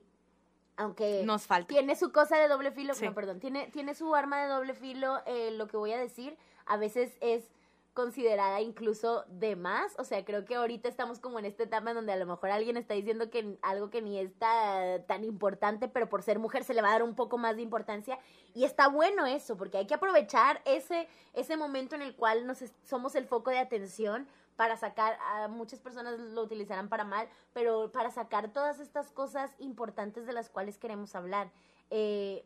aunque 0.76 1.22
Nos 1.24 1.46
falta. 1.46 1.68
tiene 1.68 1.94
su 1.96 2.10
cosa 2.12 2.36
de 2.38 2.48
doble 2.48 2.72
filo, 2.72 2.94
Sí. 2.94 3.04
no, 3.04 3.14
perdón, 3.14 3.38
tiene, 3.38 3.68
tiene 3.68 3.94
su 3.94 4.14
arma 4.14 4.40
de 4.42 4.48
doble 4.48 4.74
filo, 4.74 5.20
eh, 5.26 5.50
lo 5.52 5.66
que 5.66 5.76
voy 5.76 5.92
a 5.92 5.98
decir, 5.98 6.36
a 6.66 6.76
veces 6.76 7.16
es 7.20 7.50
considerada 7.94 8.60
incluso 8.60 9.24
de 9.28 9.56
más, 9.56 9.94
o 9.98 10.04
sea, 10.04 10.24
creo 10.24 10.44
que 10.44 10.54
ahorita 10.54 10.88
estamos 10.88 11.18
como 11.18 11.38
en 11.38 11.44
esta 11.44 11.64
etapa 11.64 11.90
en 11.90 11.96
donde 11.96 12.12
a 12.12 12.16
lo 12.16 12.24
mejor 12.26 12.50
alguien 12.50 12.76
está 12.76 12.94
diciendo 12.94 13.30
que 13.30 13.58
algo 13.62 13.90
que 13.90 14.00
ni 14.00 14.18
es 14.18 14.32
ta- 14.38 15.02
tan 15.06 15.24
importante, 15.24 15.88
pero 15.88 16.08
por 16.08 16.22
ser 16.22 16.38
mujer 16.38 16.62
se 16.64 16.72
le 16.72 16.82
va 16.82 16.88
a 16.88 16.92
dar 16.92 17.02
un 17.02 17.14
poco 17.16 17.36
más 17.36 17.56
de 17.56 17.62
importancia 17.62 18.18
y 18.54 18.64
está 18.64 18.88
bueno 18.88 19.26
eso, 19.26 19.56
porque 19.56 19.78
hay 19.78 19.86
que 19.86 19.94
aprovechar 19.94 20.62
ese, 20.64 21.08
ese 21.34 21.56
momento 21.56 21.94
en 21.96 22.02
el 22.02 22.14
cual 22.14 22.46
nos 22.46 22.58
somos 22.84 23.14
el 23.16 23.26
foco 23.26 23.50
de 23.50 23.58
atención 23.58 24.28
para 24.56 24.76
sacar, 24.76 25.18
a 25.34 25.48
muchas 25.48 25.80
personas 25.80 26.18
lo 26.18 26.42
utilizarán 26.42 26.88
para 26.88 27.04
mal, 27.04 27.28
pero 27.52 27.90
para 27.92 28.10
sacar 28.10 28.52
todas 28.52 28.78
estas 28.78 29.10
cosas 29.10 29.50
importantes 29.58 30.26
de 30.26 30.32
las 30.32 30.48
cuales 30.48 30.78
queremos 30.78 31.14
hablar. 31.14 31.50
Eh, 31.90 32.44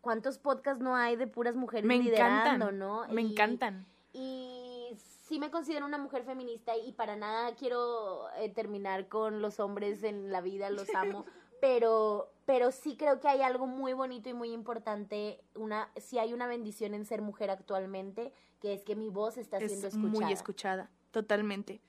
¿Cuántos 0.00 0.38
podcasts 0.38 0.82
no 0.82 0.96
hay 0.96 1.16
de 1.16 1.26
puras 1.26 1.54
mujeres 1.54 1.84
Me 1.86 1.98
liderando, 1.98 2.46
encantan. 2.66 2.78
no? 2.78 3.06
Me 3.08 3.20
Y- 3.22 3.32
encantan. 3.32 3.86
y 4.14 4.59
sí 5.30 5.38
me 5.38 5.52
considero 5.52 5.86
una 5.86 5.96
mujer 5.96 6.24
feminista 6.24 6.76
y 6.76 6.90
para 6.90 7.14
nada 7.14 7.54
quiero 7.54 8.24
eh, 8.36 8.48
terminar 8.48 9.06
con 9.06 9.40
los 9.40 9.60
hombres 9.60 10.02
en 10.02 10.32
la 10.32 10.40
vida, 10.40 10.70
los 10.70 10.88
amo, 10.94 11.24
pero 11.60 12.32
pero 12.46 12.72
sí 12.72 12.96
creo 12.96 13.20
que 13.20 13.28
hay 13.28 13.42
algo 13.42 13.68
muy 13.68 13.92
bonito 13.92 14.28
y 14.28 14.34
muy 14.34 14.50
importante, 14.52 15.40
una 15.54 15.88
sí 15.96 16.18
hay 16.18 16.32
una 16.32 16.48
bendición 16.48 16.94
en 16.94 17.04
ser 17.06 17.22
mujer 17.22 17.48
actualmente, 17.48 18.32
que 18.60 18.72
es 18.74 18.82
que 18.82 18.96
mi 18.96 19.08
voz 19.08 19.36
está 19.38 19.58
siendo 19.58 19.86
Es 19.86 19.94
escuchada. 19.94 20.20
muy 20.24 20.32
escuchada. 20.32 20.90
Totalmente. 21.12 21.80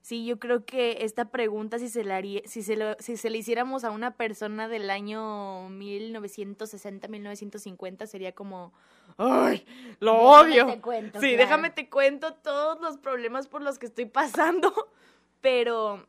Sí, 0.00 0.24
yo 0.26 0.40
creo 0.40 0.64
que 0.64 1.04
esta 1.04 1.26
pregunta, 1.26 1.78
si 1.78 1.88
se, 1.88 2.02
la 2.02 2.16
haría- 2.16 2.42
si, 2.46 2.64
se 2.64 2.74
lo- 2.74 2.96
si 2.98 3.16
se 3.16 3.30
le 3.30 3.38
hiciéramos 3.38 3.84
a 3.84 3.92
una 3.92 4.16
persona 4.16 4.66
del 4.66 4.90
año 4.90 5.68
1960, 5.68 7.06
1950, 7.06 8.08
sería 8.08 8.32
como, 8.32 8.72
¡ay! 9.18 9.66
¡Lo 10.00 10.12
Déjame 10.12 10.52
odio! 10.52 10.66
te 10.66 10.80
cuento, 10.80 11.20
sí, 11.20 11.26
claro. 11.28 11.36
déjame 11.42 11.70
te 11.70 11.88
cuento 11.90 12.34
todos 12.34 12.80
los 12.80 12.98
problemas 12.98 13.46
por 13.48 13.62
los 13.62 13.78
que 13.78 13.86
estoy 13.86 14.06
pasando. 14.06 14.72
Pero 15.40 16.06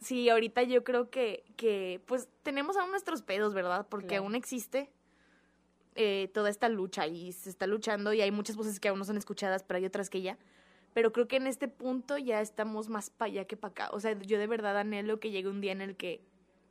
sí, 0.00 0.28
ahorita 0.28 0.62
yo 0.62 0.84
creo 0.84 1.10
que, 1.10 1.44
que 1.56 2.00
pues 2.06 2.28
tenemos 2.42 2.76
aún 2.76 2.90
nuestros 2.90 3.22
pedos, 3.22 3.52
¿verdad? 3.54 3.86
Porque 3.88 4.08
Claro. 4.08 4.22
aún 4.24 4.34
existe 4.34 4.90
eh, 5.96 6.30
toda 6.32 6.48
esta 6.50 6.68
lucha 6.68 7.06
y 7.06 7.32
se 7.32 7.50
está 7.50 7.66
luchando 7.66 8.12
y 8.12 8.20
hay 8.22 8.30
muchas 8.30 8.56
voces 8.56 8.80
que 8.80 8.88
aún 8.88 8.98
no 8.98 9.04
son 9.04 9.16
escuchadas, 9.18 9.62
pero 9.64 9.78
hay 9.78 9.84
otras 9.86 10.08
que 10.08 10.22
ya. 10.22 10.38
Pero 10.94 11.12
creo 11.12 11.28
que 11.28 11.36
en 11.36 11.46
este 11.46 11.68
punto 11.68 12.16
ya 12.18 12.40
estamos 12.40 12.88
más 12.88 13.10
para 13.10 13.30
allá 13.30 13.44
que 13.44 13.56
para 13.56 13.70
acá. 13.72 13.90
O 13.92 14.00
sea, 14.00 14.18
yo 14.20 14.38
de 14.38 14.46
verdad 14.46 14.76
anhelo 14.78 15.20
que 15.20 15.30
llegue 15.30 15.48
un 15.48 15.60
día 15.60 15.72
en 15.72 15.80
el 15.82 15.96
que 15.96 16.20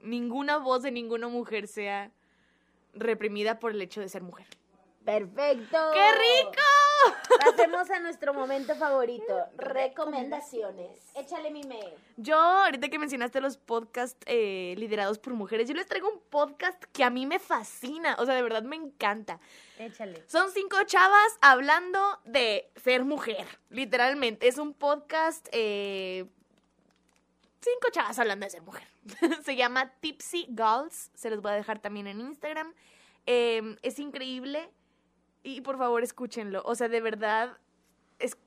ninguna 0.01 0.57
voz 0.57 0.81
de 0.83 0.91
ninguna 0.91 1.27
mujer 1.27 1.67
sea 1.67 2.11
reprimida 2.93 3.59
por 3.59 3.71
el 3.71 3.81
hecho 3.81 4.01
de 4.01 4.09
ser 4.09 4.23
mujer. 4.23 4.47
Perfecto. 5.10 5.78
¡Qué 5.91 6.12
rico! 6.12 7.39
Pasemos 7.43 7.89
a 7.89 8.00
nuestro 8.00 8.32
momento 8.32 8.76
favorito, 8.76 9.48
recomendaciones. 9.58 11.02
Échale 11.15 11.50
mi 11.50 11.63
mail. 11.63 11.95
Yo, 12.17 12.38
ahorita 12.38 12.89
que 12.89 13.00
mencionaste 13.00 13.41
los 13.41 13.58
podcasts 13.58 14.19
eh, 14.28 14.76
liderados 14.78 15.17
por 15.17 15.34
mujeres, 15.34 15.67
yo 15.67 15.74
les 15.74 15.88
traigo 15.88 16.12
un 16.12 16.19
podcast 16.30 16.84
que 16.93 17.04
a 17.04 17.10
mí 17.10 17.26
me 17.26 17.39
fascina. 17.39 18.17
O 18.19 18.26
sea, 18.28 18.36
de 18.36 18.43
verdad 18.43 18.62
me 18.62 18.76
encanta. 18.76 19.39
Échale. 19.80 20.24
Son 20.28 20.52
cinco 20.52 20.78
chavas 20.86 21.39
hablando 21.41 22.19
de 22.26 22.69
ser 22.76 23.04
mujer, 23.04 23.48
literalmente. 23.72 24.48
Es 24.48 24.60
un 24.60 24.76
podcast, 24.76 25.48
eh, 25.52 26.26
cinco 27.62 27.88
chavas 27.91 28.19
hablando 28.19 28.45
de 28.45 28.52
ser 28.52 28.62
mujer. 28.62 28.88
Se 29.43 29.56
llama 29.56 29.91
Tipsy 30.02 30.45
Girls, 30.56 31.10
se 31.15 31.32
los 31.32 31.41
voy 31.41 31.53
a 31.53 31.55
dejar 31.55 31.80
también 31.80 32.05
en 32.05 32.20
Instagram. 32.20 32.76
Eh, 33.26 33.76
es 33.82 33.97
increíble 33.97 34.70
y 35.43 35.61
por 35.61 35.77
favor 35.77 36.03
escúchenlo. 36.03 36.61
O 36.65 36.75
sea, 36.75 36.89
de 36.89 37.01
verdad, 37.01 37.57
es- 38.19 38.37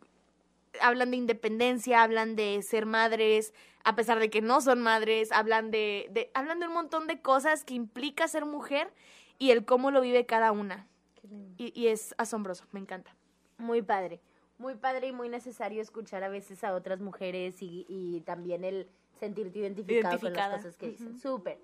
hablan 0.81 1.11
de 1.11 1.17
independencia, 1.19 2.03
hablan 2.03 2.37
de 2.37 2.63
ser 2.63 2.87
madres, 2.87 3.53
a 3.85 3.95
pesar 3.95 4.19
de 4.19 4.31
que 4.31 4.41
no 4.41 4.61
son 4.61 4.81
madres, 4.81 5.33
hablan 5.33 5.71
de, 5.71 6.09
de, 6.11 6.31
hablan 6.35 6.61
de 6.61 6.69
un 6.69 6.75
montón 6.75 7.07
de 7.07 7.21
cosas 7.21 7.65
que 7.65 7.75
implica 7.75 8.29
ser 8.29 8.45
mujer 8.45 8.93
y 9.39 9.51
el 9.51 9.65
cómo 9.65 9.91
lo 9.91 10.01
vive 10.01 10.25
cada 10.27 10.53
una. 10.53 10.87
Qué 11.21 11.29
lindo. 11.29 11.55
Y, 11.59 11.73
y 11.79 11.89
es 11.89 12.15
asombroso, 12.19 12.65
me 12.73 12.81
encanta. 12.81 13.15
Muy 13.59 13.83
padre, 13.83 14.21
muy 14.59 14.75
padre 14.75 15.09
y 15.09 15.13
muy 15.13 15.29
necesario 15.29 15.83
escuchar 15.83 16.23
a 16.25 16.29
veces 16.29 16.63
a 16.65 16.75
otras 16.75 17.01
mujeres 17.01 17.61
y, 17.63 17.85
y 17.89 18.21
también 18.21 18.65
el 18.65 18.89
sentirte 19.19 19.59
identificado 19.61 20.19
con 20.21 20.33
las 20.33 20.49
cosas 20.57 20.77
que 20.77 20.89
dicen. 20.91 21.19
Súper. 21.19 21.59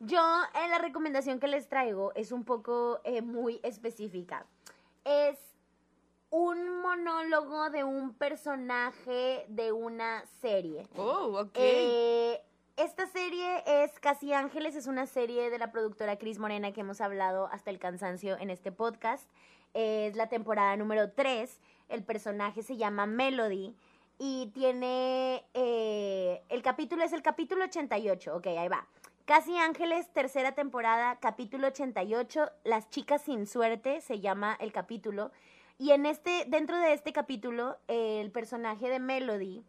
Yo, 0.00 0.20
en 0.62 0.70
la 0.70 0.78
recomendación 0.78 1.40
que 1.40 1.48
les 1.48 1.68
traigo 1.68 2.12
es 2.14 2.30
un 2.32 2.44
poco 2.44 3.00
eh, 3.04 3.20
muy 3.20 3.60
específica. 3.62 4.46
Es 5.08 5.38
un 6.28 6.82
monólogo 6.82 7.70
de 7.70 7.82
un 7.82 8.12
personaje 8.12 9.46
de 9.48 9.72
una 9.72 10.22
serie. 10.42 10.86
Oh, 10.98 11.40
ok. 11.40 11.50
Eh, 11.54 12.42
esta 12.76 13.06
serie 13.06 13.62
es 13.66 13.98
Casi 14.00 14.34
Ángeles, 14.34 14.76
es 14.76 14.86
una 14.86 15.06
serie 15.06 15.48
de 15.48 15.58
la 15.58 15.72
productora 15.72 16.18
Cris 16.18 16.38
Morena 16.38 16.72
que 16.72 16.82
hemos 16.82 17.00
hablado 17.00 17.46
hasta 17.46 17.70
el 17.70 17.78
cansancio 17.78 18.36
en 18.38 18.50
este 18.50 18.70
podcast. 18.70 19.26
Es 19.72 20.14
la 20.14 20.28
temporada 20.28 20.76
número 20.76 21.10
3. 21.12 21.58
El 21.88 22.04
personaje 22.04 22.62
se 22.62 22.76
llama 22.76 23.06
Melody 23.06 23.74
y 24.18 24.50
tiene... 24.52 25.42
eh, 25.54 26.42
el 26.50 26.60
capítulo 26.60 27.02
es 27.02 27.14
el 27.14 27.22
capítulo 27.22 27.64
88. 27.64 28.36
Ok, 28.36 28.46
ahí 28.48 28.68
va. 28.68 28.86
Casi 29.28 29.58
Ángeles, 29.58 30.10
tercera 30.14 30.52
temporada, 30.52 31.18
capítulo 31.20 31.66
88. 31.66 32.50
Las 32.64 32.88
chicas 32.88 33.20
sin 33.20 33.46
suerte 33.46 34.00
se 34.00 34.20
llama 34.20 34.56
el 34.58 34.72
capítulo. 34.72 35.32
Y 35.76 35.90
en 35.90 36.06
este, 36.06 36.46
dentro 36.48 36.78
de 36.78 36.94
este 36.94 37.12
capítulo, 37.12 37.76
el 37.88 38.30
personaje 38.30 38.88
de 38.88 38.98
Melody 38.98 39.66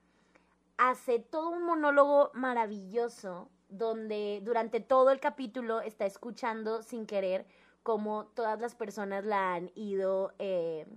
hace 0.78 1.20
todo 1.20 1.49
un 1.49 1.64
monólogo 1.64 2.32
maravilloso 2.34 3.49
donde 3.68 4.39
durante 4.45 4.80
todo 4.80 5.12
el 5.12 5.20
capítulo 5.20 5.82
está 5.82 6.05
escuchando 6.05 6.82
sin 6.82 7.05
querer 7.05 7.45
cómo 7.84 8.28
todas 8.28 8.62
las 8.62 8.76
personas 8.76 9.26
la 9.26 9.55
han 9.55 9.72
ido 9.76 10.32
eh, 10.39 10.88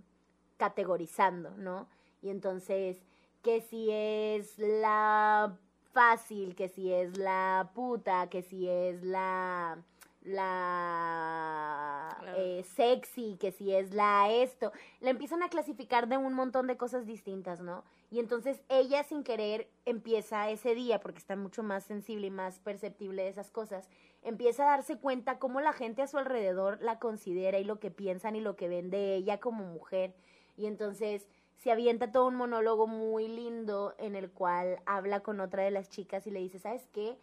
categorizando, 0.56 1.50
¿no? 1.56 1.88
Y 2.22 2.30
entonces, 2.30 3.02
que 3.42 3.60
si 3.60 3.90
es 3.90 4.56
la 4.56 5.58
fácil, 5.92 6.54
que 6.54 6.68
si 6.68 6.92
es 6.92 7.16
la 7.18 7.70
puta, 7.74 8.28
que 8.28 8.42
si 8.42 8.68
es 8.68 9.02
la 9.02 9.78
la 10.24 12.16
eh, 12.36 12.64
sexy, 12.76 13.36
que 13.40 13.50
si 13.50 13.74
es 13.74 13.92
la 13.92 14.30
esto, 14.30 14.70
la 15.00 15.10
empiezan 15.10 15.42
a 15.42 15.48
clasificar 15.48 16.08
de 16.08 16.16
un 16.16 16.34
montón 16.34 16.68
de 16.68 16.76
cosas 16.76 17.06
distintas, 17.06 17.60
¿no? 17.60 17.82
Y 18.10 18.20
entonces 18.20 18.62
ella 18.68 19.02
sin 19.04 19.24
querer 19.24 19.68
empieza 19.84 20.48
ese 20.50 20.74
día, 20.74 21.00
porque 21.00 21.18
está 21.18 21.34
mucho 21.34 21.62
más 21.62 21.84
sensible 21.84 22.26
y 22.28 22.30
más 22.30 22.60
perceptible 22.60 23.22
de 23.22 23.30
esas 23.30 23.50
cosas, 23.50 23.88
empieza 24.22 24.64
a 24.64 24.76
darse 24.76 24.98
cuenta 24.98 25.38
cómo 25.38 25.60
la 25.60 25.72
gente 25.72 26.02
a 26.02 26.06
su 26.06 26.18
alrededor 26.18 26.80
la 26.82 26.98
considera 26.98 27.58
y 27.58 27.64
lo 27.64 27.80
que 27.80 27.90
piensan 27.90 28.36
y 28.36 28.40
lo 28.40 28.54
que 28.54 28.68
ven 28.68 28.90
de 28.90 29.16
ella 29.16 29.40
como 29.40 29.64
mujer. 29.64 30.14
Y 30.56 30.66
entonces 30.66 31.26
se 31.62 31.70
avienta 31.70 32.10
todo 32.10 32.26
un 32.26 32.34
monólogo 32.34 32.88
muy 32.88 33.28
lindo 33.28 33.94
en 33.98 34.16
el 34.16 34.30
cual 34.30 34.80
habla 34.84 35.20
con 35.20 35.38
otra 35.38 35.62
de 35.62 35.70
las 35.70 35.88
chicas 35.88 36.26
y 36.26 36.32
le 36.32 36.40
dice, 36.40 36.58
¿sabes 36.58 36.88
qué? 36.92 37.16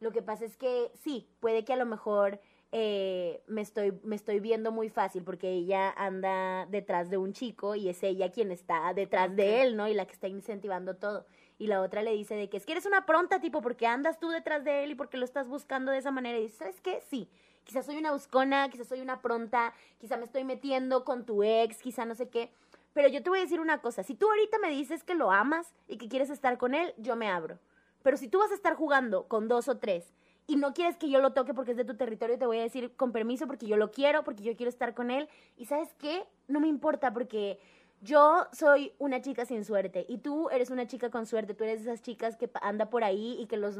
Lo 0.00 0.12
que 0.12 0.20
pasa 0.20 0.44
es 0.44 0.58
que 0.58 0.90
sí, 1.02 1.26
puede 1.40 1.64
que 1.64 1.72
a 1.72 1.76
lo 1.76 1.86
mejor 1.86 2.38
eh, 2.72 3.42
me, 3.46 3.62
estoy, 3.62 3.98
me 4.02 4.14
estoy 4.14 4.38
viendo 4.40 4.70
muy 4.70 4.90
fácil 4.90 5.24
porque 5.24 5.50
ella 5.50 5.94
anda 5.96 6.66
detrás 6.66 7.08
de 7.08 7.16
un 7.16 7.32
chico 7.32 7.74
y 7.74 7.88
es 7.88 8.02
ella 8.02 8.30
quien 8.30 8.52
está 8.52 8.92
detrás 8.92 9.34
de 9.34 9.62
él, 9.62 9.78
¿no? 9.78 9.88
Y 9.88 9.94
la 9.94 10.04
que 10.04 10.12
está 10.12 10.28
incentivando 10.28 10.96
todo. 10.96 11.24
Y 11.56 11.68
la 11.68 11.80
otra 11.80 12.02
le 12.02 12.12
dice 12.12 12.34
de 12.34 12.50
que 12.50 12.58
es 12.58 12.66
que 12.66 12.72
eres 12.72 12.84
una 12.84 13.06
pronta, 13.06 13.40
tipo, 13.40 13.62
porque 13.62 13.86
andas 13.86 14.20
tú 14.20 14.28
detrás 14.28 14.62
de 14.62 14.84
él 14.84 14.90
y 14.90 14.94
porque 14.94 15.16
lo 15.16 15.24
estás 15.24 15.48
buscando 15.48 15.90
de 15.90 15.98
esa 15.98 16.10
manera. 16.10 16.38
Y 16.38 16.42
dice, 16.42 16.58
¿sabes 16.58 16.82
qué? 16.82 17.00
Sí, 17.08 17.30
quizás 17.64 17.86
soy 17.86 17.96
una 17.96 18.12
buscona, 18.12 18.68
quizás 18.68 18.88
soy 18.88 19.00
una 19.00 19.22
pronta, 19.22 19.72
quizá 19.98 20.18
me 20.18 20.24
estoy 20.24 20.44
metiendo 20.44 21.02
con 21.04 21.24
tu 21.24 21.42
ex, 21.42 21.78
quizá 21.78 22.04
no 22.04 22.14
sé 22.14 22.28
qué. 22.28 22.50
Pero 22.96 23.08
yo 23.08 23.22
te 23.22 23.28
voy 23.28 23.40
a 23.40 23.42
decir 23.42 23.60
una 23.60 23.82
cosa, 23.82 24.02
si 24.02 24.14
tú 24.14 24.26
ahorita 24.26 24.58
me 24.58 24.70
dices 24.70 25.04
que 25.04 25.14
lo 25.14 25.30
amas 25.30 25.74
y 25.86 25.98
que 25.98 26.08
quieres 26.08 26.30
estar 26.30 26.56
con 26.56 26.74
él, 26.74 26.94
yo 26.96 27.14
me 27.14 27.28
abro. 27.28 27.58
Pero 28.02 28.16
si 28.16 28.26
tú 28.26 28.38
vas 28.38 28.50
a 28.50 28.54
estar 28.54 28.74
jugando 28.74 29.28
con 29.28 29.48
dos 29.48 29.68
o 29.68 29.76
tres 29.76 30.14
y 30.46 30.56
no 30.56 30.72
quieres 30.72 30.96
que 30.96 31.10
yo 31.10 31.20
lo 31.20 31.34
toque 31.34 31.52
porque 31.52 31.72
es 31.72 31.76
de 31.76 31.84
tu 31.84 31.98
territorio, 31.98 32.38
te 32.38 32.46
voy 32.46 32.58
a 32.58 32.62
decir 32.62 32.96
con 32.96 33.12
permiso 33.12 33.46
porque 33.46 33.66
yo 33.66 33.76
lo 33.76 33.90
quiero, 33.90 34.24
porque 34.24 34.44
yo 34.44 34.56
quiero 34.56 34.70
estar 34.70 34.94
con 34.94 35.10
él. 35.10 35.28
Y 35.58 35.66
sabes 35.66 35.92
qué, 35.98 36.24
no 36.48 36.58
me 36.58 36.68
importa 36.68 37.12
porque 37.12 37.60
yo 38.02 38.46
soy 38.52 38.92
una 38.98 39.20
chica 39.20 39.44
sin 39.44 39.64
suerte 39.64 40.04
y 40.08 40.18
tú 40.18 40.48
eres 40.50 40.70
una 40.70 40.86
chica 40.86 41.10
con 41.10 41.26
suerte. 41.26 41.54
Tú 41.54 41.64
eres 41.64 41.84
de 41.84 41.90
esas 41.90 42.02
chicas 42.02 42.36
que 42.36 42.50
anda 42.60 42.90
por 42.90 43.04
ahí 43.04 43.36
y 43.38 43.46
que 43.46 43.56
los 43.56 43.78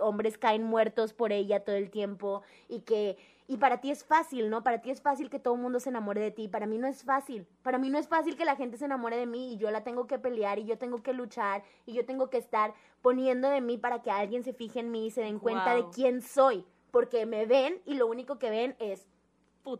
hombres 0.00 0.38
caen 0.38 0.62
muertos 0.62 1.12
por 1.12 1.32
ella 1.32 1.64
todo 1.64 1.76
el 1.76 1.90
tiempo 1.90 2.42
y 2.68 2.80
que 2.80 3.16
y 3.50 3.56
para 3.56 3.80
ti 3.80 3.90
es 3.90 4.04
fácil, 4.04 4.50
¿no? 4.50 4.62
Para 4.62 4.82
ti 4.82 4.90
es 4.90 5.00
fácil 5.00 5.30
que 5.30 5.38
todo 5.38 5.54
el 5.54 5.62
mundo 5.62 5.80
se 5.80 5.88
enamore 5.88 6.20
de 6.20 6.30
ti. 6.30 6.48
Para 6.48 6.66
mí 6.66 6.76
no 6.76 6.86
es 6.86 7.02
fácil. 7.02 7.46
Para 7.62 7.78
mí 7.78 7.88
no 7.88 7.98
es 7.98 8.06
fácil 8.06 8.36
que 8.36 8.44
la 8.44 8.56
gente 8.56 8.76
se 8.76 8.84
enamore 8.84 9.16
de 9.16 9.24
mí 9.24 9.54
y 9.54 9.56
yo 9.56 9.70
la 9.70 9.84
tengo 9.84 10.06
que 10.06 10.18
pelear 10.18 10.58
y 10.58 10.66
yo 10.66 10.76
tengo 10.76 11.02
que 11.02 11.14
luchar 11.14 11.62
y 11.86 11.94
yo 11.94 12.04
tengo 12.04 12.28
que 12.28 12.36
estar 12.36 12.74
poniendo 13.00 13.48
de 13.48 13.62
mí 13.62 13.78
para 13.78 14.02
que 14.02 14.10
alguien 14.10 14.44
se 14.44 14.52
fije 14.52 14.80
en 14.80 14.90
mí 14.90 15.06
y 15.06 15.10
se 15.10 15.22
den 15.22 15.38
cuenta 15.38 15.74
de 15.74 15.86
quién 15.94 16.20
soy. 16.20 16.66
Porque 16.90 17.24
me 17.24 17.46
ven 17.46 17.80
y 17.86 17.94
lo 17.94 18.06
único 18.06 18.38
que 18.38 18.50
ven 18.50 18.76
es 18.78 19.06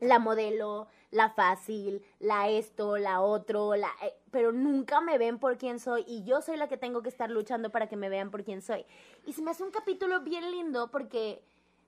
La 0.01 0.19
modelo, 0.19 0.89
la 1.11 1.31
fácil, 1.31 2.03
la 2.19 2.49
esto, 2.49 2.99
la 2.99 3.21
otro, 3.21 3.77
la 3.77 3.91
eh, 4.03 4.15
pero 4.31 4.53
nunca 4.53 5.01
me 5.01 5.19
ven 5.19 5.39
por 5.39 5.57
quién 5.57 5.81
soy 5.81 6.05
y 6.07 6.25
yo 6.25 6.43
soy 6.43 6.57
la 6.57 6.69
que 6.69 6.77
tengo 6.77 7.03
que 7.03 7.09
estar 7.09 7.31
luchando 7.31 7.71
para 7.71 7.89
que 7.89 7.97
me 7.97 8.09
vean 8.09 8.31
por 8.31 8.45
quién 8.45 8.63
soy. 8.63 8.85
Y 9.27 9.33
se 9.33 9.43
me 9.43 9.51
hace 9.51 9.63
un 9.63 9.71
capítulo 9.71 10.21
bien 10.21 10.51
lindo 10.51 10.91
porque 10.91 11.43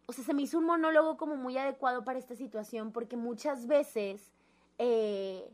o 0.06 0.12
sea, 0.12 0.24
se 0.24 0.34
me 0.34 0.42
hizo 0.42 0.58
un 0.58 0.64
monólogo 0.64 1.16
como 1.16 1.36
muy 1.36 1.56
adecuado 1.56 2.04
para 2.04 2.18
esta 2.18 2.34
situación 2.34 2.90
porque 2.90 3.16
muchas 3.16 3.66
veces 3.66 4.32
eh, 4.78 5.52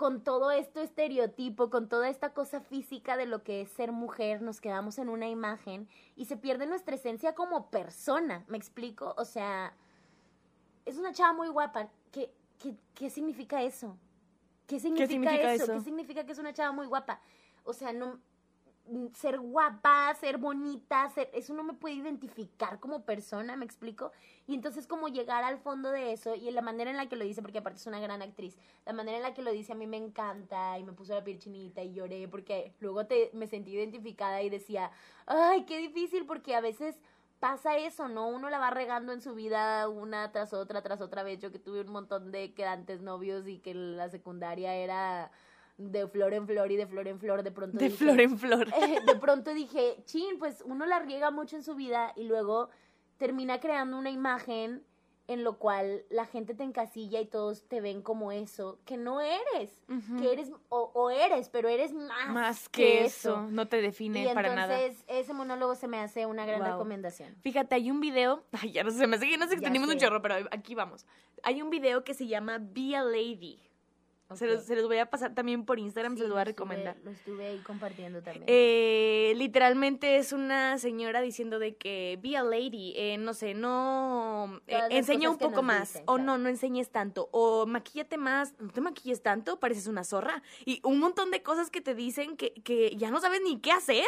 con 0.00 0.24
todo 0.24 0.50
esto 0.50 0.80
estereotipo, 0.80 1.68
con 1.68 1.86
toda 1.86 2.08
esta 2.08 2.32
cosa 2.32 2.62
física 2.62 3.18
de 3.18 3.26
lo 3.26 3.42
que 3.42 3.60
es 3.60 3.68
ser 3.68 3.92
mujer, 3.92 4.40
nos 4.40 4.62
quedamos 4.62 4.98
en 4.98 5.10
una 5.10 5.28
imagen 5.28 5.86
y 6.16 6.24
se 6.24 6.38
pierde 6.38 6.64
nuestra 6.64 6.94
esencia 6.94 7.34
como 7.34 7.68
persona, 7.68 8.42
¿me 8.48 8.56
explico? 8.56 9.14
O 9.18 9.26
sea, 9.26 9.74
es 10.90 10.98
una 10.98 11.12
chava 11.12 11.32
muy 11.32 11.48
guapa. 11.48 11.88
¿Qué, 12.12 12.32
qué, 12.58 12.74
qué 12.94 13.10
significa 13.10 13.62
eso? 13.62 13.96
¿Qué 14.66 14.78
significa, 14.78 15.08
significa 15.08 15.52
eso? 15.52 15.64
eso? 15.64 15.72
¿Qué 15.72 15.80
significa 15.80 16.24
que 16.24 16.32
es 16.32 16.38
una 16.38 16.52
chava 16.52 16.72
muy 16.72 16.86
guapa? 16.86 17.20
O 17.64 17.72
sea, 17.72 17.92
no 17.92 18.20
mm, 18.88 19.06
ser 19.14 19.38
guapa, 19.40 20.14
ser 20.14 20.38
bonita, 20.38 21.08
ser, 21.10 21.30
eso 21.32 21.54
no 21.54 21.62
me 21.62 21.72
puede 21.72 21.96
identificar 21.96 22.78
como 22.78 23.04
persona, 23.04 23.56
¿me 23.56 23.64
explico? 23.64 24.12
Y 24.46 24.54
entonces 24.54 24.86
como 24.86 25.08
llegar 25.08 25.44
al 25.44 25.58
fondo 25.58 25.90
de 25.90 26.12
eso 26.12 26.34
y 26.34 26.50
la 26.50 26.62
manera 26.62 26.90
en 26.90 26.96
la 26.96 27.08
que 27.08 27.16
lo 27.16 27.24
dice, 27.24 27.42
porque 27.42 27.58
aparte 27.58 27.78
es 27.78 27.86
una 27.86 28.00
gran 28.00 28.22
actriz, 28.22 28.56
la 28.86 28.92
manera 28.92 29.16
en 29.16 29.22
la 29.22 29.34
que 29.34 29.42
lo 29.42 29.52
dice 29.52 29.72
a 29.72 29.76
mí 29.76 29.86
me 29.86 29.96
encanta 29.96 30.78
y 30.78 30.84
me 30.84 30.92
puso 30.92 31.14
la 31.14 31.24
piel 31.24 31.38
chinita 31.38 31.82
y 31.82 31.92
lloré 31.92 32.28
porque 32.28 32.74
luego 32.80 33.06
te, 33.06 33.30
me 33.32 33.46
sentí 33.46 33.72
identificada 33.72 34.42
y 34.42 34.50
decía, 34.50 34.90
ay, 35.26 35.64
qué 35.64 35.78
difícil 35.78 36.26
porque 36.26 36.54
a 36.54 36.60
veces 36.60 37.00
pasa 37.40 37.76
eso, 37.78 38.06
¿no? 38.08 38.28
Uno 38.28 38.50
la 38.50 38.58
va 38.58 38.70
regando 38.70 39.12
en 39.12 39.20
su 39.20 39.34
vida 39.34 39.88
una 39.88 40.30
tras 40.30 40.52
otra, 40.52 40.82
tras 40.82 41.00
otra 41.00 41.22
vez. 41.22 41.38
Yo 41.40 41.50
que 41.50 41.58
tuve 41.58 41.80
un 41.80 41.90
montón 41.90 42.30
de 42.30 42.52
quedantes 42.54 43.00
novios 43.00 43.48
y 43.48 43.58
que 43.58 43.74
la 43.74 44.08
secundaria 44.10 44.74
era 44.74 45.30
de 45.78 46.06
flor 46.06 46.34
en 46.34 46.46
flor 46.46 46.70
y 46.70 46.76
de 46.76 46.86
flor 46.86 47.08
en 47.08 47.18
flor, 47.18 47.42
de 47.42 47.50
pronto 47.50 47.78
De 47.78 47.86
dije- 47.86 47.96
flor 47.96 48.20
en 48.20 48.38
flor. 48.38 48.68
eh, 48.76 49.00
de 49.06 49.14
pronto 49.16 49.52
dije, 49.54 50.02
chin, 50.04 50.38
pues 50.38 50.62
uno 50.66 50.84
la 50.86 50.98
riega 50.98 51.30
mucho 51.30 51.56
en 51.56 51.62
su 51.62 51.74
vida 51.74 52.12
y 52.16 52.24
luego 52.24 52.68
termina 53.16 53.58
creando 53.60 53.96
una 53.98 54.10
imagen 54.10 54.84
en 55.30 55.44
lo 55.44 55.58
cual 55.58 56.02
la 56.10 56.26
gente 56.26 56.54
te 56.54 56.64
encasilla 56.64 57.20
y 57.20 57.26
todos 57.26 57.62
te 57.68 57.80
ven 57.80 58.02
como 58.02 58.32
eso, 58.32 58.78
que 58.84 58.96
no 58.96 59.20
eres, 59.20 59.70
que 60.18 60.32
eres, 60.32 60.50
o, 60.68 60.90
o 60.92 61.08
eres, 61.10 61.48
pero 61.48 61.68
eres 61.68 61.92
más, 61.92 62.28
Más 62.30 62.68
que 62.68 63.04
eso, 63.04 63.42
no 63.48 63.68
te 63.68 63.80
define 63.80 64.24
Y 64.24 64.34
para 64.34 64.52
nada. 64.54 64.76
entonces 64.82 65.04
ese 65.06 65.32
monólogo 65.32 65.76
se 65.76 65.86
me 65.86 65.98
hace 66.00 66.26
una 66.26 66.44
gran 66.46 66.60
Wow. 66.62 66.72
recomendación. 66.72 67.36
Fíjate, 67.42 67.76
hay 67.76 67.92
un 67.92 68.00
video, 68.00 68.42
ay, 68.60 68.72
ya 68.72 68.82
no 68.82 68.90
sé, 68.90 68.98
se 68.98 69.06
me 69.06 69.16
hace 69.16 69.28
que 69.28 69.38
nos 69.38 69.52
extendimos 69.52 69.88
un 69.88 69.94
sé. 70.00 70.04
chorro, 70.06 70.20
pero 70.20 70.34
aquí 70.50 70.74
vamos. 70.74 71.06
Hay 71.44 71.62
un 71.62 71.70
video 71.70 72.02
que 72.02 72.12
se 72.14 72.26
llama 72.26 72.58
Be 72.60 72.96
a 72.96 73.04
Lady. 73.04 73.60
Se, 74.34 74.46
los, 74.46 74.58
Ok. 74.60 74.62
se 74.66 74.76
los 74.76 74.86
voy 74.86 74.98
a 74.98 75.06
pasar 75.10 75.34
también 75.34 75.64
por 75.64 75.78
Instagram, 75.78 76.16
se 76.16 76.22
los 76.22 76.30
voy 76.30 76.38
a 76.38 76.42
estuve- 76.42 76.50
recomendar. 76.52 76.96
Lo 77.04 77.10
estuve 77.10 77.46
ahí 77.46 77.58
compartiendo 77.58 78.22
también. 78.22 78.44
Eh, 78.46 79.32
literalmente 79.36 80.16
es 80.16 80.32
una 80.32 80.78
señora 80.78 81.20
diciendo 81.20 81.58
de 81.58 81.76
que 81.76 82.18
be 82.22 82.36
a 82.36 82.42
lady, 82.42 82.92
eh, 82.96 83.16
no 83.18 83.34
sé, 83.34 83.54
no 83.54 84.60
eh, 84.66 84.78
enseña 84.90 85.30
un 85.30 85.38
poco 85.38 85.62
más, 85.62 85.88
dicen, 85.94 86.02
o 86.06 86.14
claro. 86.14 86.22
no, 86.24 86.38
no 86.38 86.48
enseñes 86.48 86.90
tanto, 86.90 87.28
o 87.32 87.66
maquíllate 87.66 88.16
más, 88.18 88.54
no 88.58 88.70
te 88.70 88.80
maquilles 88.80 89.22
tanto, 89.22 89.58
pareces 89.58 89.86
una 89.86 90.04
zorra, 90.04 90.42
y 90.64 90.80
un 90.84 90.98
montón 91.00 91.30
de 91.30 91.42
cosas 91.42 91.70
que 91.70 91.80
te 91.80 91.94
dicen 91.94 92.36
que, 92.36 92.52
que 92.62 92.94
ya 92.96 93.10
no 93.10 93.20
sabes 93.20 93.40
ni 93.42 93.60
qué 93.60 93.72
hacer, 93.72 94.06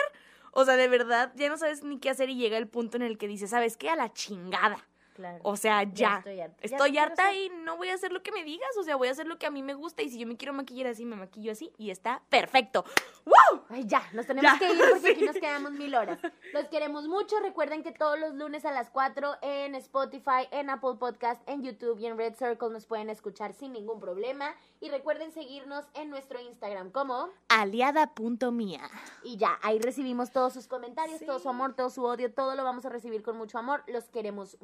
o 0.53 0.65
sea, 0.65 0.77
de 0.77 0.87
verdad, 0.89 1.33
ya 1.35 1.49
no 1.49 1.57
sabes 1.57 1.83
ni 1.83 1.99
qué 1.99 2.11
hacer 2.11 2.29
y 2.31 2.37
llega 2.37 2.59
el 2.59 2.69
punto 2.69 2.97
en 2.97 3.03
el 3.03 3.19
que 3.19 3.27
dices, 3.27 3.51
¿sabes 3.51 3.77
qué? 3.77 3.89
A 3.91 3.97
la 3.97 4.13
chingada. 4.13 4.87
Claro. 5.15 5.39
O 5.43 5.57
sea, 5.57 5.83
ya. 5.85 6.19
estoy 6.19 6.41
harta. 6.41 6.57
Ya 6.63 6.77
Estoy 6.77 6.99
harta 6.99 7.35
y 7.35 7.49
no 7.65 7.77
voy 7.77 7.89
a 7.89 7.95
hacer 7.95 8.13
lo 8.13 8.23
que 8.23 8.33
me 8.33 8.45
digas, 8.45 8.69
o 8.79 8.83
sea, 8.83 8.97
voy 8.97 9.09
a 9.09 9.13
hacer 9.13 9.27
lo 9.27 9.39
que 9.39 9.47
a 9.47 9.51
mí 9.51 9.63
me 9.63 9.75
gusta 9.75 10.03
y 10.03 10.09
si 10.11 10.19
yo 10.19 10.27
me 10.27 10.37
quiero 10.37 10.53
maquillar 10.53 10.87
así, 10.89 11.05
me 11.05 11.17
maquillo 11.17 11.53
así 11.53 11.73
y 11.79 11.91
está 11.91 12.23
perfecto. 12.29 12.85
¡Wow! 13.25 13.63
Ay, 13.69 13.85
ya, 13.87 14.03
nos 14.13 14.27
tenemos 14.27 14.51
Ya, 14.53 14.59
que 14.59 14.73
ir 14.73 14.79
porque 14.79 15.01
sí. 15.01 15.09
aquí 15.13 15.25
nos 15.25 15.37
quedamos 15.37 15.73
mil 15.73 15.95
horas. 15.95 16.19
Los 16.53 16.67
queremos 16.67 17.07
mucho. 17.07 17.39
Recuerden 17.41 17.83
que 17.83 17.93
todos 17.93 18.19
los 18.19 18.35
lunes 18.35 18.65
a 18.65 18.73
las 18.73 18.91
4 18.91 19.37
en 19.43 19.75
Spotify, 19.77 20.49
en 20.51 20.71
Apple 20.71 20.95
Podcast, 20.99 21.41
en 21.49 21.63
YouTube 21.63 21.99
y 22.01 22.07
en 22.07 22.19
Red 22.19 22.35
Circle 22.37 22.71
nos 22.71 22.87
pueden 22.87 23.11
escuchar 23.11 23.53
sin 23.53 23.73
ningún 23.73 24.01
problema. 24.01 24.55
Y 24.81 24.89
recuerden 24.91 25.31
seguirnos 25.33 25.85
en 25.95 26.11
nuestro 26.11 26.41
Instagram 26.41 26.91
como... 26.91 27.29
Aliada.mía. 27.49 28.81
Y 29.23 29.37
ya, 29.37 29.59
ahí 29.63 29.79
recibimos 29.79 30.31
todos 30.33 30.53
sus 30.53 30.67
comentarios, 30.67 31.19
Sí. 31.21 31.27
todo 31.27 31.39
su 31.39 31.49
amor, 31.49 31.75
todo 31.75 31.91
su 31.91 32.05
odio, 32.05 32.33
todo 32.33 32.57
lo 32.57 32.65
vamos 32.65 32.85
a 32.87 32.89
recibir 32.89 33.23
con 33.23 33.37
mucho 33.37 33.59
amor. 33.59 33.83
Los 33.87 34.05
queremos 34.09 34.57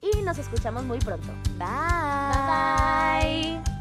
y 0.00 0.22
nos 0.22 0.38
escuchamos 0.38 0.84
muy 0.84 0.98
pronto. 0.98 1.28
Bye 1.58 3.60
bye. 3.60 3.75